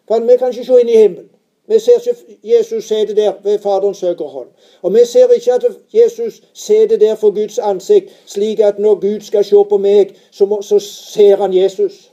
For 0.09 0.20
vi 0.20 0.37
kan 0.37 0.53
ikke 0.53 0.64
se 0.64 0.81
inn 0.81 0.89
i 0.89 0.97
himmelen. 0.97 1.31
Vi 1.68 1.79
ser 1.79 1.99
ikke 2.01 2.39
Jesus 2.43 2.85
sitter 2.85 3.14
der 3.14 3.33
ved 3.43 3.59
Faderens 3.59 4.01
høyre 4.01 4.29
hånd. 4.29 4.49
Og 4.83 4.95
vi 4.95 5.05
ser 5.05 5.29
ikke 5.29 5.53
at 5.53 5.64
Jesus 5.95 6.43
sitter 6.55 6.97
der 6.97 7.14
for 7.14 7.31
Guds 7.31 7.59
ansikt, 7.59 8.12
slik 8.26 8.61
at 8.61 8.79
når 8.79 8.95
Gud 8.95 9.20
skal 9.20 9.45
se 9.45 9.64
på 9.68 9.76
meg, 9.76 10.14
så, 10.31 10.47
må, 10.47 10.62
så 10.62 10.79
ser 10.79 11.37
han 11.37 11.55
Jesus. 11.55 12.12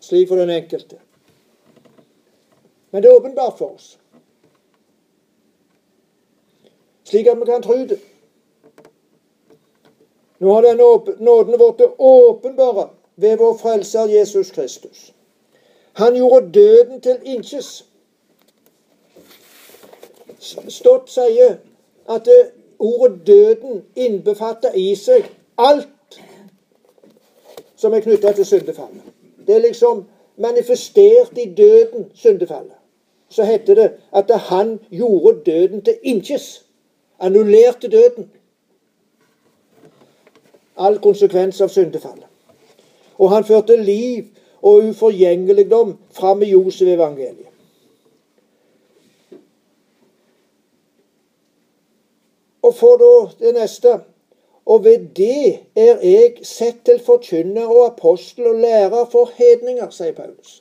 Slik 0.00 0.28
for 0.28 0.36
den 0.36 0.50
enkelte. 0.50 0.96
Men 2.90 3.02
det 3.02 3.10
er 3.10 3.16
åpenbart 3.16 3.58
for 3.58 3.74
oss. 3.74 3.98
Slik 7.04 7.26
at 7.26 7.40
vi 7.40 7.44
kan 7.44 7.62
tro 7.62 7.74
det. 7.74 7.98
Nå 10.38 10.52
har 10.54 10.62
denne 10.62 10.84
nåden 11.20 11.58
blitt 11.58 11.86
åpenbare 11.98 12.88
ved 13.16 13.36
vår 13.36 13.56
Frelser 13.58 14.06
Jesus 14.08 14.50
Kristus. 14.50 15.12
Han 15.92 16.16
gjorde 16.16 16.52
døden 16.52 17.00
til 17.00 17.18
inches. 17.24 17.84
Stott 20.68 21.10
sier 21.10 21.56
at 22.08 22.28
ordet 22.78 23.20
'døden' 23.26 23.82
innbefatter 23.96 24.72
i 24.74 24.94
seg 24.94 25.28
alt 25.58 26.20
som 27.76 27.92
er 27.92 28.00
knytta 28.00 28.32
til 28.32 28.46
syndefallet. 28.46 29.02
Det 29.46 29.54
er 29.54 29.60
liksom 29.60 30.04
manifestert 30.36 31.38
i 31.38 31.54
døden, 31.54 32.10
syndefallet. 32.14 32.79
Så 33.30 33.44
heter 33.44 33.74
det 33.74 33.92
at 34.12 34.40
han 34.40 34.80
gjorde 34.90 35.40
døden 35.46 35.82
til 35.82 35.98
inches. 36.02 36.66
Annullerte 37.20 37.88
døden. 37.88 38.30
All 40.76 40.98
konsekvens 40.98 41.60
av 41.60 41.68
syndefallet. 41.68 42.26
Og 43.18 43.30
han 43.30 43.44
førte 43.44 43.76
liv 43.76 44.24
og 44.62 44.84
uforgjengeligdom 44.90 45.98
fram 46.12 46.42
i 46.42 46.50
Josef-evangeliet. 46.50 47.46
Og 52.62 52.74
for 52.74 52.96
da 52.96 53.46
det 53.46 53.54
neste 53.54 54.00
Og 54.70 54.84
ved 54.84 54.98
det 55.16 55.58
er 55.76 55.98
jeg 56.02 56.34
sett 56.46 56.84
til 56.84 57.00
forkynner 57.02 57.66
og 57.66 57.86
apostel 57.86 58.46
og 58.46 58.60
lærer 58.62 59.06
for 59.10 59.30
hedninger, 59.34 59.90
sier 59.90 60.12
Paulus. 60.14 60.60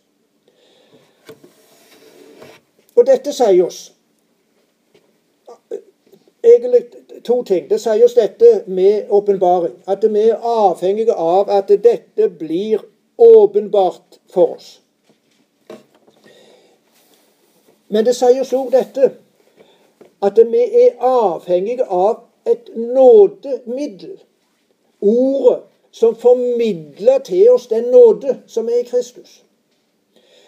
Og 3.00 3.06
dette 3.08 3.32
sier 3.32 3.64
oss 3.64 3.93
egentlig 6.43 6.82
to 7.24 7.43
ting. 7.47 7.70
Det 7.70 7.80
sier 7.80 8.04
oss 8.04 8.18
dette 8.18 8.64
med 8.68 9.08
åpenbaring. 9.10 9.78
At 9.88 10.04
vi 10.04 10.26
er 10.30 10.43
avhengige 10.43 11.16
av 11.16 11.50
at 11.50 11.72
dette 11.72 12.30
blir 12.30 12.84
åpenbart 13.18 14.20
for 14.34 14.56
oss. 14.56 14.82
Men 17.88 18.06
det 18.06 18.16
sier 18.16 18.41
oss 18.41 18.54
òg 18.54 18.74
dette 18.76 19.12
at 20.22 20.39
vi 20.52 20.64
er 20.84 21.00
avhengige 21.00 21.88
av 21.88 22.26
et 22.47 22.68
nådemiddel. 22.76 24.18
Ordet 25.02 25.62
som 25.91 26.16
formidler 26.16 27.24
til 27.24 27.50
oss 27.52 27.68
den 27.72 27.88
nåde 27.93 28.41
som 28.47 28.68
er 28.70 28.84
i 28.84 28.89
Kristus. 28.89 29.43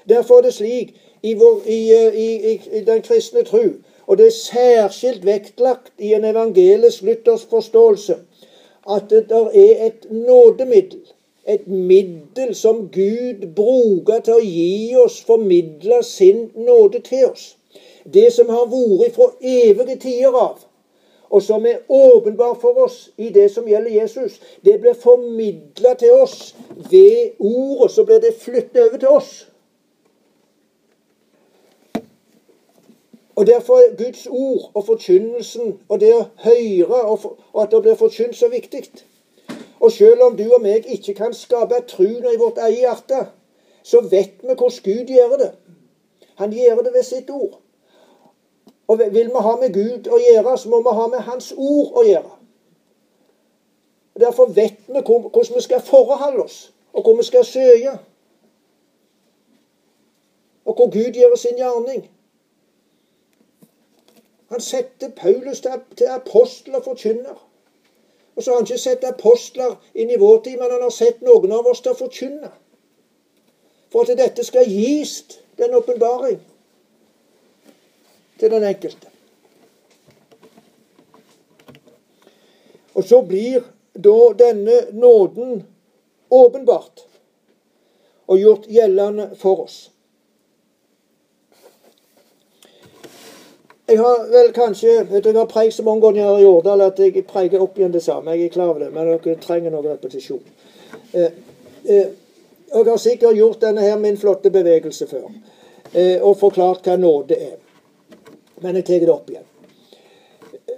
Derfor 0.10 0.38
er 0.38 0.41
det 0.41 0.54
slik 0.54 0.91
i, 1.24 1.34
vår, 1.34 1.62
i, 1.66 1.80
i, 2.26 2.62
i 2.80 2.84
den 2.86 3.02
kristne 3.02 3.44
tru. 3.44 3.70
og 4.08 4.18
det 4.18 4.26
er 4.28 4.32
særskilt 4.36 5.26
vektlagt 5.26 5.92
i 6.00 6.14
en 6.14 6.26
evangelisk 6.26 7.04
lyttersk 7.04 7.50
forståelse, 7.50 8.16
at 8.90 9.10
det 9.10 9.32
er 9.32 9.86
et 9.86 10.08
nådemiddel 10.12 11.00
et 11.46 11.68
middel 11.68 12.56
som 12.56 12.90
Gud 12.94 13.48
bruker 13.56 14.22
til 14.26 14.38
å 14.38 14.44
gi 14.46 14.96
oss, 15.02 15.22
formidle 15.26 16.02
sin 16.06 16.50
nåde 16.56 17.02
til 17.06 17.32
oss. 17.32 17.56
Det 18.06 18.30
som 18.34 18.50
har 18.50 18.68
vært 18.70 19.16
fra 19.16 19.32
evige 19.42 19.98
tider 20.02 20.38
av, 20.38 20.60
og 21.32 21.44
som 21.44 21.66
er 21.66 21.84
åpenbart 21.88 22.60
for 22.62 22.84
oss 22.86 23.10
i 23.18 23.30
det 23.32 23.48
som 23.54 23.68
gjelder 23.68 24.02
Jesus, 24.02 24.40
det 24.66 24.78
blir 24.82 24.98
formidla 25.00 25.94
til 26.00 26.18
oss 26.20 26.54
ved 26.92 27.40
ordet. 27.40 27.92
Så 27.92 28.04
blir 28.04 28.20
det 28.20 28.36
flyttet 28.40 28.82
over 28.84 28.98
til 28.98 29.16
oss. 29.16 29.32
Og 33.36 33.48
Derfor 33.48 33.78
er 33.78 33.96
Guds 33.98 34.28
ord 34.28 34.72
og 34.74 34.86
forkynnelsen 34.86 35.80
og 35.90 36.00
det 36.00 36.12
å 36.16 36.26
høre 36.44 37.02
og 37.14 37.64
at 37.64 37.72
det 37.72 37.82
blir 37.82 37.96
forkynt 37.96 38.36
så 38.36 38.50
viktig. 38.52 38.84
Og 39.80 39.92
selv 39.92 40.22
om 40.22 40.38
du 40.38 40.44
og 40.54 40.62
meg 40.62 40.86
ikke 40.86 41.14
kan 41.18 41.34
skape 41.34 41.80
troen 41.88 42.28
i 42.34 42.40
vårt 42.40 42.60
eget 42.62 42.84
hjerte, 42.84 43.22
så 43.84 44.02
vet 44.02 44.44
vi 44.44 44.54
hvordan 44.54 44.84
Gud 44.84 45.14
gjør 45.16 45.38
det. 45.40 45.52
Han 46.36 46.54
gjør 46.54 46.84
det 46.84 46.94
ved 46.94 47.04
sitt 47.04 47.30
ord. 47.30 47.60
Og 48.88 49.00
vil 49.00 49.32
vi 49.32 49.42
ha 49.48 49.56
med 49.56 49.74
Gud 49.74 50.08
å 50.12 50.20
gjøre, 50.20 50.58
så 50.58 50.70
må 50.70 50.82
vi 50.84 50.96
ha 51.00 51.08
med 51.08 51.26
Hans 51.26 51.54
ord 51.58 51.98
å 51.98 52.06
gjøre. 52.06 52.32
Og 54.16 54.22
Derfor 54.22 54.46
vet 54.46 54.80
vi 54.88 55.02
hvordan 55.02 55.56
vi 55.56 55.62
skal 55.62 55.82
forholde 55.82 56.44
oss, 56.44 56.74
og 56.94 57.04
hvor 57.04 57.16
vi 57.16 57.24
skal 57.24 57.46
søke. 57.46 57.98
Og 60.66 60.76
hvor 60.76 60.90
Gud 60.92 61.16
gjør 61.16 61.36
sin 61.36 61.58
gjerning. 61.58 62.10
Han 64.52 64.62
setter 64.62 65.10
Paulus 65.16 65.62
til 65.62 66.08
apostel 66.12 66.76
og 66.76 66.84
forkynner. 66.84 67.38
Og 68.36 68.43
så 68.43 68.52
har 68.52 68.58
han 68.58 68.66
ikke 68.68 68.78
sett 68.78 69.06
apostler 69.08 69.78
inn 69.95 70.12
i 70.12 70.20
vår 70.20 70.41
tid, 70.43 70.58
men 70.60 70.72
han 70.72 70.84
har 70.84 70.91
sett 70.91 71.22
noen 71.24 71.52
av 71.56 71.68
oss 71.72 71.80
til 71.84 71.93
å 71.93 71.99
forkynne. 71.99 72.52
For 73.91 74.04
at 74.08 74.20
dette 74.20 74.43
skal 74.43 74.68
gis 74.68 75.22
den 75.60 75.76
åpenbaring 75.76 76.39
til 78.39 78.52
den 78.52 78.68
enkelte. 78.68 79.08
Og 82.95 83.08
så 83.08 83.22
blir 83.24 83.64
da 83.95 84.18
denne 84.36 84.82
nåden 84.91 85.64
åpenbart 86.32 87.06
og 88.28 88.39
gjort 88.39 88.68
gjeldende 88.72 89.32
for 89.39 89.64
oss. 89.64 89.80
Jeg 93.92 94.00
har 94.00 94.28
vel 94.32 94.54
kanskje 94.54 94.92
vet 95.10 95.24
du, 95.24 95.30
Jeg 95.30 95.38
har 95.38 95.46
preikt 95.46 95.74
så 95.74 95.84
mange 95.84 96.02
ganger 96.02 96.39
i 96.39 96.46
Årdal 96.46 96.82
at 96.82 97.00
jeg 97.00 97.26
preiker 97.28 97.60
opp 97.60 97.78
igjen 97.78 97.92
det 97.92 98.04
samme. 98.04 98.32
Jeg 98.32 98.46
er 98.46 98.54
klar 98.54 98.70
over 98.72 98.80
det, 98.80 98.94
men 98.94 99.10
dere 99.10 99.36
trenger 99.36 99.74
noe 99.74 99.84
repetisjon. 99.84 100.44
Eh, 101.14 101.34
eh, 101.84 102.06
jeg 102.72 102.86
har 102.88 102.98
sikkert 102.98 103.36
gjort 103.36 103.62
denne 103.62 103.84
her 103.84 104.00
min 104.00 104.18
flotte 104.18 104.50
bevegelse 104.50 105.08
før 105.12 105.28
eh, 105.28 106.24
og 106.24 106.38
forklart 106.39 106.88
hva 106.88 106.96
nåde 106.96 107.36
er. 107.36 107.58
Men 108.64 108.80
jeg 108.80 108.88
tar 108.88 109.04
det 109.04 109.12
opp 109.12 109.30
igjen. 109.30 109.50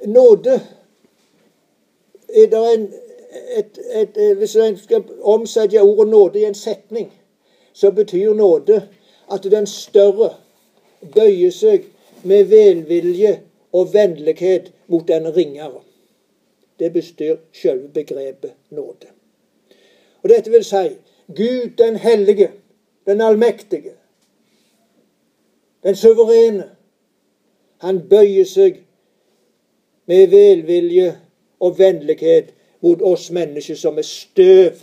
Nåde 0.10 0.58
er 2.34 2.50
det 2.50 2.66
en 2.74 2.90
et, 3.58 3.80
et, 3.94 4.18
et, 4.18 4.38
Hvis 4.38 4.56
en 4.56 4.78
skal 4.78 5.04
omsette 5.22 5.82
ordet 5.82 6.08
nåde 6.08 6.40
i 6.40 6.46
en 6.46 6.56
setning, 6.56 7.14
så 7.74 7.92
betyr 7.92 8.34
nåde 8.34 8.82
at 9.32 9.44
den 9.44 9.68
større 9.68 10.34
bøyer 11.14 11.52
seg 11.52 11.93
med 12.26 12.44
velvilje 12.44 13.42
og 13.74 13.94
vennlighet 13.94 14.72
mot 14.88 15.08
den 15.08 15.36
ringere. 15.36 15.82
Det 16.80 16.94
bestyr 16.94 17.36
selve 17.54 17.88
begrepet 17.88 18.54
nåde. 18.70 19.08
Og 20.24 20.30
Dette 20.30 20.52
vil 20.52 20.64
si 20.64 20.90
Gud 21.28 21.76
den 21.78 21.96
hellige, 21.96 22.52
den 23.06 23.22
allmektige, 23.22 23.94
den 25.84 25.96
suverene. 25.96 26.70
Han 27.78 28.00
bøyer 28.10 28.46
seg 28.48 28.80
med 30.06 30.28
velvilje 30.28 31.10
og 31.60 31.80
vennlighet 31.80 32.54
mot 32.84 33.02
oss 33.02 33.32
mennesker 33.32 33.76
som 33.76 33.98
er 33.98 34.08
støv 34.08 34.80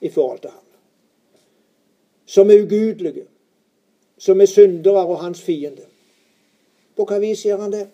i 0.00 0.08
forhold 0.08 0.40
til 0.40 0.50
ham. 0.50 0.62
Som 2.26 2.50
er 2.50 2.62
ugudelige, 2.62 3.26
som 4.18 4.40
er 4.40 4.46
syndere 4.46 5.06
og 5.06 5.20
hans 5.20 5.42
fiende. 5.42 5.84
På 6.96 7.04
hva 7.04 7.18
vis 7.20 7.44
gjør 7.44 7.64
han 7.66 7.72
det? 7.72 7.86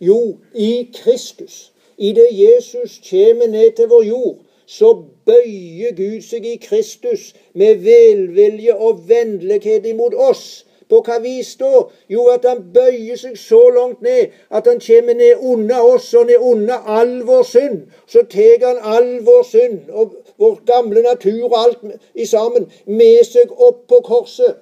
Jo, 0.00 0.36
i 0.54 0.88
Kristus. 0.94 1.72
I 1.98 2.12
det 2.12 2.28
Jesus 2.30 3.00
kommer 3.10 3.46
ned 3.46 3.72
til 3.76 3.88
vår 3.90 4.02
jord, 4.02 4.36
så 4.66 4.92
bøyer 5.26 5.94
Gud 5.96 6.20
seg 6.22 6.46
i 6.46 6.58
Kristus 6.62 7.32
med 7.54 7.80
velvilje 7.82 8.74
og 8.76 9.08
vennlighet 9.08 9.86
imot 9.86 10.14
oss. 10.14 10.64
På 10.88 11.00
hva 11.04 11.18
vis 11.20 11.50
da? 11.60 11.82
Jo, 12.08 12.28
at 12.32 12.46
han 12.48 12.62
bøyer 12.74 13.18
seg 13.20 13.34
så 13.40 13.58
langt 13.74 14.00
ned 14.04 14.30
at 14.54 14.68
han 14.70 14.78
kommer 14.80 15.18
ned 15.18 15.42
unna 15.42 15.80
oss 15.84 16.12
og 16.14 16.28
ned 16.30 16.44
unna 16.52 16.78
all 16.86 17.18
vår 17.28 17.42
synd. 17.48 17.82
Så 18.06 18.22
tar 18.30 18.64
han 18.64 18.78
all 18.94 19.10
vår 19.26 19.42
synd 19.50 19.90
og 19.90 20.14
vår 20.38 20.60
gamle 20.70 21.02
natur 21.02 21.44
og 21.50 21.58
alt 21.64 21.84
i 22.14 22.24
sammen 22.24 22.70
med 22.86 23.20
seg 23.28 23.52
opp 23.52 23.84
på 23.90 24.00
korset. 24.06 24.56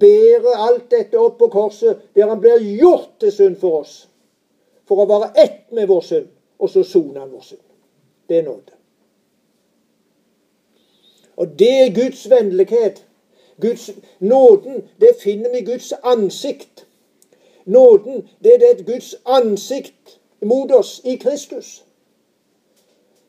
Bærer 0.00 0.56
alt 0.68 0.90
dette 0.90 1.18
opp 1.18 1.38
på 1.38 1.48
korset, 1.48 1.98
der 2.14 2.28
han 2.28 2.40
blir 2.40 2.62
gjort 2.78 3.10
til 3.20 3.32
synd 3.32 3.56
for 3.60 3.80
oss. 3.80 4.08
For 4.88 5.00
å 5.00 5.08
være 5.08 5.32
ett 5.40 5.72
med 5.72 5.88
vår 5.88 6.00
synd, 6.04 6.30
og 6.58 6.70
så 6.70 6.82
soner 6.84 7.20
han 7.20 7.32
vår 7.32 7.44
synd. 7.50 7.64
Det 8.28 8.38
er 8.38 8.46
nåde. 8.46 8.74
Og 11.36 11.58
det 11.58 11.72
er 11.82 11.94
Guds 11.94 12.30
vennlighet. 12.30 13.04
Guds, 13.60 13.90
nåden, 14.18 14.88
det 15.00 15.16
finner 15.22 15.50
vi 15.50 15.58
i 15.58 15.64
Guds 15.64 15.92
ansikt. 16.02 16.86
Nåden, 17.64 18.28
det 18.44 18.54
er 18.54 18.58
det 18.58 18.86
Guds 18.86 19.14
ansikt 19.24 20.18
mot 20.42 20.70
oss 20.72 21.00
i 21.04 21.16
Kristus. 21.16 21.84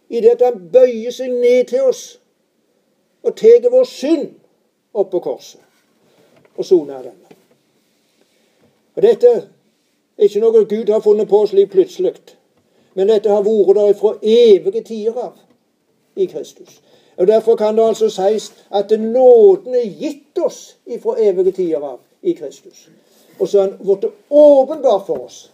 I 0.10 0.22
det 0.22 0.38
at 0.38 0.42
han 0.46 0.70
bøyer 0.74 1.12
seg 1.12 1.32
ned 1.34 1.70
til 1.72 1.90
oss 1.90 2.04
og 3.26 3.34
tar 3.38 3.70
vår 3.72 3.88
synd 3.90 4.28
opp 4.94 5.10
på 5.12 5.22
korset 5.26 5.62
og 6.56 6.66
sone 6.66 7.04
den. 7.04 7.20
Og 8.96 9.02
Dette 9.02 9.32
er 10.18 10.28
ikke 10.28 10.40
noe 10.40 10.66
Gud 10.66 10.92
har 10.92 11.04
funnet 11.04 11.30
på 11.30 11.46
slik 11.48 11.72
plutselig, 11.72 12.16
men 12.96 13.12
dette 13.12 13.30
har 13.30 13.44
vært 13.44 13.76
der 13.76 13.94
fra 14.00 14.14
evige 14.22 14.84
tider 14.84 15.18
av 15.20 15.34
i 16.16 16.26
Kristus. 16.26 16.82
Og 17.18 17.28
Derfor 17.28 17.56
kan 17.56 17.78
det 17.78 17.88
altså 17.88 18.10
sies 18.10 18.54
at 18.72 18.92
nåden 19.00 19.76
er 19.76 19.90
gitt 20.00 20.38
oss 20.46 20.78
fra 21.04 21.16
evige 21.20 21.52
tider 21.52 21.84
av 21.84 22.00
i 22.22 22.32
Kristus. 22.34 22.90
Og 23.40 23.48
så 23.48 23.60
er 23.60 23.62
han 23.62 23.78
blitt 23.80 24.12
åpenbar 24.30 25.04
for 25.08 25.26
oss 25.28 25.52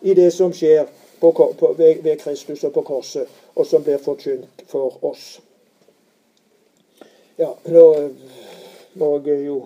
i 0.00 0.14
det 0.14 0.32
som 0.32 0.52
skjer 0.52 0.86
på, 1.20 1.32
på, 1.32 1.74
ved, 1.78 2.02
ved, 2.02 2.16
Kristus 2.16 2.64
og 2.64 2.72
på 2.72 2.82
korset, 2.82 3.26
og 3.54 3.66
som 3.66 3.82
blir 3.82 3.98
forkynt 3.98 4.64
for 4.66 5.04
oss. 5.04 5.40
Ja, 7.38 7.50
nå 7.64 7.84
må 8.94 9.10
jeg 9.26 9.46
jo 9.46 9.58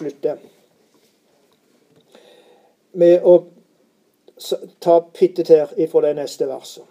slutte 0.00 0.36
med 2.98 3.22
å 3.22 3.36
ta 4.80 4.98
pittet 5.14 5.52
her 5.52 5.70
ifra 5.78 6.08
det 6.08 6.16
neste 6.18 6.48
verset. 6.48 6.84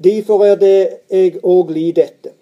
Derfor 0.00 0.46
er 0.48 0.56
det 0.58 0.76
jeg 1.12 1.38
òg 1.44 1.70
li 1.76 1.90
dette 1.94 2.32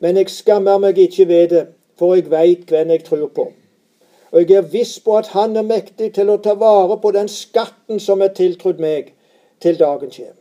men 0.00 0.16
jeg 0.16 0.32
skammer 0.32 0.80
meg 0.80 0.98
ikke 0.98 1.28
ved 1.28 1.48
det, 1.52 1.64
for 1.98 2.16
jeg 2.16 2.30
veit 2.32 2.68
hvem 2.72 2.94
jeg 2.94 3.04
tror 3.04 3.28
på. 3.36 3.50
Og 4.32 4.40
jeg 4.40 4.56
er 4.56 4.68
viss 4.72 4.98
på 5.04 5.16
at 5.18 5.32
Han 5.34 5.56
er 5.56 5.66
mektig 5.66 6.14
til 6.14 6.30
å 6.30 6.38
ta 6.40 6.54
vare 6.54 6.96
på 7.02 7.10
den 7.12 7.28
skatten 7.28 8.00
som 8.00 8.22
er 8.22 8.32
tiltrudd 8.36 8.80
meg, 8.80 9.12
til 9.60 9.76
dagen 9.76 10.10
kommer. 10.10 10.39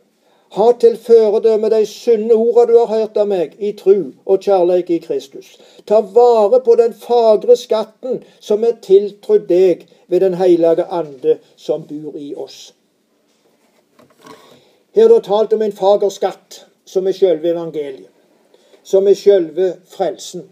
Ha 0.56 0.72
til 0.82 0.98
føredømme 0.98 1.70
de 1.70 1.86
sunne 1.86 2.34
orda 2.34 2.66
du 2.72 2.78
har 2.80 2.90
hørt 2.94 3.18
av 3.18 3.28
meg, 3.30 3.54
i 3.60 3.72
tru 3.78 4.12
og 4.26 4.42
kjærleik 4.42 4.90
i 4.90 4.98
Kristus. 5.04 5.58
Ta 5.86 6.02
vare 6.02 6.62
på 6.66 6.76
den 6.80 6.94
fagre 6.94 7.58
skatten 7.58 8.24
som 8.40 8.64
er 8.64 8.80
tiltrudd 8.82 9.46
deg 9.50 9.86
ved 10.08 10.20
Den 10.20 10.34
hellige 10.34 10.86
ande 10.86 11.38
som 11.56 11.86
bor 11.86 12.18
i 12.18 12.34
oss. 12.36 12.74
Her 14.96 15.06
er 15.06 15.14
det 15.14 15.24
talt 15.24 15.54
om 15.54 15.62
en 15.62 15.76
fager 15.76 16.10
skatt, 16.10 16.66
som 16.86 17.08
er 17.08 17.14
sjølve 17.14 17.54
evangeliet 17.54 18.10
som 18.90 19.08
er 19.08 19.14
sjølve 19.14 19.74
frelsen. 19.88 20.48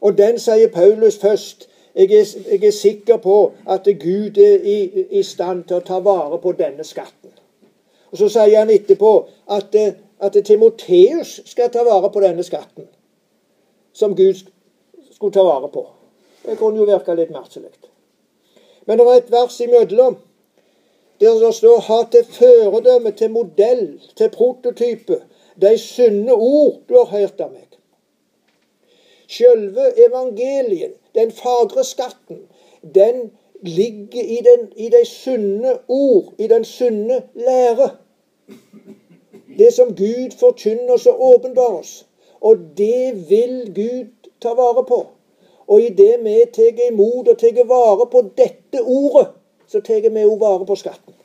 Og 0.00 0.18
den 0.18 0.38
sier 0.38 0.70
Paulus 0.72 1.18
først. 1.18 1.68
Jeg 1.94 2.12
er, 2.12 2.26
jeg 2.50 2.64
er 2.64 2.70
sikker 2.70 3.16
på 3.16 3.52
at 3.68 3.88
Gud 4.00 4.38
er 4.38 4.62
i, 4.62 5.04
i, 5.10 5.22
stand 5.22 5.64
til 5.66 5.80
å 5.80 5.84
ta 5.84 5.98
vare 6.04 6.38
på 6.38 6.52
denne 6.58 6.84
skatten. 6.86 7.32
Og 8.10 8.18
Så 8.18 8.28
sier 8.32 8.58
han 8.58 8.70
etterpå 8.70 9.12
at, 9.50 9.74
at 10.20 10.36
Timoteus 10.44 11.40
skal 11.46 11.70
ta 11.70 11.84
vare 11.84 12.10
på 12.12 12.20
denne 12.24 12.44
skatten, 12.44 12.88
som 13.92 14.16
Gud 14.16 14.46
skulle 15.12 15.34
ta 15.34 15.44
vare 15.44 15.68
på. 15.68 15.86
Det 16.46 16.56
kunne 16.58 16.80
jo 16.80 16.88
virke 16.88 17.14
litt 17.14 17.30
merkelig. 17.34 17.74
Men 18.86 18.98
det 18.98 19.06
er 19.06 19.20
et 19.20 19.32
vers 19.32 19.60
imellom 19.60 20.16
der 21.20 21.40
det 21.42 21.54
står 21.54 21.80
'ha 21.80 22.04
til 22.10 22.24
føredømme, 22.24 23.10
til 23.10 23.30
modell, 23.30 24.00
til 24.16 24.28
prototype' 24.30 25.22
de 25.60 25.78
sunne 25.78 26.32
ord 26.32 26.74
du 26.88 26.94
har 26.94 27.18
hørt 27.18 27.40
av 27.40 27.50
meg. 27.52 27.66
Sjølve 29.28 29.90
evangeliet, 30.06 30.94
den 31.14 31.32
fagre 31.32 31.84
skatten, 31.84 32.46
den 32.94 33.30
ligger 33.62 34.22
i, 34.22 34.38
den, 34.44 34.72
i 34.76 34.88
de 34.88 35.04
sunne 35.06 35.78
ord, 35.88 36.34
i 36.38 36.46
den 36.46 36.64
sunne 36.64 37.22
lære. 37.34 37.90
Det 39.58 39.72
som 39.74 39.94
Gud 39.96 40.36
forkynner 40.38 40.94
oss 40.94 41.06
og 41.06 41.22
åpenbarer 41.22 41.78
oss. 41.78 42.06
Og 42.40 42.56
det 42.76 43.30
vil 43.30 43.72
Gud 43.74 44.30
ta 44.40 44.54
vare 44.54 44.84
på. 44.86 45.06
Og 45.66 45.82
i 45.82 45.88
det 45.88 46.14
vi 46.24 46.36
tar 46.54 46.78
imot 46.90 47.28
og 47.28 47.38
tar 47.38 47.64
vare 47.66 48.06
på 48.10 48.22
dette 48.36 48.82
ordet, 48.82 49.26
så 49.68 49.80
tar 49.80 50.06
vi 50.06 50.24
òg 50.24 50.38
vare 50.40 50.66
på 50.66 50.76
skatten. 50.78 51.17